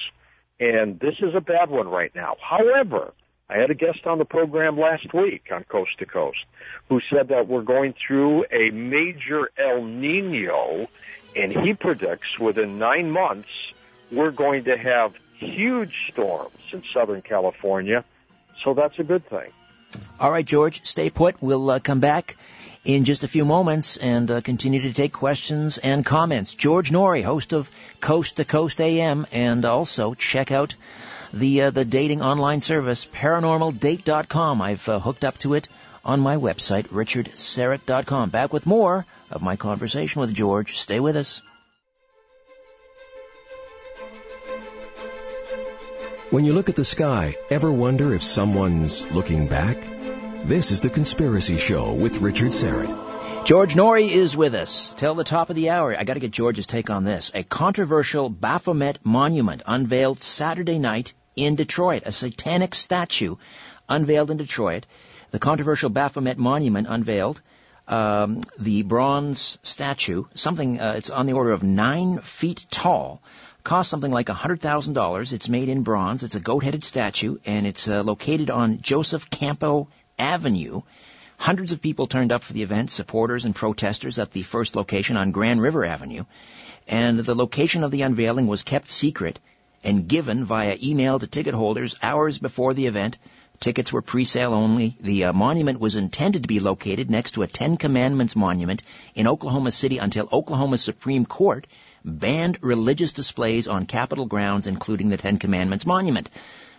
and 0.59 0.99
this 1.01 1.15
is 1.21 1.35
a 1.35 1.41
bad 1.41 1.71
one 1.71 1.89
right 1.89 2.15
now. 2.15 2.37
However, 2.41 3.13
I 3.49 3.59
had 3.59 3.71
a 3.71 3.75
guest 3.75 4.07
on 4.07 4.19
the 4.19 4.25
program 4.25 4.79
last 4.79 5.13
week 5.15 5.45
on 5.53 5.65
Coast 5.65 5.99
to 5.99 6.07
Coast 6.07 6.45
who 6.89 7.01
said 7.11 7.29
that 7.29 7.49
we're 7.49 7.63
going 7.63 7.95
through 8.07 8.45
a 8.51 8.71
major 8.71 9.51
El 9.57 9.85
Nino, 9.85 10.89
and 11.35 11.53
he 11.53 11.75
predicts 11.75 12.39
within 12.41 12.79
nine 12.79 13.11
months 13.11 13.49
we're 14.11 14.31
going 14.31 14.65
to 14.65 14.77
have 14.77 15.15
huge 15.39 15.95
storms 16.11 16.57
in 16.73 16.83
Southern 16.93 17.23
California. 17.23 18.05
So 18.65 18.75
that's 18.75 18.99
a 18.99 19.05
good 19.05 19.29
thing. 19.29 19.53
All 20.19 20.31
right, 20.31 20.45
George, 20.45 20.85
stay 20.85 21.11
put. 21.11 21.41
We'll 21.43 21.71
uh, 21.71 21.79
come 21.79 22.01
back 22.01 22.37
in 22.87 23.05
just 23.05 23.25
a 23.25 23.29
few 23.29 23.45
moments 23.45 23.97
and 23.97 24.31
uh, 24.31 24.41
continue 24.41 24.83
to 24.83 24.93
take 24.93 25.13
questions 25.13 25.77
and 25.79 26.07
comments. 26.07 26.55
George 26.55 26.91
Noory, 26.93 27.25
host 27.25 27.53
of 27.53 27.69
Coast 28.01 28.37
to 28.37 28.45
Coast 28.45 28.81
AM, 28.81 29.27
and 29.33 29.65
also 29.65 30.15
check 30.15 30.53
out 30.53 30.77
the 31.33 31.63
uh, 31.63 31.71
the 31.71 31.85
dating 31.85 32.23
online 32.23 32.61
service 32.61 33.05
paranormaldate.com. 33.05 34.63
I've 34.63 34.89
uh, 34.89 35.01
hooked 35.01 35.25
up 35.25 35.37
to 35.39 35.55
it 35.55 35.69
on 36.05 36.21
my 36.21 36.37
website 36.37 36.87
richardsyrett.com. 36.89 38.31
Back 38.31 38.53
with 38.53 38.67
more 38.67 39.05
of 39.33 39.43
my 39.43 39.57
conversation 39.57 40.21
with 40.21 40.33
George. 40.33 40.79
Stay 40.79 41.01
with 41.01 41.17
us. 41.17 41.43
When 46.31 46.45
you 46.45 46.53
look 46.53 46.69
at 46.69 46.77
the 46.77 46.85
sky, 46.85 47.35
ever 47.51 47.73
wonder 47.73 48.15
if 48.15 48.23
someone's 48.23 49.11
looking 49.11 49.49
back? 49.49 49.77
This 50.47 50.71
is 50.71 50.81
The 50.81 50.91
Conspiracy 50.91 51.57
Show 51.57 51.93
with 51.93 52.21
Richard 52.21 52.53
Syrett. 52.53 53.47
George 53.47 53.75
Noory 53.75 54.09
is 54.09 54.37
with 54.37 54.55
us. 54.55 54.95
Till 54.97 55.17
the 55.17 55.25
top 55.25 55.51
of 55.51 55.57
the 55.57 55.71
hour. 55.71 55.97
I 55.99 56.05
gotta 56.05 56.21
get 56.21 56.31
George's 56.31 56.69
take 56.69 56.89
on 56.89 57.03
this. 57.03 57.33
A 57.35 57.43
controversial 57.43 58.29
Baphomet 58.29 59.01
monument 59.05 59.65
unveiled 59.67 60.21
Saturday 60.21 60.79
night 60.79 61.15
in 61.35 61.57
Detroit. 61.57 62.05
A 62.07 62.13
satanic 62.13 62.77
statue 62.77 63.35
unveiled 63.89 64.31
in 64.31 64.37
Detroit. 64.37 64.87
The 65.33 65.41
controversial 65.41 65.91
Baphomet 65.91 66.39
monument 66.39 66.87
unveiled. 66.89 67.41
Um, 67.89 68.43
the 68.57 68.85
bronze 68.85 69.59
statue, 69.65 70.27
something, 70.37 70.81
uh, 70.81 70.95
it's 70.97 71.11
on 71.11 71.27
the 71.27 71.33
order 71.33 71.51
of 71.51 71.65
nine 71.65 72.19
feet 72.19 72.67
tall, 72.71 73.21
cost 73.65 73.91
something 73.91 74.13
like 74.13 74.29
$100,000. 74.29 75.33
It's 75.33 75.49
made 75.49 75.69
in 75.69 75.83
bronze. 75.83 76.23
It's 76.23 76.37
a 76.37 76.41
goat-headed 76.41 76.85
statue, 76.85 77.39
and 77.45 77.67
it's 77.67 77.89
uh, 77.89 78.05
located 78.05 78.49
on 78.51 78.81
Joseph 78.81 79.29
Campau 79.29 79.89
Avenue. 80.19 80.83
Hundreds 81.39 81.73
of 81.73 81.83
people 81.83 82.07
turned 82.07 82.33
up 82.33 82.43
for 82.43 82.53
the 82.53 82.63
event, 82.63 82.91
supporters 82.91 83.45
and 83.45 83.55
protesters 83.55 84.19
at 84.19 84.33
the 84.33 84.43
first 84.43 84.75
location 84.75 85.17
on 85.17 85.33
Grand 85.33 85.61
River 85.61 85.85
Avenue. 85.85 86.25
And 86.89 87.19
the 87.19 87.35
location 87.35 87.85
of 87.85 87.91
the 87.91 88.03
unveiling 88.03 88.47
was 88.47 88.63
kept 88.63 88.89
secret 88.89 89.39
and 89.85 90.09
given 90.09 90.45
via 90.45 90.77
email 90.83 91.19
to 91.19 91.27
ticket 91.27 91.55
holders 91.55 91.97
hours 92.03 92.39
before 92.39 92.75
the 92.75 92.87
event. 92.87 93.19
Tickets 93.61 93.93
were 93.93 94.03
pre-sale 94.03 94.53
only. 94.53 94.97
The 95.01 95.25
uh, 95.25 95.33
monument 95.33 95.81
was 95.81 95.97
intended 95.97 96.43
to 96.43 96.49
be 96.49 96.61
located 96.61 97.11
next 97.11 97.33
to 97.33 97.43
a 97.43 97.47
Ten 97.47 97.77
Commandments 97.77 98.37
monument 98.37 98.83
in 99.15 99.27
Oklahoma 99.27 99.71
City 99.71 99.99
until 99.99 100.29
Oklahoma's 100.33 100.83
Supreme 100.83 101.25
Court 101.25 101.67
banned 102.05 102.59
religious 102.61 103.13
displays 103.13 103.67
on 103.67 103.87
Capitol 103.87 104.27
grounds, 104.27 104.67
including 104.67 105.09
the 105.09 105.17
Ten 105.17 105.39
Commandments 105.39 105.87
Monument. 105.87 106.29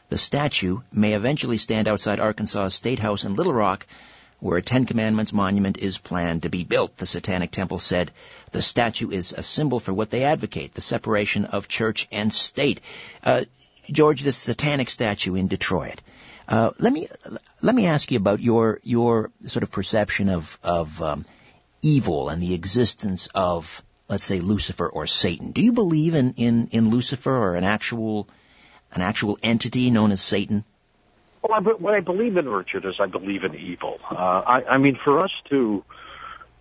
The 0.10 0.18
statue 0.18 0.80
may 0.91 1.14
eventually 1.14 1.58
stand 1.58 1.88
outside 1.88 2.20
Arkansas 2.20 2.70
State 2.70 2.99
House 2.99 3.24
in 3.24 3.36
Little 3.36 3.53
Rock, 3.53 3.86
where 4.39 4.58
a 4.58 4.62
Ten 4.62 4.86
Commandments 4.86 5.34
monument 5.34 5.78
is 5.78 5.97
planned 5.97 6.43
to 6.43 6.49
be 6.49 6.64
built. 6.64 6.97
The 6.97 7.05
Satanic 7.05 7.51
Temple 7.51 7.80
said 7.80 8.12
the 8.51 8.62
statue 8.62 9.10
is 9.10 9.34
a 9.34 9.43
symbol 9.43 9.80
for 9.80 9.93
what 9.93 10.10
they 10.10 10.24
advocate, 10.24 10.74
the 10.74 10.82
separation 10.82 11.45
of 11.45 11.68
church 11.68 12.08
and 12.12 12.32
state. 12.32 12.82
Uh, 13.24 13.45
George, 13.91 14.22
this 14.22 14.38
satanic 14.38 14.89
statue 14.89 15.36
in 15.36 15.47
Detroit. 15.47 16.01
Uh, 16.47 16.72
let 16.80 16.93
me 16.93 17.08
let 17.62 17.76
me 17.76 17.88
ask 17.88 18.12
you 18.12 18.18
about 18.18 18.39
your 18.39 18.80
your 18.84 19.32
sort 19.39 19.64
of 19.64 19.72
perception 19.72 20.30
of 20.30 20.58
of 20.64 21.01
um, 21.01 21.26
evil 21.82 22.30
and 22.30 22.41
the 22.41 22.53
existence 22.53 23.28
of 23.36 23.84
let's 24.10 24.24
say 24.24 24.39
Lucifer 24.39 24.88
or 24.88 25.08
Satan. 25.08 25.51
Do 25.51 25.62
you 25.62 25.74
believe 25.74 26.16
in, 26.16 26.34
in, 26.34 26.68
in 26.72 26.89
Lucifer 26.89 27.32
or 27.32 27.55
an 27.55 27.64
actual, 27.64 28.28
an 28.92 29.02
actual 29.02 29.38
entity 29.44 29.90
known 29.92 30.12
as 30.12 30.22
Satan? 30.22 30.64
Well, 31.42 31.54
I, 31.54 31.62
what 31.62 31.94
I 31.94 32.00
believe 32.00 32.38
in, 32.38 32.48
Richard, 32.48 32.86
is 32.86 32.96
I 33.00 33.08
believe 33.08 33.44
in 33.44 33.56
evil. 33.56 34.00
Uh, 34.10 34.16
I, 34.16 34.64
I 34.72 34.78
mean, 34.78 34.96
for 34.96 35.24
us 35.24 35.32
to 35.50 35.84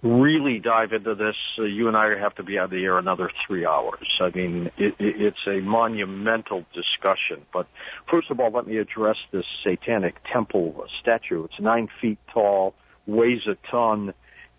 really 0.02 0.58
dive 0.58 0.92
into 0.92 1.14
this, 1.14 1.34
uh, 1.58 1.62
you 1.62 1.88
and 1.88 1.96
I 1.96 2.18
have 2.18 2.34
to 2.36 2.42
be 2.42 2.58
of 2.58 2.70
the 2.70 2.84
air 2.84 2.98
another 2.98 3.30
three 3.46 3.66
hours. 3.66 4.06
I 4.20 4.30
mean, 4.30 4.70
it, 4.76 4.94
it, 4.98 5.20
it's 5.20 5.46
a 5.46 5.60
monumental 5.60 6.64
discussion. 6.74 7.44
But 7.52 7.66
first 8.10 8.30
of 8.30 8.38
all, 8.38 8.50
let 8.50 8.66
me 8.66 8.76
address 8.78 9.16
this 9.32 9.44
satanic 9.64 10.16
temple 10.32 10.86
statue. 11.00 11.44
It's 11.44 11.60
nine 11.60 11.88
feet 12.00 12.18
tall, 12.32 12.74
weighs 13.06 13.46
a 13.46 13.56
ton 13.70 14.14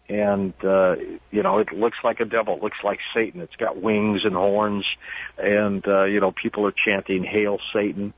and 0.10 0.54
uh, 0.64 0.96
you 1.32 1.44
know 1.44 1.60
it 1.60 1.72
looks 1.74 1.98
like 2.04 2.20
a 2.20 2.26
devil, 2.26 2.56
it 2.56 2.64
looks 2.64 2.78
like 2.84 3.00
Satan. 3.14 3.42
It's 3.42 3.56
got 3.56 3.82
wings 3.82 4.22
and 4.24 4.34
horns, 4.34 4.86
and 5.38 5.86
uh, 5.88 6.06
you 6.06 6.20
know 6.20 6.32
people 6.32 6.66
are 6.66 6.74
chanting 6.86 7.24
"Hail 7.24 7.58
Satan." 7.74 8.14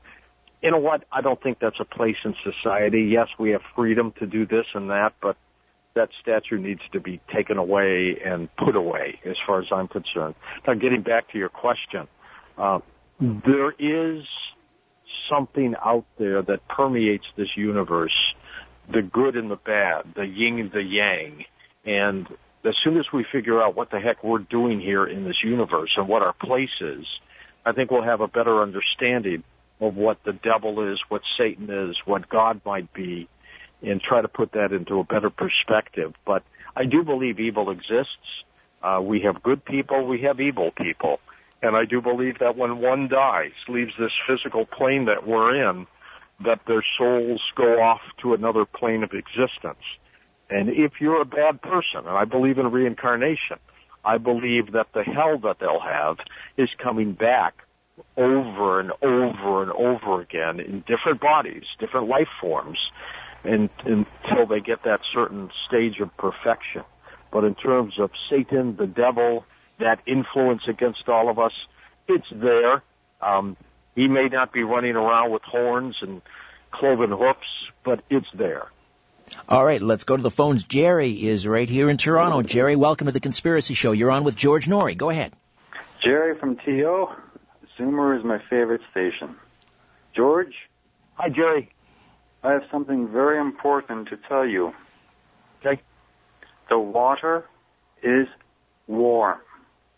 You 0.62 0.70
know 0.70 0.78
what? 0.78 1.04
I 1.10 1.22
don't 1.22 1.42
think 1.42 1.58
that's 1.58 1.80
a 1.80 1.84
place 1.84 2.16
in 2.24 2.34
society. 2.44 3.08
Yes, 3.10 3.28
we 3.38 3.50
have 3.50 3.62
freedom 3.74 4.12
to 4.18 4.26
do 4.26 4.46
this 4.46 4.66
and 4.74 4.90
that, 4.90 5.14
but 5.22 5.36
that 5.94 6.10
statue 6.20 6.58
needs 6.58 6.82
to 6.92 7.00
be 7.00 7.20
taken 7.34 7.56
away 7.56 8.18
and 8.24 8.48
put 8.56 8.76
away, 8.76 9.18
as 9.24 9.36
far 9.46 9.60
as 9.60 9.66
I'm 9.72 9.88
concerned. 9.88 10.34
Now, 10.66 10.74
getting 10.74 11.02
back 11.02 11.30
to 11.32 11.38
your 11.38 11.48
question, 11.48 12.06
uh, 12.58 12.80
there 13.20 13.72
is 13.72 14.24
something 15.30 15.74
out 15.84 16.04
there 16.18 16.42
that 16.42 16.68
permeates 16.68 17.24
this 17.36 17.48
universe 17.56 18.34
the 18.92 19.02
good 19.02 19.36
and 19.36 19.50
the 19.50 19.56
bad, 19.56 20.14
the 20.16 20.26
yin 20.26 20.58
and 20.58 20.72
the 20.72 20.82
yang. 20.82 21.44
And 21.84 22.26
as 22.64 22.74
soon 22.84 22.98
as 22.98 23.06
we 23.12 23.24
figure 23.30 23.62
out 23.62 23.74
what 23.74 23.90
the 23.90 24.00
heck 24.00 24.22
we're 24.22 24.38
doing 24.38 24.80
here 24.80 25.06
in 25.06 25.24
this 25.24 25.42
universe 25.42 25.90
and 25.96 26.08
what 26.08 26.22
our 26.22 26.34
place 26.34 26.68
is, 26.80 27.06
I 27.64 27.72
think 27.72 27.90
we'll 27.90 28.02
have 28.02 28.20
a 28.20 28.28
better 28.28 28.62
understanding 28.62 29.44
of 29.80 29.96
what 29.96 30.18
the 30.24 30.32
devil 30.32 30.92
is, 30.92 30.98
what 31.08 31.22
Satan 31.38 31.70
is, 31.70 31.96
what 32.04 32.28
God 32.28 32.60
might 32.64 32.92
be, 32.92 33.28
and 33.82 34.00
try 34.00 34.20
to 34.20 34.28
put 34.28 34.52
that 34.52 34.72
into 34.72 34.98
a 35.00 35.04
better 35.04 35.30
perspective. 35.30 36.12
But 36.26 36.42
I 36.76 36.84
do 36.84 37.02
believe 37.02 37.40
evil 37.40 37.70
exists. 37.70 38.44
Uh, 38.82 39.00
we 39.02 39.20
have 39.22 39.42
good 39.42 39.64
people, 39.64 40.06
we 40.06 40.22
have 40.22 40.40
evil 40.40 40.70
people. 40.70 41.18
And 41.62 41.76
I 41.76 41.84
do 41.84 42.00
believe 42.00 42.38
that 42.38 42.56
when 42.56 42.78
one 42.78 43.08
dies, 43.08 43.52
leaves 43.68 43.92
this 43.98 44.12
physical 44.26 44.64
plane 44.64 45.06
that 45.06 45.26
we're 45.26 45.70
in, 45.70 45.86
that 46.44 46.60
their 46.66 46.84
souls 46.96 47.42
go 47.54 47.82
off 47.82 48.00
to 48.22 48.32
another 48.32 48.64
plane 48.64 49.02
of 49.02 49.10
existence. 49.12 49.84
And 50.50 50.68
if 50.68 50.94
you're 51.00 51.20
a 51.20 51.24
bad 51.24 51.62
person, 51.62 52.00
and 52.06 52.08
I 52.08 52.24
believe 52.24 52.58
in 52.58 52.70
reincarnation, 52.70 53.58
I 54.04 54.18
believe 54.18 54.72
that 54.72 54.88
the 54.94 55.02
hell 55.02 55.38
that 55.44 55.58
they'll 55.60 55.80
have 55.80 56.16
is 56.56 56.68
coming 56.82 57.12
back 57.12 57.54
over 58.16 58.80
and 58.80 58.92
over 59.02 59.62
and 59.62 59.70
over 59.72 60.20
again 60.20 60.58
in 60.58 60.80
different 60.80 61.20
bodies, 61.20 61.64
different 61.78 62.08
life 62.08 62.28
forms, 62.40 62.78
and, 63.44 63.68
until 63.84 64.46
they 64.48 64.60
get 64.60 64.82
that 64.84 65.00
certain 65.14 65.50
stage 65.68 66.00
of 66.00 66.14
perfection. 66.16 66.82
But 67.32 67.44
in 67.44 67.54
terms 67.54 67.94
of 68.00 68.10
Satan, 68.28 68.76
the 68.76 68.86
devil, 68.86 69.44
that 69.78 70.00
influence 70.06 70.62
against 70.68 71.08
all 71.08 71.30
of 71.30 71.38
us, 71.38 71.52
it's 72.08 72.26
there. 72.32 72.82
Um, 73.20 73.56
he 73.94 74.08
may 74.08 74.28
not 74.28 74.52
be 74.52 74.62
running 74.62 74.96
around 74.96 75.30
with 75.30 75.42
horns 75.42 75.96
and 76.00 76.22
cloven 76.72 77.10
hoofs, 77.10 77.70
but 77.84 78.02
it's 78.10 78.26
there. 78.36 78.68
All 79.48 79.64
right, 79.64 79.80
let's 79.80 80.04
go 80.04 80.16
to 80.16 80.22
the 80.22 80.30
phones. 80.30 80.64
Jerry 80.64 81.10
is 81.10 81.46
right 81.46 81.68
here 81.68 81.90
in 81.90 81.96
Toronto. 81.96 82.42
Jerry, 82.42 82.76
welcome 82.76 83.06
to 83.06 83.12
the 83.12 83.20
Conspiracy 83.20 83.74
Show. 83.74 83.92
You're 83.92 84.10
on 84.10 84.24
with 84.24 84.36
George 84.36 84.66
Noory. 84.66 84.96
Go 84.96 85.10
ahead. 85.10 85.32
Jerry 86.04 86.38
from 86.38 86.56
TO. 86.56 87.08
Zoomer 87.78 88.18
is 88.18 88.24
my 88.24 88.38
favorite 88.50 88.82
station. 88.90 89.36
George? 90.14 90.54
Hi, 91.14 91.28
Jerry. 91.28 91.70
I 92.42 92.52
have 92.52 92.62
something 92.70 93.08
very 93.08 93.38
important 93.38 94.08
to 94.08 94.18
tell 94.28 94.46
you. 94.46 94.72
Okay. 95.60 95.82
The 96.68 96.78
water 96.78 97.44
is 98.02 98.26
warm. 98.86 99.38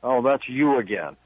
Oh, 0.02 0.22
that's 0.22 0.48
you 0.48 0.78
again. 0.78 1.16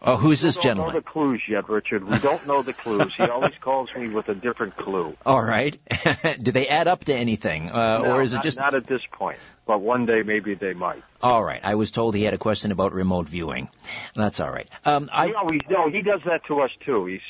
Oh, 0.00 0.16
who's 0.16 0.40
this 0.40 0.56
we 0.56 0.62
don't 0.62 0.68
gentleman? 0.68 0.94
know 0.94 1.00
the 1.00 1.04
clues 1.04 1.42
yet, 1.48 1.68
Richard. 1.68 2.04
We 2.04 2.18
don't 2.20 2.46
know 2.46 2.62
the 2.62 2.72
clues. 2.72 3.12
He 3.16 3.24
always 3.24 3.54
calls 3.60 3.88
me 3.96 4.08
with 4.08 4.28
a 4.28 4.34
different 4.34 4.76
clue. 4.76 5.12
All 5.26 5.42
right. 5.42 5.76
Do 6.40 6.52
they 6.52 6.68
add 6.68 6.86
up 6.86 7.04
to 7.06 7.14
anything, 7.14 7.68
uh, 7.68 7.98
No, 7.98 8.12
or 8.12 8.22
is 8.22 8.32
it 8.32 8.36
not, 8.36 8.44
just? 8.44 8.58
not 8.58 8.74
at 8.76 8.86
this 8.86 9.02
point? 9.12 9.38
But 9.66 9.80
one 9.80 10.06
day 10.06 10.22
maybe 10.24 10.54
they 10.54 10.72
might. 10.72 11.02
All 11.20 11.42
right. 11.42 11.60
I 11.64 11.74
was 11.74 11.90
told 11.90 12.14
he 12.14 12.22
had 12.22 12.32
a 12.34 12.38
question 12.38 12.70
about 12.70 12.92
remote 12.92 13.28
viewing. 13.28 13.68
That's 14.14 14.38
all 14.38 14.50
right. 14.50 14.68
Um, 14.84 15.10
I 15.12 15.26
no, 15.26 15.50
he, 15.50 15.60
no, 15.68 15.90
he 15.90 16.02
does 16.02 16.20
that 16.26 16.44
to 16.46 16.60
us 16.60 16.70
too. 16.86 17.06
He's 17.06 17.20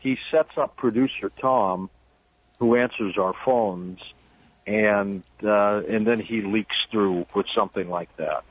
he 0.00 0.16
sets 0.32 0.50
up 0.56 0.76
producer 0.76 1.30
Tom, 1.40 1.90
who 2.58 2.76
answers 2.76 3.16
our 3.18 3.34
phones, 3.44 4.00
and 4.66 5.22
uh, 5.44 5.80
and 5.88 6.06
then 6.06 6.20
he 6.20 6.42
leaks 6.42 6.76
through 6.90 7.26
with 7.34 7.46
something 7.56 7.88
like 7.88 8.14
that. 8.16 8.42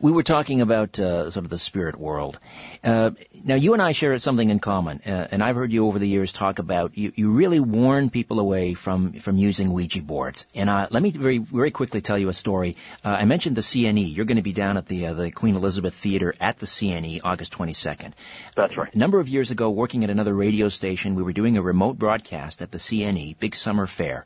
We 0.00 0.12
were 0.12 0.22
talking 0.22 0.60
about 0.60 0.98
uh, 0.98 1.30
sort 1.30 1.44
of 1.44 1.50
the 1.50 1.58
spirit 1.58 1.98
world. 1.98 2.38
Uh, 2.82 3.10
now, 3.44 3.54
you 3.54 3.72
and 3.72 3.82
I 3.82 3.92
share 3.92 4.18
something 4.18 4.48
in 4.48 4.58
common, 4.58 5.00
uh, 5.06 5.28
and 5.30 5.42
I've 5.42 5.56
heard 5.56 5.72
you 5.72 5.86
over 5.86 5.98
the 5.98 6.08
years 6.08 6.32
talk 6.32 6.58
about 6.58 6.96
you, 6.96 7.12
you 7.14 7.32
really 7.32 7.60
warn 7.60 8.10
people 8.10 8.40
away 8.40 8.74
from 8.74 9.12
from 9.14 9.38
using 9.38 9.72
Ouija 9.72 10.02
boards. 10.02 10.46
And 10.54 10.68
uh, 10.70 10.88
let 10.90 11.02
me 11.02 11.10
very 11.10 11.38
very 11.38 11.70
quickly 11.70 12.00
tell 12.00 12.18
you 12.18 12.28
a 12.28 12.32
story. 12.32 12.76
Uh, 13.04 13.10
I 13.10 13.24
mentioned 13.24 13.56
the 13.56 13.62
CNE. 13.62 14.14
You're 14.14 14.26
going 14.26 14.36
to 14.36 14.42
be 14.42 14.52
down 14.52 14.76
at 14.76 14.86
the 14.86 15.06
uh, 15.06 15.14
the 15.14 15.30
Queen 15.30 15.56
Elizabeth 15.56 15.94
Theater 15.94 16.34
at 16.40 16.58
the 16.58 16.66
CNE 16.66 17.20
August 17.24 17.52
22nd. 17.52 18.12
That's 18.56 18.76
right. 18.76 18.94
A 18.94 18.98
number 18.98 19.20
of 19.20 19.28
years 19.28 19.50
ago, 19.50 19.70
working 19.70 20.04
at 20.04 20.10
another 20.10 20.34
radio 20.34 20.68
station, 20.68 21.14
we 21.14 21.22
were 21.22 21.32
doing 21.32 21.56
a 21.56 21.62
remote 21.62 21.98
broadcast 21.98 22.62
at 22.62 22.70
the 22.70 22.78
CNE 22.78 23.38
Big 23.38 23.54
Summer 23.54 23.86
Fair, 23.86 24.24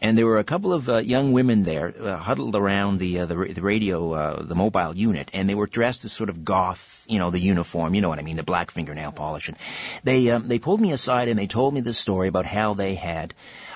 and 0.00 0.16
there 0.16 0.26
were 0.26 0.38
a 0.38 0.44
couple 0.44 0.72
of 0.72 0.88
uh, 0.88 0.98
young 0.98 1.32
women 1.32 1.62
there 1.62 1.94
uh, 1.98 2.16
huddled 2.16 2.56
around 2.56 2.98
the 2.98 3.20
uh, 3.20 3.26
the, 3.26 3.52
the 3.52 3.62
radio 3.62 4.12
uh, 4.12 4.42
the 4.42 4.54
mobile 4.54 4.91
unit, 4.96 5.30
and 5.32 5.48
they 5.48 5.54
were 5.54 5.66
dressed 5.66 6.04
as 6.04 6.12
sort 6.12 6.30
of 6.30 6.44
goth, 6.44 7.04
you 7.08 7.18
know, 7.18 7.30
the 7.30 7.38
uniform, 7.38 7.94
you 7.94 8.00
know 8.00 8.08
what 8.08 8.18
I 8.18 8.22
mean, 8.22 8.36
the 8.36 8.42
black 8.42 8.70
fingernail 8.70 9.12
polish. 9.12 9.48
And 9.48 9.56
they 10.04 10.30
um, 10.30 10.48
they 10.48 10.58
pulled 10.58 10.80
me 10.80 10.92
aside 10.92 11.28
and 11.28 11.38
they 11.38 11.46
told 11.46 11.74
me 11.74 11.80
this 11.80 11.98
story 11.98 12.28
about 12.28 12.46
how 12.46 12.74
they 12.74 12.94
had. 12.94 13.34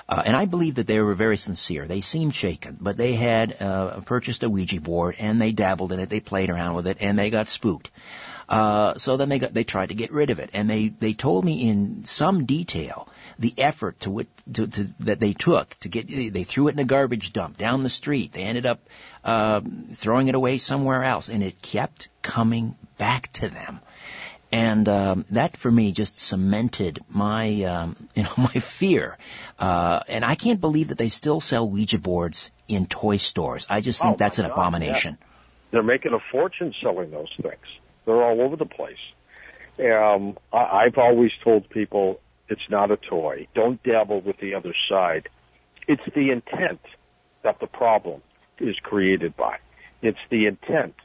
Uh, 0.09 0.23
and 0.25 0.37
I 0.37 0.45
believe 0.45 0.75
that 0.75 0.87
they 0.87 1.01
were 1.01 1.15
very 1.15 1.35
sincere. 1.35 1.85
They 1.85 1.99
seemed 1.99 2.33
shaken, 2.33 2.77
but 2.79 2.95
they 2.95 3.13
had 3.13 3.61
uh, 3.61 3.99
purchased 4.01 4.43
a 4.43 4.49
Ouija 4.49 4.79
board 4.79 5.15
and 5.19 5.41
they 5.41 5.51
dabbled 5.51 5.91
in 5.91 5.99
it. 5.99 6.09
They 6.09 6.21
played 6.21 6.49
around 6.49 6.75
with 6.75 6.87
it 6.87 6.97
and 7.01 7.19
they 7.19 7.29
got 7.29 7.49
spooked. 7.49 7.91
Uh, 8.49 8.95
so 8.95 9.17
then 9.17 9.29
they 9.29 9.39
got, 9.39 9.53
they 9.53 9.63
tried 9.65 9.89
to 9.89 9.95
get 9.95 10.11
rid 10.11 10.29
of 10.29 10.39
it, 10.39 10.51
and 10.53 10.69
they 10.69 10.87
they 10.87 11.13
told 11.13 11.43
me 11.43 11.69
in 11.69 12.05
some 12.05 12.45
detail 12.45 13.09
the 13.39 13.53
effort 13.57 13.99
to, 13.99 14.25
to, 14.53 14.67
to 14.67 14.83
that 15.01 15.19
they 15.19 15.33
took 15.33 15.75
to 15.79 15.89
get 15.89 16.07
they 16.07 16.43
threw 16.43 16.69
it 16.69 16.73
in 16.73 16.79
a 16.79 16.85
garbage 16.85 17.33
dump 17.33 17.57
down 17.57 17.83
the 17.83 17.89
street. 17.89 18.31
They 18.31 18.43
ended 18.43 18.65
up 18.65 18.79
uh, 19.23 19.61
throwing 19.91 20.29
it 20.29 20.35
away 20.35 20.59
somewhere 20.59 21.03
else, 21.03 21.27
and 21.29 21.43
it 21.43 21.61
kept 21.61 22.09
coming 22.21 22.75
back 22.97 23.31
to 23.33 23.49
them. 23.49 23.79
And 24.49 24.87
um, 24.87 25.25
that 25.31 25.57
for 25.57 25.69
me 25.69 25.91
just 25.91 26.17
cemented 26.17 27.03
my 27.09 27.63
um, 27.63 28.07
you 28.15 28.23
know 28.23 28.33
my 28.37 28.47
fear. 28.61 29.17
Uh, 29.59 29.99
and 30.07 30.23
I 30.23 30.35
can't 30.35 30.61
believe 30.61 30.87
that 30.87 30.97
they 30.97 31.09
still 31.09 31.41
sell 31.41 31.69
Ouija 31.69 31.99
boards 31.99 32.49
in 32.69 32.85
toy 32.85 33.17
stores. 33.17 33.67
I 33.69 33.81
just 33.81 34.01
think 34.01 34.13
Oh, 34.13 34.17
that's 34.17 34.39
an 34.39 34.47
God, 34.47 34.53
abomination. 34.53 35.17
They're 35.71 35.83
making 35.83 36.13
a 36.13 36.19
fortune 36.31 36.73
selling 36.81 37.11
those 37.11 37.33
things. 37.41 37.65
They're 38.07 38.23
all 38.23 38.39
over 38.39 38.55
the 38.55 38.65
place. 38.65 38.97
Um, 39.79 40.37
I, 40.53 40.85
I've 40.85 40.97
always 40.97 41.31
told 41.43 41.69
people 41.69 42.21
it's 42.47 42.69
not 42.69 42.89
a 42.89 42.95
toy. 42.97 43.47
Don't 43.53 43.83
dabble 43.83 44.21
with 44.21 44.37
the 44.39 44.55
other 44.55 44.73
side. 44.89 45.27
It's 45.89 46.01
the 46.15 46.31
intent 46.31 46.79
that 47.43 47.59
the 47.59 47.67
problem 47.67 48.21
is 48.59 48.77
created 48.81 49.35
by. 49.35 49.57
It's 50.01 50.17
the 50.29 50.45
intent, 50.45 50.95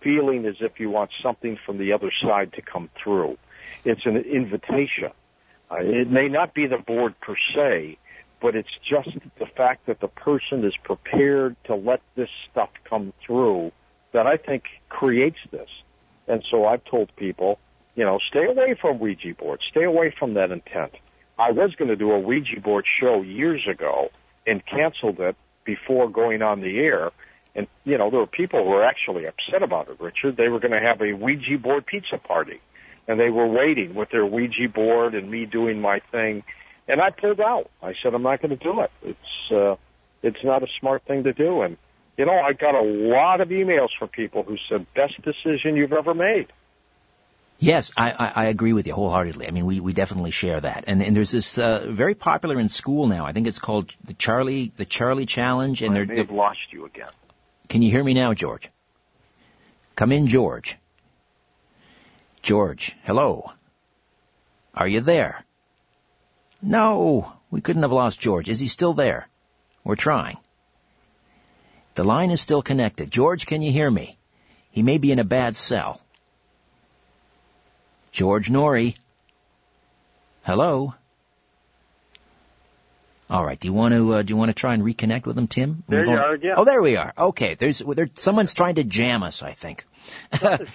feeling 0.00 0.46
as 0.46 0.54
if 0.60 0.78
you 0.78 0.88
want 0.88 1.10
something 1.20 1.58
from 1.66 1.78
the 1.78 1.92
other 1.92 2.12
side 2.22 2.52
to 2.52 2.62
come 2.62 2.88
through. 3.02 3.38
It's 3.84 4.06
an 4.06 4.16
invitation. 4.16 5.10
Uh, 5.68 5.78
it 5.80 6.10
may 6.10 6.28
not 6.28 6.54
be 6.54 6.68
the 6.68 6.78
board 6.78 7.18
per 7.20 7.34
se, 7.56 7.98
but 8.40 8.54
it's 8.54 8.76
just 8.88 9.10
the 9.40 9.46
fact 9.46 9.86
that 9.86 10.00
the 10.00 10.08
person 10.08 10.64
is 10.64 10.74
prepared 10.84 11.56
to 11.64 11.74
let 11.74 12.02
this 12.14 12.30
stuff 12.50 12.70
come 12.88 13.12
through 13.26 13.72
that 14.12 14.28
I 14.28 14.36
think 14.36 14.64
creates 14.88 15.38
this. 15.50 15.68
And 16.28 16.44
so 16.50 16.66
I've 16.66 16.84
told 16.84 17.14
people, 17.16 17.58
you 17.94 18.04
know, 18.04 18.18
stay 18.28 18.44
away 18.44 18.76
from 18.80 18.98
Ouija 18.98 19.34
boards. 19.38 19.62
Stay 19.70 19.84
away 19.84 20.14
from 20.18 20.34
that 20.34 20.50
intent. 20.50 20.92
I 21.38 21.50
was 21.50 21.74
going 21.74 21.88
to 21.88 21.96
do 21.96 22.12
a 22.12 22.18
Ouija 22.18 22.60
board 22.60 22.84
show 23.00 23.22
years 23.22 23.66
ago 23.68 24.08
and 24.46 24.62
canceled 24.66 25.20
it 25.20 25.36
before 25.64 26.08
going 26.08 26.42
on 26.42 26.60
the 26.60 26.78
air. 26.78 27.10
And, 27.54 27.66
you 27.84 27.98
know, 27.98 28.10
there 28.10 28.20
were 28.20 28.26
people 28.26 28.64
who 28.64 28.70
were 28.70 28.84
actually 28.84 29.26
upset 29.26 29.62
about 29.62 29.88
it, 29.88 30.00
Richard. 30.00 30.36
They 30.36 30.48
were 30.48 30.60
going 30.60 30.72
to 30.72 30.80
have 30.80 31.00
a 31.00 31.12
Ouija 31.12 31.58
board 31.58 31.86
pizza 31.86 32.18
party. 32.18 32.60
And 33.08 33.18
they 33.18 33.30
were 33.30 33.48
waiting 33.48 33.94
with 33.94 34.10
their 34.10 34.24
Ouija 34.24 34.68
board 34.72 35.14
and 35.14 35.30
me 35.30 35.44
doing 35.44 35.80
my 35.80 36.00
thing. 36.12 36.44
And 36.88 37.00
I 37.00 37.10
pulled 37.10 37.40
out. 37.40 37.70
I 37.82 37.92
said, 38.02 38.14
I'm 38.14 38.22
not 38.22 38.40
going 38.40 38.56
to 38.56 38.62
do 38.62 38.80
it. 38.80 38.90
It's, 39.02 39.52
uh, 39.52 39.76
it's 40.22 40.44
not 40.44 40.62
a 40.62 40.68
smart 40.80 41.02
thing 41.06 41.24
to 41.24 41.32
do. 41.32 41.62
And, 41.62 41.76
you 42.16 42.26
know, 42.26 42.38
I 42.38 42.52
got 42.52 42.74
a 42.74 42.82
lot 42.82 43.40
of 43.40 43.48
emails 43.48 43.88
from 43.98 44.08
people 44.08 44.42
who 44.42 44.56
said, 44.68 44.86
best 44.94 45.14
decision 45.22 45.76
you've 45.76 45.92
ever 45.92 46.14
made. 46.14 46.48
Yes, 47.58 47.92
I, 47.96 48.10
I, 48.10 48.32
I 48.34 48.44
agree 48.46 48.72
with 48.72 48.86
you 48.86 48.92
wholeheartedly. 48.92 49.46
I 49.46 49.50
mean, 49.50 49.66
we, 49.66 49.78
we 49.78 49.92
definitely 49.92 50.32
share 50.32 50.60
that. 50.60 50.84
And, 50.88 51.00
and 51.00 51.14
there's 51.14 51.30
this 51.30 51.58
uh, 51.58 51.86
very 51.88 52.14
popular 52.14 52.58
in 52.58 52.68
school 52.68 53.06
now. 53.06 53.24
I 53.24 53.32
think 53.32 53.46
it's 53.46 53.60
called 53.60 53.94
the 54.04 54.14
Charlie 54.14 54.72
the 54.76 54.84
Charlie 54.84 55.26
Challenge. 55.26 55.80
And 55.82 55.92
I 55.92 55.94
they're, 55.94 56.06
may 56.06 56.14
they're 56.14 56.24
have 56.24 56.32
lost 56.32 56.58
you 56.72 56.86
again. 56.86 57.08
can 57.68 57.82
you 57.82 57.90
hear 57.90 58.02
me 58.02 58.14
now, 58.14 58.34
George? 58.34 58.68
Come 59.94 60.10
in, 60.10 60.26
George. 60.26 60.76
George, 62.42 62.96
hello. 63.04 63.52
Are 64.74 64.88
you 64.88 65.00
there? 65.00 65.44
No, 66.60 67.32
we 67.50 67.60
couldn't 67.60 67.82
have 67.82 67.92
lost 67.92 68.20
George. 68.20 68.48
Is 68.48 68.58
he 68.58 68.66
still 68.66 68.94
there? 68.94 69.28
We're 69.84 69.96
trying. 69.96 70.38
The 71.94 72.04
line 72.04 72.30
is 72.30 72.40
still 72.40 72.62
connected. 72.62 73.10
George, 73.10 73.46
can 73.46 73.62
you 73.62 73.70
hear 73.72 73.90
me? 73.90 74.16
He 74.70 74.82
may 74.82 74.98
be 74.98 75.12
in 75.12 75.18
a 75.18 75.24
bad 75.24 75.56
cell. 75.56 76.00
George 78.10 78.48
Noory. 78.48 78.94
Hello. 80.44 80.94
All 83.30 83.44
right. 83.44 83.58
Do 83.58 83.68
you 83.68 83.72
want 83.72 83.94
to 83.94 84.14
uh, 84.14 84.22
do 84.22 84.32
you 84.32 84.36
want 84.36 84.50
to 84.50 84.54
try 84.54 84.74
and 84.74 84.82
reconnect 84.82 85.24
with 85.24 85.38
him, 85.38 85.48
Tim? 85.48 85.82
There 85.88 86.00
We've 86.00 86.08
you 86.08 86.12
only- 86.14 86.24
are 86.24 86.32
again. 86.34 86.54
Oh, 86.56 86.64
there 86.64 86.82
we 86.82 86.96
are. 86.96 87.12
Okay. 87.16 87.54
There's 87.54 87.78
there, 87.78 88.10
someone's 88.16 88.52
trying 88.54 88.74
to 88.76 88.84
jam 88.84 89.22
us. 89.22 89.42
I 89.42 89.52
think. 89.52 89.84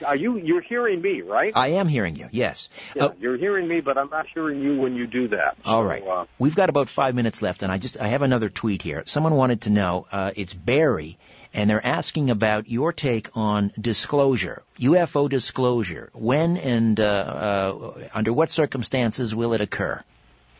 Are 0.05 0.15
you, 0.15 0.37
you're 0.37 0.61
hearing 0.61 1.01
me, 1.01 1.21
right? 1.21 1.51
I 1.55 1.69
am 1.69 1.87
hearing 1.87 2.15
you. 2.15 2.27
Yes. 2.31 2.69
Yeah, 2.95 3.05
Uh, 3.05 3.11
you're 3.19 3.37
hearing 3.37 3.67
me, 3.67 3.81
but 3.81 3.97
I'm 3.97 4.09
not 4.09 4.27
hearing 4.33 4.61
you 4.61 4.79
when 4.79 4.95
you 4.95 5.07
do 5.07 5.29
that. 5.29 5.57
All 5.65 5.81
So, 5.83 5.87
right. 5.87 6.03
Uh, 6.05 6.25
We've 6.39 6.55
got 6.55 6.69
about 6.69 6.89
five 6.89 7.15
minutes 7.15 7.41
left, 7.41 7.63
and 7.63 7.71
I 7.71 7.77
just 7.77 7.99
I 7.99 8.07
have 8.07 8.21
another 8.21 8.49
tweet 8.49 8.81
here. 8.81 9.03
Someone 9.05 9.35
wanted 9.35 9.61
to 9.61 9.69
know. 9.69 10.05
Uh, 10.11 10.31
it's 10.35 10.53
Barry, 10.53 11.17
and 11.53 11.69
they're 11.69 11.85
asking 11.85 12.29
about 12.29 12.69
your 12.69 12.93
take 12.93 13.35
on 13.35 13.71
disclosure, 13.79 14.63
UFO 14.79 15.29
disclosure. 15.29 16.09
When 16.13 16.57
and 16.57 16.99
uh, 16.99 17.03
uh, 17.03 18.07
under 18.13 18.31
what 18.33 18.49
circumstances 18.51 19.33
will 19.35 19.53
it 19.53 19.61
occur? 19.61 20.03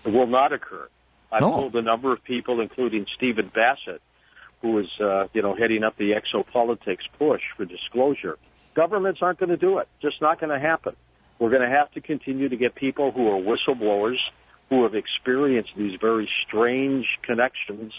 it 0.06 0.14
will 0.14 0.28
not 0.28 0.54
occur. 0.54 0.88
I've 1.32 1.42
No. 1.42 1.52
told 1.52 1.76
a 1.76 1.82
number 1.82 2.14
of 2.14 2.24
people, 2.24 2.62
including 2.62 3.06
Stephen 3.16 3.52
Bassett, 3.54 4.02
who 4.62 4.80
is, 4.80 4.88
uh, 5.02 5.28
you 5.34 5.42
know, 5.42 5.54
heading 5.54 5.84
up 5.84 5.98
the 5.98 6.12
exopolitics 6.14 7.06
push 7.20 7.42
for 7.58 7.66
disclosure. 7.66 8.38
Governments 8.78 9.22
aren't 9.24 9.40
going 9.40 9.50
to 9.50 9.58
do 9.58 9.80
it. 9.80 9.88
Just 10.04 10.22
not 10.22 10.40
going 10.40 10.52
to 10.52 10.60
happen. 10.60 10.96
We're 11.40 11.50
going 11.50 11.68
to 11.68 11.76
have 11.76 11.92
to 11.94 12.02
continue 12.02 12.48
to 12.48 12.56
get 12.56 12.76
people 12.76 13.12
who 13.12 13.28
are 13.28 13.42
whistleblowers, 13.42 14.18
who 14.70 14.84
have 14.84 14.94
experienced 14.94 15.72
these 15.76 15.98
very 16.00 16.30
strange 16.48 17.08
connections. 17.24 17.92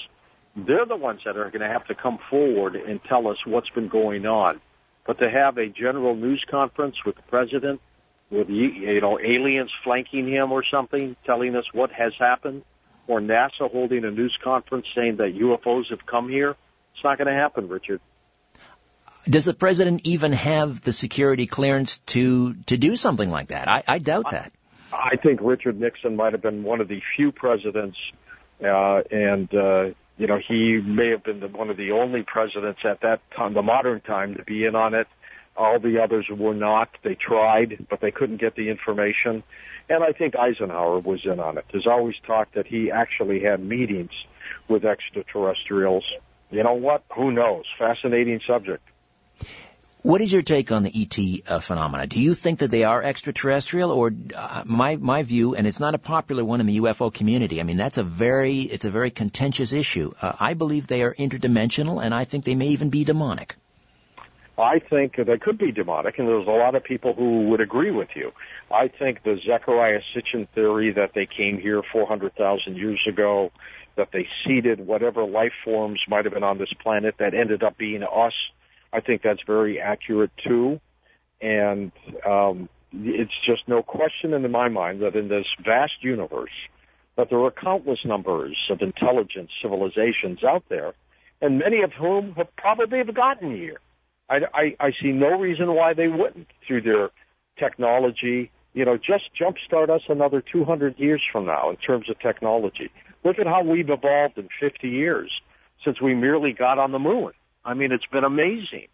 They're 0.54 0.86
the 0.86 0.96
ones 0.96 1.22
that 1.24 1.36
are 1.36 1.50
going 1.50 1.62
to 1.62 1.68
have 1.68 1.84
to 1.88 1.96
come 1.96 2.20
forward 2.30 2.76
and 2.76 3.00
tell 3.08 3.26
us 3.26 3.38
what's 3.44 3.68
been 3.70 3.88
going 3.88 4.24
on. 4.24 4.60
But 5.04 5.18
to 5.18 5.28
have 5.28 5.58
a 5.58 5.66
general 5.66 6.14
news 6.14 6.44
conference 6.48 6.94
with 7.04 7.16
the 7.16 7.22
president, 7.22 7.80
with 8.30 8.48
you 8.48 9.00
know 9.00 9.18
aliens 9.18 9.72
flanking 9.82 10.28
him 10.28 10.52
or 10.52 10.62
something, 10.70 11.16
telling 11.26 11.56
us 11.56 11.64
what 11.72 11.90
has 11.90 12.12
happened, 12.20 12.62
or 13.08 13.20
NASA 13.20 13.68
holding 13.72 14.04
a 14.04 14.12
news 14.12 14.36
conference 14.44 14.86
saying 14.94 15.16
that 15.16 15.34
UFOs 15.34 15.90
have 15.90 16.06
come 16.06 16.28
here, 16.28 16.50
it's 16.94 17.02
not 17.02 17.18
going 17.18 17.26
to 17.26 17.34
happen, 17.34 17.68
Richard. 17.68 18.00
Does 19.28 19.44
the 19.44 19.54
president 19.54 20.02
even 20.04 20.32
have 20.32 20.80
the 20.80 20.92
security 20.92 21.46
clearance 21.46 21.98
to 21.98 22.54
to 22.66 22.76
do 22.76 22.96
something 22.96 23.30
like 23.30 23.48
that? 23.48 23.68
I, 23.68 23.82
I 23.86 23.98
doubt 23.98 24.30
that. 24.30 24.52
I 24.92 25.16
think 25.16 25.40
Richard 25.42 25.78
Nixon 25.78 26.16
might 26.16 26.32
have 26.32 26.40
been 26.40 26.62
one 26.62 26.80
of 26.80 26.88
the 26.88 27.00
few 27.16 27.30
presidents, 27.30 27.98
uh, 28.64 29.02
and 29.10 29.52
uh, 29.54 29.84
you 30.16 30.26
know 30.26 30.38
he 30.38 30.80
may 30.82 31.10
have 31.10 31.24
been 31.24 31.40
the, 31.40 31.48
one 31.48 31.68
of 31.68 31.76
the 31.76 31.90
only 31.90 32.22
presidents 32.22 32.80
at 32.84 33.02
that 33.02 33.20
time, 33.36 33.52
the 33.52 33.62
modern 33.62 34.00
time, 34.00 34.34
to 34.36 34.44
be 34.44 34.64
in 34.64 34.74
on 34.74 34.94
it. 34.94 35.06
All 35.56 35.78
the 35.78 36.00
others 36.02 36.26
were 36.30 36.54
not. 36.54 36.88
They 37.02 37.14
tried, 37.16 37.86
but 37.90 38.00
they 38.00 38.12
couldn't 38.12 38.40
get 38.40 38.54
the 38.54 38.70
information. 38.70 39.42
And 39.90 40.04
I 40.04 40.12
think 40.12 40.36
Eisenhower 40.36 41.00
was 41.00 41.20
in 41.24 41.40
on 41.40 41.58
it. 41.58 41.64
There's 41.72 41.86
always 41.86 42.14
talk 42.26 42.52
that 42.54 42.66
he 42.66 42.90
actually 42.90 43.40
had 43.40 43.60
meetings 43.60 44.12
with 44.68 44.84
extraterrestrials. 44.84 46.04
You 46.50 46.62
know 46.62 46.74
what? 46.74 47.04
Who 47.16 47.32
knows? 47.32 47.64
Fascinating 47.78 48.40
subject. 48.46 48.82
What 50.08 50.22
is 50.22 50.32
your 50.32 50.40
take 50.40 50.72
on 50.72 50.84
the 50.84 50.92
ET 51.02 51.18
uh, 51.52 51.60
phenomena? 51.60 52.06
Do 52.06 52.18
you 52.18 52.34
think 52.34 52.60
that 52.60 52.70
they 52.70 52.84
are 52.84 53.02
extraterrestrial, 53.02 53.90
or 53.90 54.10
uh, 54.34 54.62
my 54.64 54.96
my 54.96 55.22
view, 55.22 55.54
and 55.54 55.66
it's 55.66 55.80
not 55.80 55.94
a 55.94 55.98
popular 55.98 56.42
one 56.42 56.62
in 56.62 56.66
the 56.66 56.78
UFO 56.78 57.12
community. 57.12 57.60
I 57.60 57.64
mean, 57.64 57.76
that's 57.76 57.98
a 57.98 58.02
very 58.02 58.60
it's 58.60 58.86
a 58.86 58.90
very 58.90 59.10
contentious 59.10 59.74
issue. 59.74 60.12
Uh, 60.22 60.32
I 60.40 60.54
believe 60.54 60.86
they 60.86 61.02
are 61.02 61.12
interdimensional, 61.12 62.02
and 62.02 62.14
I 62.14 62.24
think 62.24 62.46
they 62.46 62.54
may 62.54 62.68
even 62.68 62.88
be 62.88 63.04
demonic. 63.04 63.56
I 64.56 64.78
think 64.78 65.16
they 65.16 65.36
could 65.36 65.58
be 65.58 65.72
demonic, 65.72 66.18
and 66.18 66.26
there's 66.26 66.46
a 66.46 66.58
lot 66.64 66.74
of 66.74 66.84
people 66.84 67.12
who 67.12 67.50
would 67.50 67.60
agree 67.60 67.90
with 67.90 68.08
you. 68.16 68.32
I 68.70 68.88
think 68.88 69.22
the 69.24 69.38
Zechariah 69.44 70.00
Sitchin 70.16 70.48
theory 70.54 70.90
that 70.92 71.12
they 71.14 71.26
came 71.26 71.60
here 71.60 71.82
400,000 71.92 72.78
years 72.78 73.06
ago, 73.06 73.52
that 73.96 74.08
they 74.10 74.26
seeded 74.46 74.80
whatever 74.80 75.26
life 75.26 75.52
forms 75.66 76.00
might 76.08 76.24
have 76.24 76.32
been 76.32 76.44
on 76.44 76.56
this 76.56 76.72
planet 76.82 77.16
that 77.18 77.34
ended 77.34 77.62
up 77.62 77.76
being 77.76 78.02
us, 78.02 78.32
I 78.92 79.00
think 79.00 79.22
that's 79.22 79.42
very 79.46 79.80
accurate 79.80 80.30
too. 80.44 80.80
And 81.40 81.92
um, 82.26 82.68
it's 82.92 83.32
just 83.46 83.62
no 83.68 83.82
question 83.82 84.32
in 84.32 84.50
my 84.50 84.68
mind 84.68 85.02
that 85.02 85.14
in 85.14 85.28
this 85.28 85.46
vast 85.64 86.02
universe, 86.02 86.50
that 87.16 87.30
there 87.30 87.40
are 87.40 87.50
countless 87.50 88.00
numbers 88.04 88.56
of 88.70 88.80
intelligent 88.80 89.50
civilizations 89.60 90.42
out 90.44 90.64
there, 90.68 90.94
and 91.40 91.58
many 91.58 91.82
of 91.82 91.92
whom 91.92 92.32
have 92.34 92.54
probably 92.56 92.98
have 92.98 93.14
gotten 93.14 93.54
here. 93.54 93.78
I, 94.30 94.38
I, 94.54 94.76
I 94.80 94.90
see 95.02 95.08
no 95.08 95.38
reason 95.38 95.74
why 95.74 95.94
they 95.94 96.08
wouldn't 96.08 96.48
through 96.66 96.82
their 96.82 97.10
technology. 97.58 98.50
You 98.74 98.84
know, 98.84 98.96
just 98.96 99.30
jumpstart 99.40 99.90
us 99.90 100.02
another 100.08 100.42
200 100.52 100.98
years 100.98 101.22
from 101.32 101.46
now 101.46 101.70
in 101.70 101.76
terms 101.76 102.08
of 102.10 102.18
technology. 102.20 102.90
Look 103.24 103.38
at 103.38 103.46
how 103.46 103.62
we've 103.62 103.88
evolved 103.90 104.38
in 104.38 104.48
50 104.60 104.88
years 104.88 105.30
since 105.84 106.00
we 106.00 106.14
merely 106.14 106.52
got 106.52 106.78
on 106.78 106.92
the 106.92 106.98
moon. 106.98 107.32
I 107.68 107.74
mean, 107.74 107.92
it's 107.92 108.06
been 108.06 108.24
amazing. 108.24 108.88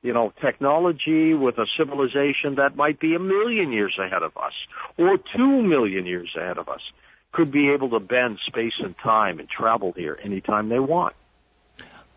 You 0.00 0.12
know, 0.12 0.32
technology 0.40 1.34
with 1.34 1.58
a 1.58 1.66
civilization 1.76 2.54
that 2.56 2.76
might 2.76 3.00
be 3.00 3.16
a 3.16 3.18
million 3.18 3.72
years 3.72 3.98
ahead 3.98 4.22
of 4.22 4.36
us 4.36 4.52
or 4.96 5.18
two 5.36 5.62
million 5.62 6.06
years 6.06 6.30
ahead 6.36 6.56
of 6.56 6.68
us 6.68 6.80
could 7.32 7.50
be 7.50 7.70
able 7.70 7.90
to 7.90 7.98
bend 7.98 8.38
space 8.46 8.74
and 8.78 8.94
time 9.02 9.40
and 9.40 9.48
travel 9.48 9.92
here 9.96 10.16
anytime 10.22 10.68
they 10.68 10.78
want. 10.78 11.16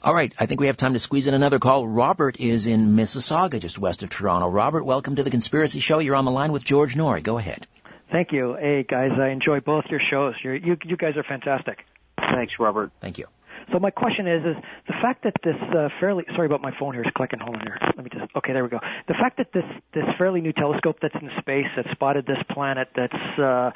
All 0.03 0.14
right, 0.14 0.32
I 0.39 0.45
think 0.45 0.62
we 0.62 0.68
have 0.68 0.78
time 0.78 0.93
to 0.93 0.99
squeeze 0.99 1.26
in 1.26 1.34
another 1.34 1.58
call. 1.58 1.88
Robert 1.88 2.39
is 2.39 2.68
in 2.68 2.95
Mississauga, 2.95 3.60
just 3.60 3.80
west 3.80 4.03
of 4.03 4.10
Toronto. 4.10 4.47
Robert, 4.47 4.84
welcome 4.84 5.16
to 5.16 5.24
the 5.24 5.32
Conspiracy 5.32 5.80
Show. 5.80 5.97
You're 5.97 6.16
on 6.16 6.26
the 6.26 6.32
line 6.32 6.51
with 6.51 6.64
George 6.64 6.93
Noory. 6.93 7.24
Go 7.24 7.39
ahead. 7.39 7.66
Thank 8.12 8.32
you. 8.32 8.56
Hey 8.60 8.86
guys, 8.88 9.12
I 9.20 9.30
enjoy 9.30 9.62
both 9.62 9.86
your 9.89 10.01
shows. 10.12 10.36
You're, 10.43 10.56
you 10.56 10.78
you 10.84 10.97
guys 10.97 11.18
are 11.18 11.24
fantastic. 11.24 11.80
Thanks, 12.18 12.53
Robert. 12.60 12.91
Thank 13.01 13.18
you. 13.18 13.26
So 13.72 13.80
my 13.80 13.89
question 13.91 14.28
is, 14.28 14.41
is 14.45 14.55
the 14.88 14.93
fact 15.01 15.24
that 15.24 15.34
this 15.43 15.55
uh, 15.76 15.89
fairly 15.99 16.24
sorry 16.36 16.45
about 16.45 16.61
my 16.61 16.72
phone 16.80 16.93
here 16.93 17.03
is 17.03 17.11
clicking. 17.16 17.39
Hold 17.39 17.55
on 17.55 17.61
here. 17.61 17.78
Let 17.95 18.03
me 18.03 18.09
just 18.13 18.32
okay, 18.36 18.53
there 18.53 18.63
we 18.63 18.70
go. 18.70 18.80
The 19.07 19.16
fact 19.16 19.38
that 19.38 19.47
this 19.53 19.63
this 19.93 20.05
fairly 20.18 20.41
new 20.41 20.53
telescope 20.53 20.97
that's 21.01 21.16
in 21.16 21.30
space 21.39 21.66
that 21.76 21.86
spotted 21.91 22.26
this 22.26 22.38
planet 22.51 22.89
that's 22.95 23.39
uh, 23.39 23.72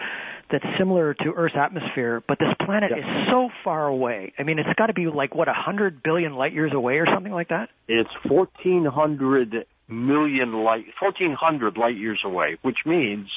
that's 0.51 0.65
similar 0.77 1.13
to 1.13 1.33
Earth's 1.35 1.55
atmosphere, 1.59 2.23
but 2.27 2.39
this 2.39 2.53
planet 2.65 2.91
Yeah. 2.91 2.99
is 2.99 3.27
so 3.31 3.49
far 3.63 3.87
away. 3.87 4.33
I 4.39 4.43
mean, 4.43 4.59
it's 4.59 4.69
got 4.77 4.87
to 4.87 4.93
be 4.93 5.07
like 5.07 5.35
what 5.35 5.47
a 5.47 5.53
hundred 5.53 6.01
billion 6.03 6.35
light 6.35 6.53
years 6.53 6.71
away 6.73 6.95
or 6.95 7.05
something 7.13 7.33
like 7.33 7.49
that. 7.49 7.69
It's 7.87 8.09
1,400 8.27 9.65
million 9.87 10.53
light, 10.53 10.85
1,400 11.01 11.77
light 11.77 11.97
years 11.97 12.19
away, 12.23 12.57
which 12.61 12.77
means 12.85 13.27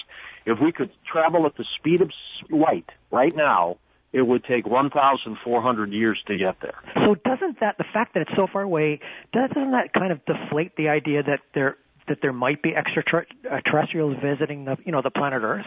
if 0.44 0.59
we 0.62 0.72
could 0.72 0.90
travel 1.11 1.46
at 1.46 1.57
the 1.57 1.64
speed 1.78 2.03
of 2.03 2.11
light 2.50 2.86
right 3.11 3.34
now, 3.34 3.76
it 4.12 4.22
would 4.22 4.44
take 4.44 4.66
1,400 4.66 5.92
years 5.92 6.18
to 6.26 6.36
get 6.36 6.56
there. 6.60 6.74
So 7.06 7.14
doesn't 7.14 7.60
that 7.60 7.76
the 7.78 7.84
fact 7.92 8.14
that 8.14 8.20
it's 8.22 8.36
so 8.36 8.46
far 8.52 8.62
away 8.62 9.00
doesn't 9.32 9.70
that 9.72 9.92
kind 9.94 10.12
of 10.12 10.20
deflate 10.26 10.76
the 10.76 10.88
idea 10.88 11.22
that 11.22 11.40
there 11.54 11.76
that 12.08 12.18
there 12.20 12.32
might 12.32 12.62
be 12.62 12.72
extraterrestrials 12.74 14.16
visiting 14.22 14.64
the 14.64 14.76
you 14.84 14.92
know 14.92 15.02
the 15.02 15.10
planet 15.10 15.42
Earth? 15.42 15.66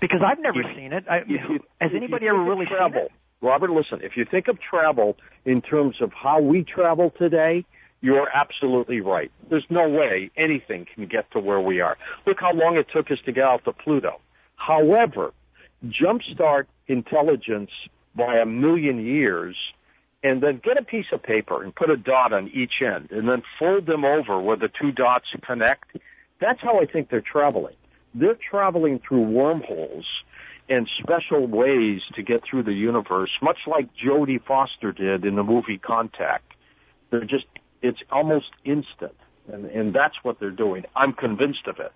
Because 0.00 0.20
I've 0.26 0.40
never 0.40 0.60
If- 0.60 0.76
seen 0.76 0.92
it. 0.92 1.04
I, 1.08 1.20
you- 1.26 1.60
has 1.80 1.92
anybody 1.94 2.28
ever 2.28 2.42
really 2.42 2.66
seen 2.66 2.94
it? 2.94 3.12
Robert, 3.42 3.70
listen, 3.70 4.00
if 4.02 4.16
you 4.16 4.24
think 4.30 4.48
of 4.48 4.58
travel 4.60 5.16
in 5.44 5.60
terms 5.60 5.96
of 6.00 6.10
how 6.12 6.40
we 6.40 6.64
travel 6.64 7.12
today, 7.18 7.64
you're 8.00 8.28
absolutely 8.34 9.00
right. 9.00 9.30
There's 9.50 9.66
no 9.70 9.88
way 9.88 10.30
anything 10.36 10.86
can 10.94 11.06
get 11.06 11.30
to 11.32 11.38
where 11.40 11.60
we 11.60 11.80
are. 11.80 11.96
Look 12.26 12.38
how 12.40 12.52
long 12.52 12.76
it 12.76 12.86
took 12.94 13.10
us 13.10 13.18
to 13.26 13.32
get 13.32 13.44
out 13.44 13.64
to 13.66 13.72
Pluto. 13.72 14.20
However, 14.56 15.32
jumpstart 15.84 16.64
intelligence 16.88 17.70
by 18.14 18.36
a 18.38 18.46
million 18.46 19.04
years 19.04 19.56
and 20.22 20.42
then 20.42 20.60
get 20.64 20.78
a 20.78 20.84
piece 20.84 21.06
of 21.12 21.22
paper 21.22 21.62
and 21.62 21.74
put 21.74 21.90
a 21.90 21.96
dot 21.96 22.32
on 22.32 22.48
each 22.48 22.82
end 22.82 23.10
and 23.10 23.28
then 23.28 23.42
fold 23.58 23.86
them 23.86 24.04
over 24.04 24.40
where 24.40 24.56
the 24.56 24.68
two 24.80 24.92
dots 24.92 25.26
connect. 25.46 25.96
That's 26.40 26.60
how 26.60 26.80
I 26.80 26.86
think 26.86 27.10
they're 27.10 27.20
traveling. 27.20 27.76
They're 28.14 28.38
traveling 28.50 29.00
through 29.06 29.22
wormholes 29.22 30.06
and 30.68 30.88
special 31.00 31.46
ways 31.46 32.00
to 32.14 32.22
get 32.22 32.42
through 32.48 32.64
the 32.64 32.72
universe, 32.72 33.30
much 33.40 33.58
like 33.66 33.88
Jodie 33.94 34.42
Foster 34.44 34.92
did 34.92 35.24
in 35.24 35.36
the 35.36 35.44
movie 35.44 35.78
Contact. 35.78 36.52
They're 37.10 37.24
just, 37.24 37.46
it's 37.82 38.00
almost 38.10 38.46
instant. 38.64 39.14
And, 39.52 39.66
and 39.66 39.94
that's 39.94 40.16
what 40.24 40.40
they're 40.40 40.50
doing. 40.50 40.84
I'm 40.96 41.12
convinced 41.12 41.68
of 41.68 41.78
it. 41.78 41.92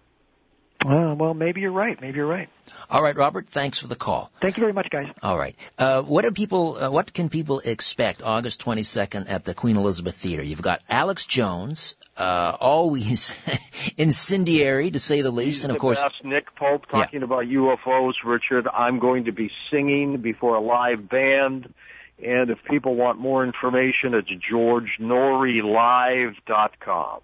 Uh, 0.85 1.15
well, 1.15 1.35
maybe 1.35 1.61
you're 1.61 1.73
right. 1.73 2.01
Maybe 2.01 2.17
you're 2.17 2.27
right. 2.27 2.49
All 2.89 3.03
right, 3.03 3.15
Robert, 3.15 3.47
thanks 3.49 3.79
for 3.79 3.87
the 3.87 3.97
call. 3.97 4.31
Thank 4.41 4.57
you 4.57 4.63
very 4.63 4.73
much, 4.73 4.89
guys. 4.91 5.13
All 5.23 5.37
right. 5.37 5.55
Uh, 5.77 6.01
what 6.03 6.23
do 6.23 6.31
people? 6.31 6.77
Uh, 6.77 6.91
what 6.91 7.13
can 7.13 7.29
people 7.29 7.61
expect 7.61 8.23
August 8.23 8.65
22nd 8.65 9.31
at 9.31 9.45
the 9.45 9.53
Queen 9.53 9.77
Elizabeth 9.77 10.17
Theater? 10.17 10.43
You've 10.43 10.63
got 10.63 10.83
Alex 10.89 11.27
Jones, 11.27 11.97
uh, 12.17 12.57
always 12.59 13.37
incendiary 13.99 14.91
to 14.93 14.99
say 14.99 15.21
the 15.21 15.31
least, 15.31 15.59
He's 15.59 15.65
and 15.65 15.73
of 15.73 15.77
the 15.77 15.81
course, 15.81 16.01
best. 16.01 16.25
Nick 16.25 16.55
Pope 16.55 16.87
talking 16.87 17.23
about 17.23 17.45
UFOs. 17.45 18.15
Richard, 18.25 18.67
I'm 18.67 19.01
going 19.01 19.25
to 19.25 19.33
be 19.33 19.51
singing 19.71 20.23
before 20.23 20.55
a 20.55 20.61
live 20.61 21.07
band. 21.09 21.75
And 22.23 22.51
if 22.51 22.63
people 22.65 22.95
want 22.95 23.19
more 23.19 23.45
information, 23.45 24.15
it's 24.15 24.31
georgenoorylive.com. 24.51 27.21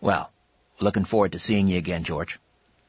well, 0.00 0.30
looking 0.80 1.04
forward 1.04 1.32
to 1.32 1.38
seeing 1.38 1.68
you 1.68 1.76
again, 1.78 2.04
George. 2.04 2.38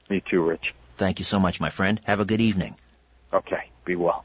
Me 0.10 0.22
too, 0.30 0.44
Rich. 0.44 0.74
Thank 0.98 1.20
you 1.20 1.26
so 1.26 1.40
much, 1.40 1.60
my 1.60 1.70
friend. 1.70 2.00
Have 2.06 2.20
a 2.20 2.26
good 2.26 2.42
evening. 2.42 2.76
Okay, 3.34 3.70
be 3.84 3.96
well. 3.96 4.24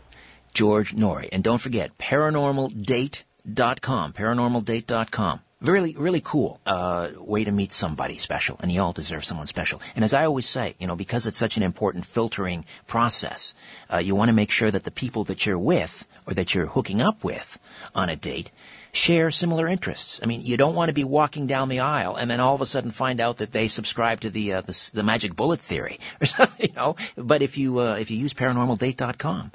George 0.55 0.95
Noory. 0.95 1.29
And 1.33 1.43
don't 1.43 1.59
forget, 1.59 1.97
paranormaldate.com, 1.99 4.13
paranormaldate.com. 4.13 5.41
Really, 5.63 5.95
really 5.95 6.23
cool, 6.23 6.59
uh, 6.65 7.09
way 7.19 7.45
to 7.45 7.53
meet 7.53 7.71
somebody 7.71 8.17
special, 8.17 8.57
and 8.63 8.73
you 8.73 8.81
all 8.81 8.95
deserve 8.95 9.27
someone 9.27 9.47
special. 9.47 9.83
And 9.95 10.07
as 10.07 10.15
I 10.15 10.25
always 10.25 10.49
say, 10.49 10.75
you 10.79 10.87
know, 10.87 10.97
because 10.97 11.27
it's 11.27 11.37
such 11.37 11.59
an 11.59 11.63
important 11.63 12.07
filtering 12.07 12.65
process, 12.87 13.55
uh, 13.93 13.99
you 13.99 14.15
want 14.15 14.31
to 14.31 14.35
make 14.35 14.51
sure 14.51 14.71
that 14.71 14.85
the 14.85 14.91
people 14.91 15.25
that 15.25 15.45
you're 15.45 15.59
with, 15.59 16.07
or 16.27 16.33
that 16.33 16.55
you're 16.55 16.65
hooking 16.65 17.03
up 17.03 17.25
with 17.25 17.59
on 17.95 18.09
a 18.09 18.17
date, 18.17 18.51
share 18.93 19.31
similar 19.31 19.69
interests. 19.69 20.21
I 20.23 20.27
mean, 20.27 20.43
you 20.43 20.57
don't 20.57 20.75
want 20.75 20.89
to 20.89 20.95
be 20.95 21.05
walking 21.05 21.47
down 21.47 21.69
the 21.69 21.81
aisle 21.81 22.17
and 22.17 22.31
then 22.31 22.41
all 22.41 22.55
of 22.55 22.61
a 22.61 22.67
sudden 22.67 22.91
find 22.91 23.21
out 23.21 23.39
that 23.39 23.53
they 23.53 23.69
subscribe 23.69 24.21
to 24.21 24.31
the 24.31 24.55
uh, 24.55 24.61
the, 24.63 24.91
the 24.95 25.03
magic 25.03 25.37
bullet 25.37 25.61
theory 25.61 26.01
you 26.59 26.73
know. 26.75 26.97
But 27.17 27.43
if 27.43 27.59
you 27.59 27.81
uh, 27.81 27.95
if 27.95 28.11
you 28.11 28.19
use 28.19 28.35
paranormaldate.com, 28.35 29.53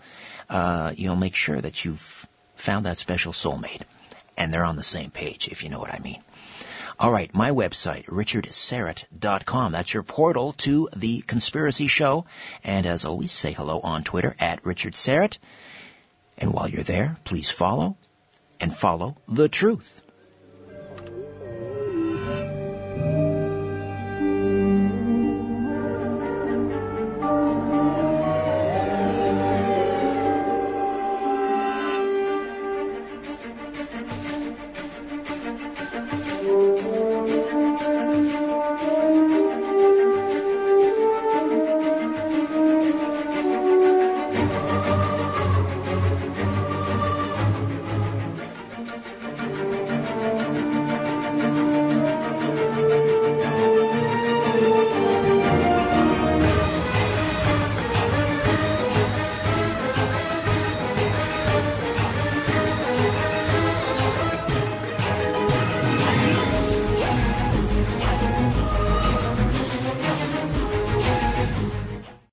uh, 0.50 0.94
you'll 0.96 1.16
make 1.16 1.36
sure 1.36 1.60
that 1.60 1.84
you've 1.86 2.28
found 2.56 2.86
that 2.86 2.98
special 2.98 3.34
soulmate, 3.34 3.82
and 4.38 4.54
they're 4.54 4.64
on 4.64 4.76
the 4.76 4.84
same 4.84 5.12
page, 5.12 5.48
if 5.48 5.64
you 5.64 5.70
know 5.70 5.80
what 5.80 5.94
I 5.94 6.00
mean. 6.00 6.22
All 6.98 7.12
right, 7.12 7.34
my 7.34 7.52
website, 7.52 8.06
richardsyrett.com. 8.06 9.74
That's 9.74 9.94
your 9.94 10.04
portal 10.04 10.54
to 10.54 10.88
the 10.96 11.22
Conspiracy 11.22 11.88
Show. 11.88 12.26
And 12.64 12.86
as 12.86 13.04
always, 13.04 13.34
say 13.34 13.52
hello 13.52 13.82
on 13.82 14.04
Twitter 14.04 14.34
at 14.40 14.66
Richard 14.66 14.94
Syrett. 14.94 15.38
And 16.38 16.54
while 16.54 16.70
you're 16.70 16.84
there, 16.84 17.18
please 17.26 17.50
follow 17.50 17.98
and 18.60 18.76
follow 18.76 19.18
the 19.28 19.49
truth. 19.49 20.05